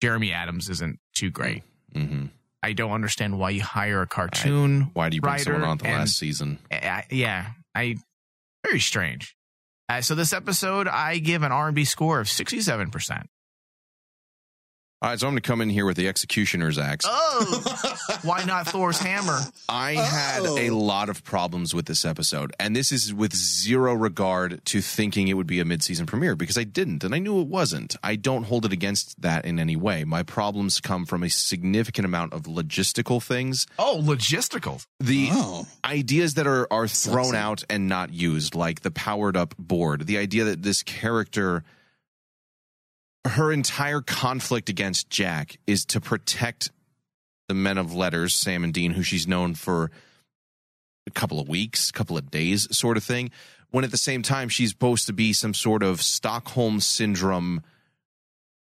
Jeremy 0.01 0.33
Adams 0.33 0.69
isn't 0.69 0.99
too 1.15 1.29
great. 1.29 1.63
hmm 1.95 2.25
I 2.61 2.71
don't 2.73 2.91
understand 2.91 3.37
why 3.39 3.49
you 3.51 3.61
hire 3.61 4.01
a 4.01 4.07
cartoon. 4.07 4.91
Why 4.93 5.09
do 5.09 5.15
you 5.15 5.21
bring 5.21 5.37
someone 5.39 5.63
on 5.63 5.77
the 5.79 5.83
last 5.83 6.17
season? 6.17 6.59
I, 6.71 7.03
yeah, 7.09 7.51
I 7.75 7.97
very 8.65 8.79
strange. 8.79 9.35
Uh, 9.89 10.01
so 10.01 10.15
this 10.15 10.33
episode, 10.33 10.87
I 10.87 11.17
give 11.17 11.43
an 11.43 11.51
R&B 11.51 11.85
score 11.85 12.19
of 12.19 12.27
67%. 12.27 13.25
All 15.03 15.09
right, 15.09 15.19
so 15.19 15.27
I'm 15.27 15.33
going 15.33 15.41
to 15.41 15.45
come 15.45 15.59
in 15.59 15.69
here 15.69 15.85
with 15.85 15.97
the 15.97 16.07
executioner's 16.07 16.77
axe. 16.77 17.03
Oh, 17.05 17.97
why 18.23 18.45
not 18.45 18.67
Thor's 18.67 18.99
hammer? 18.99 19.37
I 19.67 19.95
had 19.95 20.45
a 20.45 20.69
Oh. 20.69 20.77
lot 20.77 21.09
of 21.09 21.25
problems 21.25 21.75
with 21.75 21.87
this 21.87 22.05
episode, 22.05 22.53
and 22.57 22.73
this 22.73 22.89
is 22.89 23.13
with 23.13 23.35
zero 23.35 23.93
regard 23.95 24.63
to 24.67 24.79
thinking 24.79 25.27
it 25.27 25.33
would 25.33 25.45
be 25.45 25.59
a 25.59 25.65
mid-season 25.65 26.05
premiere 26.05 26.37
because 26.37 26.57
I 26.57 26.63
didn't, 26.63 27.03
and 27.03 27.13
I 27.13 27.19
knew 27.19 27.41
it 27.41 27.47
wasn't. 27.47 27.97
I 28.01 28.15
don't 28.15 28.45
hold 28.45 28.63
it 28.63 28.71
against 28.71 29.21
that 29.21 29.43
in 29.43 29.59
any 29.59 29.75
way. 29.75 30.05
My 30.05 30.23
problems 30.23 30.79
come 30.79 31.05
from 31.05 31.21
a 31.21 31.29
significant 31.29 32.05
amount 32.05 32.31
of 32.31 32.43
logistical 32.43 33.21
things. 33.21 33.67
Oh, 33.77 33.99
logistical. 34.01 34.85
The 35.01 35.27
Oh. 35.33 35.67
ideas 35.83 36.35
that 36.35 36.47
are 36.47 36.65
are 36.71 36.87
thrown 36.87 37.25
Sexy. 37.33 37.37
out 37.37 37.63
and 37.69 37.89
not 37.89 38.13
used, 38.13 38.55
like 38.55 38.83
the 38.83 38.91
powered 38.91 39.35
up 39.35 39.53
board, 39.59 40.07
the 40.07 40.17
idea 40.17 40.45
that 40.45 40.63
this 40.63 40.81
character 40.81 41.65
her 43.25 43.51
entire 43.51 44.01
conflict 44.01 44.69
against 44.69 45.09
Jack 45.09 45.57
is 45.65 45.85
to 45.85 46.01
protect 46.01 46.71
the 47.47 47.53
men 47.53 47.77
of 47.77 47.93
letters, 47.93 48.35
Sam 48.35 48.63
and 48.63 48.73
Dean, 48.73 48.91
who 48.91 49.03
she's 49.03 49.27
known 49.27 49.55
for 49.55 49.91
a 51.07 51.11
couple 51.11 51.39
of 51.39 51.47
weeks, 51.47 51.89
a 51.89 51.93
couple 51.93 52.17
of 52.17 52.31
days, 52.31 52.67
sort 52.75 52.97
of 52.97 53.03
thing. 53.03 53.31
When 53.71 53.83
at 53.83 53.91
the 53.91 53.97
same 53.97 54.21
time 54.21 54.49
she's 54.49 54.69
supposed 54.69 55.07
to 55.07 55.13
be 55.13 55.33
some 55.33 55.53
sort 55.53 55.83
of 55.83 56.01
Stockholm 56.01 56.79
syndrome 56.79 57.61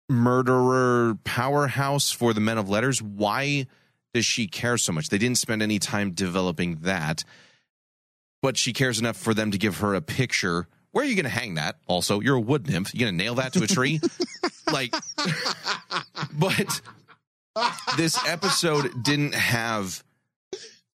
murderer 0.08 1.16
powerhouse 1.24 2.10
for 2.10 2.32
the 2.32 2.40
men 2.40 2.58
of 2.58 2.68
letters. 2.68 3.00
Why 3.00 3.66
does 4.12 4.26
she 4.26 4.46
care 4.46 4.76
so 4.76 4.92
much? 4.92 5.08
They 5.08 5.18
didn't 5.18 5.38
spend 5.38 5.62
any 5.62 5.78
time 5.78 6.12
developing 6.12 6.78
that, 6.82 7.24
but 8.42 8.56
she 8.56 8.72
cares 8.72 8.98
enough 8.98 9.16
for 9.16 9.34
them 9.34 9.50
to 9.50 9.58
give 9.58 9.78
her 9.78 9.94
a 9.94 10.00
picture. 10.00 10.68
Where 10.94 11.04
are 11.04 11.08
you 11.08 11.16
going 11.16 11.24
to 11.24 11.28
hang 11.28 11.54
that? 11.54 11.74
Also, 11.88 12.20
you're 12.20 12.36
a 12.36 12.40
wood 12.40 12.68
nymph. 12.68 12.94
You're 12.94 13.08
going 13.08 13.18
to 13.18 13.24
nail 13.24 13.34
that 13.34 13.52
to 13.54 13.64
a 13.64 13.66
tree? 13.66 14.00
like, 14.72 14.94
but 16.32 16.80
this 17.96 18.16
episode 18.28 19.02
didn't 19.02 19.34
have 19.34 20.04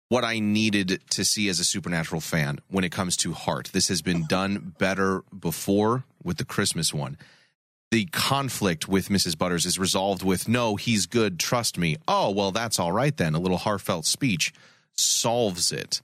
what 0.08 0.24
I 0.24 0.40
needed 0.40 1.02
to 1.10 1.26
see 1.26 1.50
as 1.50 1.60
a 1.60 1.66
supernatural 1.66 2.22
fan 2.22 2.60
when 2.70 2.86
it 2.86 2.94
comes 2.94 3.18
to 3.18 3.34
heart. 3.34 3.72
This 3.74 3.90
has 3.90 4.02
been 4.02 4.26
done 4.26 4.74
better 4.80 5.24
before 5.38 6.06
with 6.24 6.38
the 6.38 6.46
Christmas 6.46 6.94
one. 6.94 7.18
The 7.92 8.06
conflict 8.06 8.88
with 8.88 9.10
Mrs. 9.10 9.38
Butters 9.38 9.66
is 9.66 9.78
resolved 9.78 10.24
with, 10.24 10.48
no, 10.48 10.78
he's 10.78 11.08
good, 11.08 11.40
trust 11.42 11.78
me. 11.78 11.98
Oh, 12.08 12.32
well, 12.32 12.54
that's 12.54 12.80
all 12.80 12.94
right 12.94 13.18
then. 13.18 13.36
A 13.36 13.40
little 13.40 13.58
heartfelt 13.58 14.06
speech 14.06 14.54
solves 14.96 15.74
it. 15.74 16.02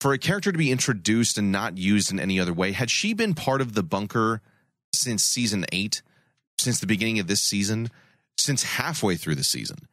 For 0.00 0.14
a 0.14 0.18
character 0.18 0.50
to 0.50 0.58
be 0.58 0.70
introduced 0.70 1.36
and 1.36 1.52
not 1.52 1.76
used 1.76 2.10
in 2.10 2.18
any 2.18 2.40
other 2.40 2.54
way, 2.54 2.72
had 2.72 2.90
she 2.90 3.12
been 3.12 3.34
part 3.34 3.60
of 3.60 3.74
the 3.74 3.82
bunker 3.82 4.40
since 4.94 5.22
season 5.22 5.66
eight, 5.72 6.00
since 6.58 6.80
the 6.80 6.86
beginning 6.86 7.18
of 7.18 7.26
this 7.26 7.42
season, 7.42 7.90
since 8.38 8.62
halfway 8.62 9.16
through 9.16 9.34
the 9.34 9.44
season, 9.44 9.88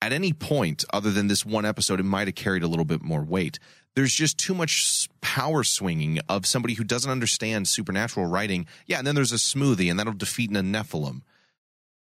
at 0.00 0.12
any 0.12 0.32
point 0.32 0.84
other 0.92 1.10
than 1.10 1.26
this 1.26 1.44
one 1.44 1.64
episode, 1.64 1.98
it 1.98 2.04
might 2.04 2.28
have 2.28 2.36
carried 2.36 2.62
a 2.62 2.68
little 2.68 2.84
bit 2.84 3.02
more 3.02 3.22
weight. 3.22 3.58
There's 3.96 4.14
just 4.14 4.38
too 4.38 4.54
much 4.54 5.08
power 5.20 5.64
swinging 5.64 6.20
of 6.28 6.46
somebody 6.46 6.74
who 6.74 6.84
doesn't 6.84 7.10
understand 7.10 7.66
supernatural 7.66 8.26
writing. 8.26 8.66
Yeah, 8.86 8.98
and 8.98 9.06
then 9.06 9.16
there's 9.16 9.32
a 9.32 9.36
smoothie, 9.36 9.90
and 9.90 9.98
that'll 9.98 10.12
defeat 10.12 10.50
a 10.52 10.60
Nephilim. 10.60 11.22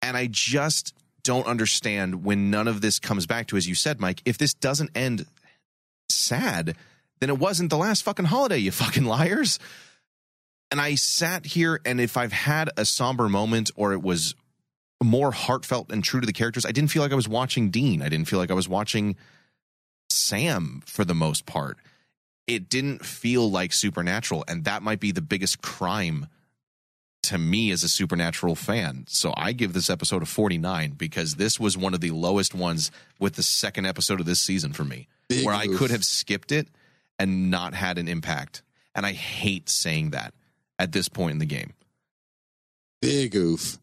And 0.01 0.17
I 0.17 0.27
just 0.31 0.95
don't 1.21 1.45
understand 1.45 2.23
when 2.23 2.49
none 2.49 2.67
of 2.67 2.81
this 2.81 2.97
comes 2.97 3.27
back 3.27 3.47
to, 3.47 3.57
as 3.57 3.67
you 3.67 3.75
said, 3.75 3.99
Mike, 3.99 4.23
if 4.25 4.39
this 4.39 4.55
doesn't 4.55 4.91
end 4.95 5.27
sad, 6.09 6.75
then 7.20 7.30
it 7.30 7.39
wasn't 7.39 7.70
the 7.70 7.78
last 7.78 8.03
fucking 8.03 8.26
holiday, 8.26 8.57
you 8.57 8.72
fucking 8.72 9.05
liars. 9.05 9.59
And 10.72 10.82
I 10.82 10.95
sat 10.95 11.45
here, 11.45 11.80
and 11.86 12.01
if 12.01 12.18
I've 12.18 12.34
had 12.34 12.70
a 12.78 12.86
somber 12.86 13.30
moment 13.30 13.72
or 13.76 13.93
it 13.93 14.01
was 14.01 14.36
more 15.03 15.32
heartfelt 15.32 15.91
and 15.91 16.03
true 16.03 16.20
to 16.20 16.26
the 16.26 16.34
characters, 16.34 16.66
I 16.66 16.72
didn't 16.72 16.91
feel 16.91 17.01
like 17.01 17.11
I 17.11 17.16
was 17.16 17.30
watching 17.30 17.70
Dean. 17.70 18.01
I 18.01 18.09
didn't 18.09 18.28
feel 18.28 18.39
like 18.39 18.51
I 18.51 18.55
was 18.55 18.68
watching 18.68 19.16
Sam 20.09 20.82
for 20.86 21.05
the 21.05 21.13
most 21.13 21.45
part. 21.45 21.78
It 22.47 22.70
didn't 22.70 23.05
feel 23.05 23.49
like 23.49 23.74
supernatural, 23.74 24.43
and 24.47 24.66
that 24.66 24.82
might 24.82 24.99
be 24.99 25.11
the 25.11 25.22
biggest 25.22 25.61
crime 25.61 26.28
to 27.24 27.38
me 27.39 27.72
as 27.72 27.84
a 27.84 27.89
supernatural 27.89 28.55
fan. 28.55 29.05
So 29.07 29.34
I 29.36 29.51
give 29.51 29.74
this 29.74 29.89
episode 29.89 30.22
a 30.22 30.28
49 30.28 30.91
because 30.91 31.36
this 31.36 31.59
was 31.59 31.76
one 31.76 31.95
of 31.95 32.01
the 32.01 32.11
lowest 32.11 32.53
ones 32.53 32.91
with 33.20 33.34
the 33.34 33.43
second 33.43 33.88
episode 33.88 34.20
of 34.20 34.28
this 34.28 34.39
season 34.39 34.74
for 34.74 34.84
me, 34.84 35.07
Big 35.28 35.43
where 35.43 35.55
I 35.55 35.66
could 35.68 35.89
have 35.89 36.05
skipped 36.05 36.51
it 36.51 36.68
and 37.20 37.49
not 37.51 37.74
had 37.74 37.97
an 37.97 38.07
impact. 38.07 38.61
And 38.93 39.05
I 39.05 39.11
hate 39.13 39.70
saying 39.70 40.11
that 40.11 40.34
at 40.80 40.91
this 40.91 41.09
point 41.09 41.32
in 41.34 41.39
the 41.39 41.45
game. 41.45 41.74
Big 43.01 43.36
oof. 43.36 43.78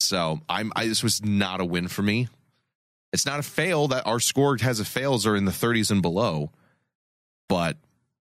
So 0.00 0.40
I'm 0.48 0.72
I, 0.74 0.86
this 0.86 1.02
was 1.02 1.24
not 1.24 1.60
a 1.60 1.64
win 1.64 1.88
for 1.88 2.02
me. 2.02 2.28
It's 3.12 3.26
not 3.26 3.40
a 3.40 3.42
fail 3.42 3.88
that 3.88 4.06
our 4.06 4.20
score 4.20 4.56
has 4.60 4.80
a 4.80 4.84
fails 4.84 5.26
are 5.26 5.34
in 5.36 5.44
the 5.44 5.50
30s 5.50 5.90
and 5.90 6.00
below, 6.00 6.50
but 7.48 7.76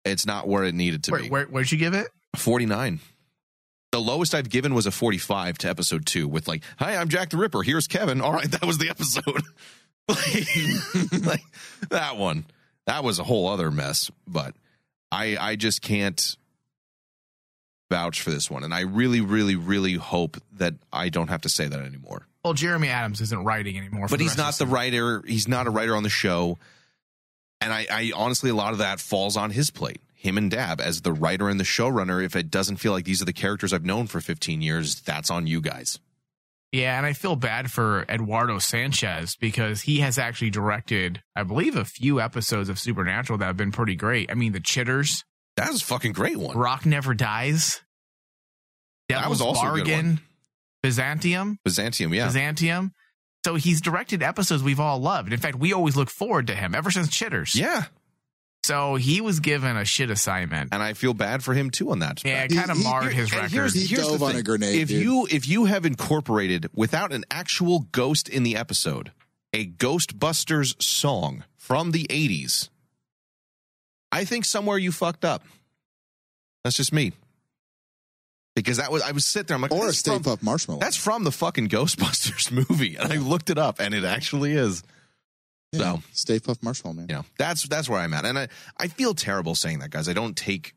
it's 0.04 0.26
not 0.26 0.48
where 0.48 0.64
it 0.66 0.76
needed 0.76 1.04
to 1.06 1.12
Where, 1.12 1.22
be. 1.22 1.30
where, 1.30 1.46
where'd 1.46 1.72
you 1.72 1.78
give 1.78 1.94
it? 1.94 2.08
49. 2.36 3.00
The 3.92 4.02
lowest 4.02 4.36
I've 4.36 4.50
given 4.50 4.74
was 4.74 4.86
a 4.86 4.92
45 4.92 5.58
to 5.60 5.70
episode 5.70 6.06
two 6.06 6.28
with 6.28 6.48
like, 6.50 6.62
hi, 6.78 6.98
I'm 6.98 7.08
Jack 7.08 7.30
the 7.30 7.38
Ripper. 7.38 7.64
Here's 7.64 7.88
Kevin. 7.88 8.20
All 8.20 8.34
right, 8.34 8.50
that 8.52 8.66
was 8.66 8.78
the 8.78 8.90
episode. 8.90 9.24
like, 10.10 11.22
like, 11.26 11.44
that 11.90 12.18
one. 12.18 12.46
That 12.88 13.04
was 13.04 13.20
a 13.20 13.24
whole 13.24 13.48
other 13.48 13.72
mess. 13.72 14.12
But 14.28 14.56
I 15.12 15.38
I 15.38 15.56
just 15.56 15.82
can't 15.82 16.36
vouch 17.90 18.22
for 18.22 18.32
this 18.32 18.50
one. 18.50 18.64
And 18.64 18.74
I 18.74 18.82
really, 18.82 19.22
really, 19.22 19.56
really 19.56 19.94
hope 19.94 20.38
that 20.54 20.74
I 20.92 21.10
don't 21.10 21.30
have 21.30 21.42
to 21.42 21.50
say 21.50 21.68
that 21.68 21.80
anymore. 21.80 22.28
Well, 22.44 22.54
Jeremy 22.54 22.90
Adams 22.90 23.22
isn't 23.22 23.44
writing 23.44 23.78
anymore. 23.78 24.08
But 24.10 24.20
he's 24.20 24.38
not 24.38 24.56
the 24.56 24.68
writer. 24.68 25.24
He's 25.26 25.48
not 25.48 25.68
a 25.68 25.70
writer 25.70 25.96
on 25.96 26.04
the 26.04 26.10
show. 26.10 26.58
And 27.62 27.74
I, 27.74 27.88
I 27.90 28.12
honestly, 28.16 28.50
a 28.50 28.56
lot 28.56 28.74
of 28.74 28.80
that 28.80 29.00
falls 29.00 29.38
on 29.38 29.52
his 29.52 29.72
plate. 29.72 30.02
Him 30.14 30.38
and 30.38 30.50
Dabb 30.50 30.82
as 30.82 31.02
the 31.02 31.14
writer 31.14 31.50
and 31.50 31.60
the 31.60 31.64
showrunner. 31.64 32.24
If 32.24 32.36
it 32.36 32.52
doesn't 32.52 32.78
feel 32.78 32.92
like 32.92 33.06
these 33.06 33.22
are 33.22 33.26
the 33.26 33.34
characters 33.34 33.74
I've 33.74 33.86
known 33.86 34.08
for 34.08 34.22
15 34.22 34.62
years, 34.62 35.02
that's 35.02 35.30
on 35.30 35.48
you 35.48 35.62
guys. 35.62 36.00
Yeah, 36.72 36.97
and 36.97 37.05
I 37.05 37.13
feel 37.13 37.36
bad 37.38 37.72
for 37.72 38.05
Eduardo 38.09 38.59
Sanchez 38.59 39.38
because 39.38 39.82
he 39.82 39.99
has 39.99 40.18
actually 40.18 40.49
directed, 40.49 41.22
I 41.36 41.43
believe, 41.43 41.76
a 41.78 41.86
few 41.86 42.20
episodes 42.20 42.68
of 42.68 42.78
Supernatural 42.80 43.39
that 43.39 43.45
have 43.45 43.55
been 43.57 43.72
pretty 43.72 43.95
great. 43.95 44.30
I 44.30 44.34
mean, 44.34 44.51
The 44.51 44.59
Chitters, 44.59 45.24
That 45.55 45.72
was 45.72 45.82
a 45.82 45.86
fucking 45.86 46.11
great 46.11 46.36
one. 46.38 46.57
Rock 46.57 46.86
Never 46.86 47.13
Dies, 47.13 47.82
That 49.09 49.30
was 49.30 49.39
Devil's 49.39 49.41
also 49.57 49.61
Bargain, 49.61 50.20
Byzantium, 50.84 51.59
Byzantium, 51.63 52.13
yeah. 52.13 52.26
Byzantium. 52.26 52.91
So 53.45 53.55
he's 53.55 53.80
directed 53.80 54.24
episodes 54.24 54.63
we've 54.63 54.80
all 54.80 54.99
loved. 54.99 55.32
In 55.32 55.39
fact, 55.39 55.57
we 55.57 55.72
always 55.72 55.95
look 55.95 56.09
forward 56.09 56.47
to 56.47 56.55
him 56.55 56.74
ever 56.76 56.91
since 56.91 57.09
Chitters. 57.09 57.55
yeah. 57.55 57.86
So 58.66 58.95
he 58.95 59.22
was 59.22 59.39
given 59.39 59.78
a 59.78 59.86
shit 59.86 60.09
assignment. 60.09 60.70
And 60.74 60.82
I 60.82 60.93
feel 60.93 61.13
bad 61.13 61.43
for 61.43 61.53
him 61.53 61.70
too 61.70 61.91
on 61.91 61.99
that. 61.99 62.24
Yeah, 62.26 62.43
it 62.43 62.51
kind 62.53 62.72
of 62.72 62.78
he- 62.78 62.84
marred 62.84 63.13
his 63.13 63.32
And 63.32 63.41
record. 63.43 63.51
here's, 63.51 63.74
He 63.74 63.86
here's 63.86 64.05
the 64.07 64.11
dove 64.13 64.24
on 64.24 64.32
thing. 64.32 64.39
a 64.39 64.43
grenade, 64.43 64.82
If 64.82 64.88
dude. 64.89 65.03
you 65.03 65.28
if 65.30 65.47
you 65.47 65.66
have 65.66 65.86
incorporated 65.86 66.70
without 66.74 67.13
an 67.13 67.26
actual 67.30 67.82
ghost 67.91 68.28
in 68.30 68.43
the 68.43 68.55
episode, 68.55 69.11
a 69.53 69.66
Ghostbusters 69.68 70.82
song 70.82 71.43
from 71.57 71.91
the 71.91 72.05
80s, 72.09 72.70
I 74.11 74.26
think 74.26 74.45
somewhere 74.45 74.78
you 74.78 74.91
fucked 74.91 75.26
up. 75.26 75.43
That's 76.63 76.76
just 76.78 76.91
me. 76.93 77.11
Because 78.55 78.78
that 78.78 78.91
was 78.91 79.01
I 79.03 79.11
was 79.11 79.26
sitting 79.26 79.47
there, 79.47 79.55
I'm 79.55 79.61
like, 79.61 79.72
or 79.72 79.84
a 79.84 79.86
that's 79.88 79.97
Stay 79.99 80.18
Puft 80.18 80.41
Marshmallow. 80.41 80.80
that's 80.80 80.95
from 80.97 81.24
the 81.26 81.32
fucking 81.32 81.68
Ghostbusters 81.70 82.51
movie. 82.70 82.95
And 82.95 83.11
I 83.11 83.18
looked 83.18 83.49
it 83.49 83.57
up 83.57 83.80
and 83.80 83.93
it 83.93 84.05
actually 84.05 84.53
is. 84.53 84.82
Yeah, 85.76 85.94
so- 85.94 86.04
Stay 86.14 86.40
Puft 86.40 86.64
Marshmallow, 86.64 86.96
man. 86.96 87.06
You 87.10 87.16
know, 87.16 87.26
that's 87.38 87.68
that's 87.68 87.90
where 87.90 88.00
I'm 88.00 88.14
at. 88.14 88.26
And 88.26 88.38
I, 88.38 88.48
I 88.78 88.88
feel 88.88 89.14
terrible 89.14 89.56
saying 89.56 89.80
that, 89.80 89.90
guys. 89.92 90.10
I 90.10 90.14
don't 90.14 90.36
take 90.36 90.76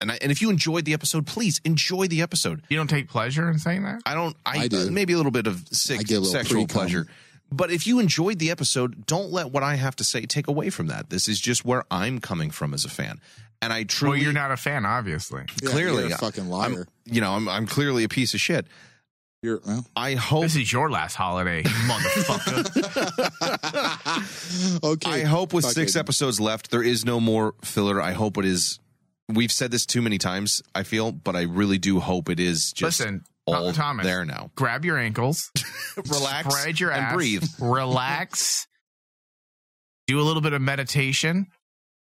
and 0.00 0.12
I, 0.12 0.18
and 0.22 0.30
if 0.30 0.40
you 0.40 0.50
enjoyed 0.50 0.84
the 0.84 0.92
episode, 0.92 1.26
please 1.26 1.60
enjoy 1.64 2.06
the 2.06 2.22
episode. 2.22 2.62
you 2.68 2.76
don't 2.76 2.88
take 2.88 3.08
pleasure 3.08 3.50
in 3.50 3.58
saying 3.58 3.82
that? 3.82 4.02
I 4.06 4.14
don't. 4.14 4.36
I, 4.46 4.58
I 4.64 4.68
do. 4.68 4.90
maybe 4.90 5.12
a 5.12 5.16
little 5.16 5.32
bit 5.32 5.46
of 5.46 5.66
sick, 5.72 6.00
a 6.00 6.04
little 6.04 6.24
sexual 6.24 6.66
pre-cum. 6.66 6.80
pleasure. 6.80 7.06
But 7.50 7.70
if 7.70 7.86
you 7.86 7.98
enjoyed 7.98 8.38
the 8.38 8.50
episode, 8.50 9.06
don't 9.06 9.32
let 9.32 9.50
what 9.50 9.62
I 9.62 9.76
have 9.76 9.96
to 9.96 10.04
say 10.04 10.26
take 10.26 10.48
away 10.48 10.70
from 10.70 10.88
that. 10.88 11.08
This 11.10 11.28
is 11.28 11.40
just 11.40 11.64
where 11.64 11.84
I'm 11.90 12.20
coming 12.20 12.50
from 12.50 12.74
as 12.74 12.84
a 12.84 12.90
fan, 12.90 13.20
and 13.62 13.72
I 13.72 13.78
Well, 13.78 13.84
truly, 13.86 14.20
you're 14.20 14.32
not 14.32 14.50
a 14.50 14.56
fan, 14.56 14.84
obviously. 14.84 15.44
Yeah, 15.62 15.70
Clearly, 15.70 16.04
you're 16.04 16.14
a 16.14 16.18
fucking 16.18 16.44
I'm, 16.44 16.50
liar. 16.50 16.86
you 17.06 17.20
know, 17.20 17.32
I'm, 17.32 17.48
I'm 17.48 17.66
clearly 17.66 18.04
a 18.04 18.08
piece 18.08 18.34
of 18.34 18.40
shit. 18.40 18.66
You're 19.42 19.60
well. 19.64 19.86
I 19.94 20.14
hope, 20.14 20.42
This 20.42 20.56
is 20.56 20.72
your 20.72 20.90
last 20.90 21.14
holiday, 21.14 21.62
motherfucker. 21.62 22.64
okay. 24.84 25.10
I 25.10 25.20
hope 25.24 25.52
with 25.52 25.64
Fuck 25.64 25.74
six 25.74 25.94
episodes 25.94 26.40
left, 26.40 26.70
there 26.72 26.82
is 26.82 27.04
no 27.04 27.20
more 27.20 27.54
filler. 27.62 28.02
I 28.02 28.12
hope 28.12 28.36
it 28.38 28.44
is. 28.44 28.80
We've 29.28 29.52
said 29.52 29.70
this 29.70 29.86
too 29.86 30.02
many 30.02 30.18
times. 30.18 30.60
I 30.74 30.82
feel, 30.82 31.12
but 31.12 31.36
I 31.36 31.42
really 31.42 31.78
do 31.78 32.00
hope 32.00 32.28
it 32.30 32.40
is 32.40 32.72
just 32.72 32.98
Listen, 33.00 33.22
all 33.46 33.72
Thomas, 33.72 34.04
there 34.04 34.24
now. 34.24 34.50
grab 34.56 34.84
your 34.84 34.98
ankles, 34.98 35.52
Relax, 35.96 36.54
spread 36.56 36.80
your 36.80 36.90
and 36.90 37.04
ass, 37.06 37.14
breathe. 37.14 37.44
relax, 37.60 38.66
do 40.08 40.20
a 40.20 40.22
little 40.22 40.42
bit 40.42 40.52
of 40.54 40.62
meditation, 40.62 41.46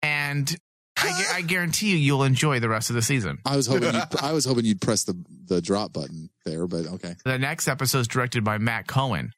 and 0.02 0.54
I, 0.98 1.24
I 1.34 1.40
guarantee 1.42 1.90
you, 1.90 1.96
you'll 1.98 2.22
enjoy 2.24 2.58
the 2.60 2.68
rest 2.68 2.88
of 2.90 2.96
the 2.96 3.02
season. 3.02 3.38
I 3.44 3.56
was 3.56 3.66
hoping. 3.66 3.92
You'd, 3.94 4.04
I 4.22 4.32
was 4.32 4.44
hoping 4.44 4.64
you'd 4.64 4.80
press 4.80 5.04
the 5.04 5.14
the 5.46 5.60
drop 5.60 5.92
button 5.92 6.30
there, 6.44 6.66
but 6.66 6.86
okay. 6.86 7.14
The 7.24 7.38
next 7.38 7.68
episode 7.68 8.00
is 8.00 8.08
directed 8.08 8.44
by 8.44 8.58
Matt 8.58 8.86
Cohen, 8.86 9.32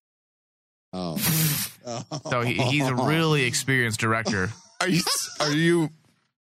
Oh, 0.92 1.16
so 2.30 2.40
he, 2.42 2.54
he's 2.54 2.86
a 2.86 2.94
really 2.94 3.44
experienced 3.44 4.00
director. 4.00 4.50
Are 4.80 4.88
you? 4.88 5.02
Are 5.40 5.50
you? 5.52 5.90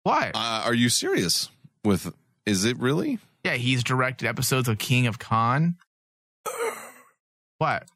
What? 0.02 0.32
Uh, 0.34 0.62
are 0.66 0.74
you 0.74 0.88
serious? 0.90 1.48
With 1.84 2.12
is 2.46 2.64
it 2.66 2.78
really? 2.78 3.18
Yeah, 3.44 3.54
he's 3.54 3.82
directed 3.82 4.26
episodes 4.28 4.68
of 4.68 4.78
King 4.78 5.06
of 5.06 5.18
Con. 5.18 5.76
What? 7.58 7.86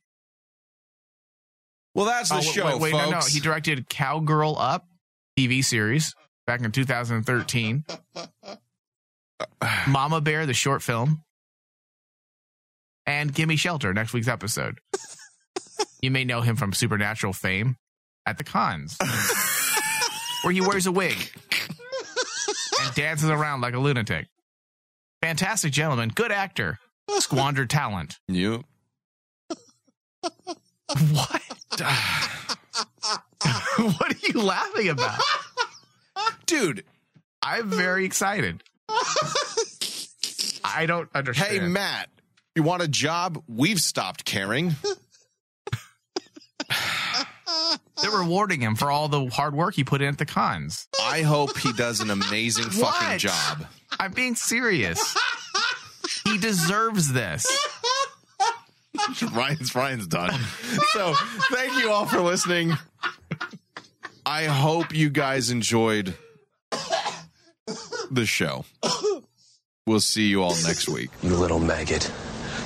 Well, 1.94 2.06
that's 2.06 2.30
the 2.30 2.36
Oh, 2.36 2.40
show, 2.40 2.66
wait, 2.66 2.80
wait, 2.80 2.92
folks. 2.92 3.04
no, 3.04 3.10
no. 3.10 3.20
He 3.28 3.40
directed 3.40 3.88
Cowgirl 3.88 4.56
Up 4.58 4.86
TV 5.38 5.62
series 5.64 6.14
back 6.52 6.60
in 6.66 6.70
2013. 6.70 7.84
Mama 9.88 10.20
Bear, 10.20 10.44
the 10.44 10.52
short 10.52 10.82
film. 10.82 11.22
And 13.06 13.32
Gimme 13.32 13.56
Shelter, 13.56 13.94
next 13.94 14.12
week's 14.12 14.28
episode. 14.28 14.78
you 16.02 16.10
may 16.10 16.24
know 16.24 16.42
him 16.42 16.56
from 16.56 16.74
Supernatural 16.74 17.32
fame 17.32 17.76
at 18.26 18.36
the 18.36 18.44
cons, 18.44 18.98
where 20.42 20.52
he 20.52 20.60
wears 20.60 20.86
a 20.86 20.92
wig 20.92 21.16
and 22.82 22.94
dances 22.94 23.30
around 23.30 23.62
like 23.62 23.72
a 23.72 23.78
lunatic. 23.78 24.28
Fantastic 25.22 25.72
gentleman, 25.72 26.10
good 26.10 26.30
actor, 26.32 26.78
squandered 27.18 27.70
talent. 27.70 28.18
you. 28.28 28.62
What? 31.12 31.42
what 33.78 34.12
are 34.12 34.26
you 34.28 34.42
laughing 34.42 34.90
about? 34.90 35.18
Dude, 36.46 36.84
I'm 37.42 37.70
very 37.70 38.04
excited. 38.04 38.62
I 40.64 40.86
don't 40.86 41.08
understand. 41.14 41.52
hey 41.52 41.66
Matt, 41.66 42.08
you 42.54 42.62
want 42.62 42.82
a 42.82 42.88
job? 42.88 43.42
We've 43.48 43.80
stopped 43.80 44.24
caring. 44.24 44.76
They're 48.00 48.10
rewarding 48.10 48.60
him 48.60 48.74
for 48.74 48.90
all 48.90 49.08
the 49.08 49.26
hard 49.26 49.54
work 49.54 49.74
he 49.74 49.84
put 49.84 50.02
in 50.02 50.08
at 50.08 50.18
the 50.18 50.26
cons. 50.26 50.88
I 51.00 51.22
hope 51.22 51.56
he 51.58 51.72
does 51.72 52.00
an 52.00 52.10
amazing 52.10 52.64
fucking 52.70 53.08
What? 53.08 53.18
job. 53.18 53.66
I'm 54.00 54.12
being 54.12 54.34
serious. 54.34 55.16
He 56.24 56.38
deserves 56.38 57.12
this. 57.12 57.46
Ryan's 59.32 59.74
Ryan's 59.74 60.06
done. 60.06 60.38
So 60.92 61.14
thank 61.52 61.76
you 61.78 61.90
all 61.90 62.06
for 62.06 62.20
listening. 62.20 62.72
I 64.24 64.44
hope 64.44 64.94
you 64.94 65.10
guys 65.10 65.50
enjoyed 65.50 66.14
the 68.10 68.24
show. 68.24 68.64
We'll 69.86 70.00
see 70.00 70.28
you 70.28 70.42
all 70.42 70.54
next 70.64 70.88
week. 70.88 71.10
You 71.22 71.36
little 71.36 71.58
maggot. 71.58 72.10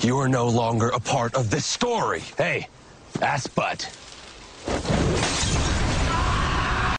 You 0.02 0.18
are 0.18 0.28
no 0.28 0.48
longer 0.48 0.90
a 0.90 1.00
part 1.00 1.34
of 1.34 1.50
this 1.50 1.64
story. 1.64 2.20
Hey, 2.20 2.68
ass 3.22 3.46
butt. 3.46 3.90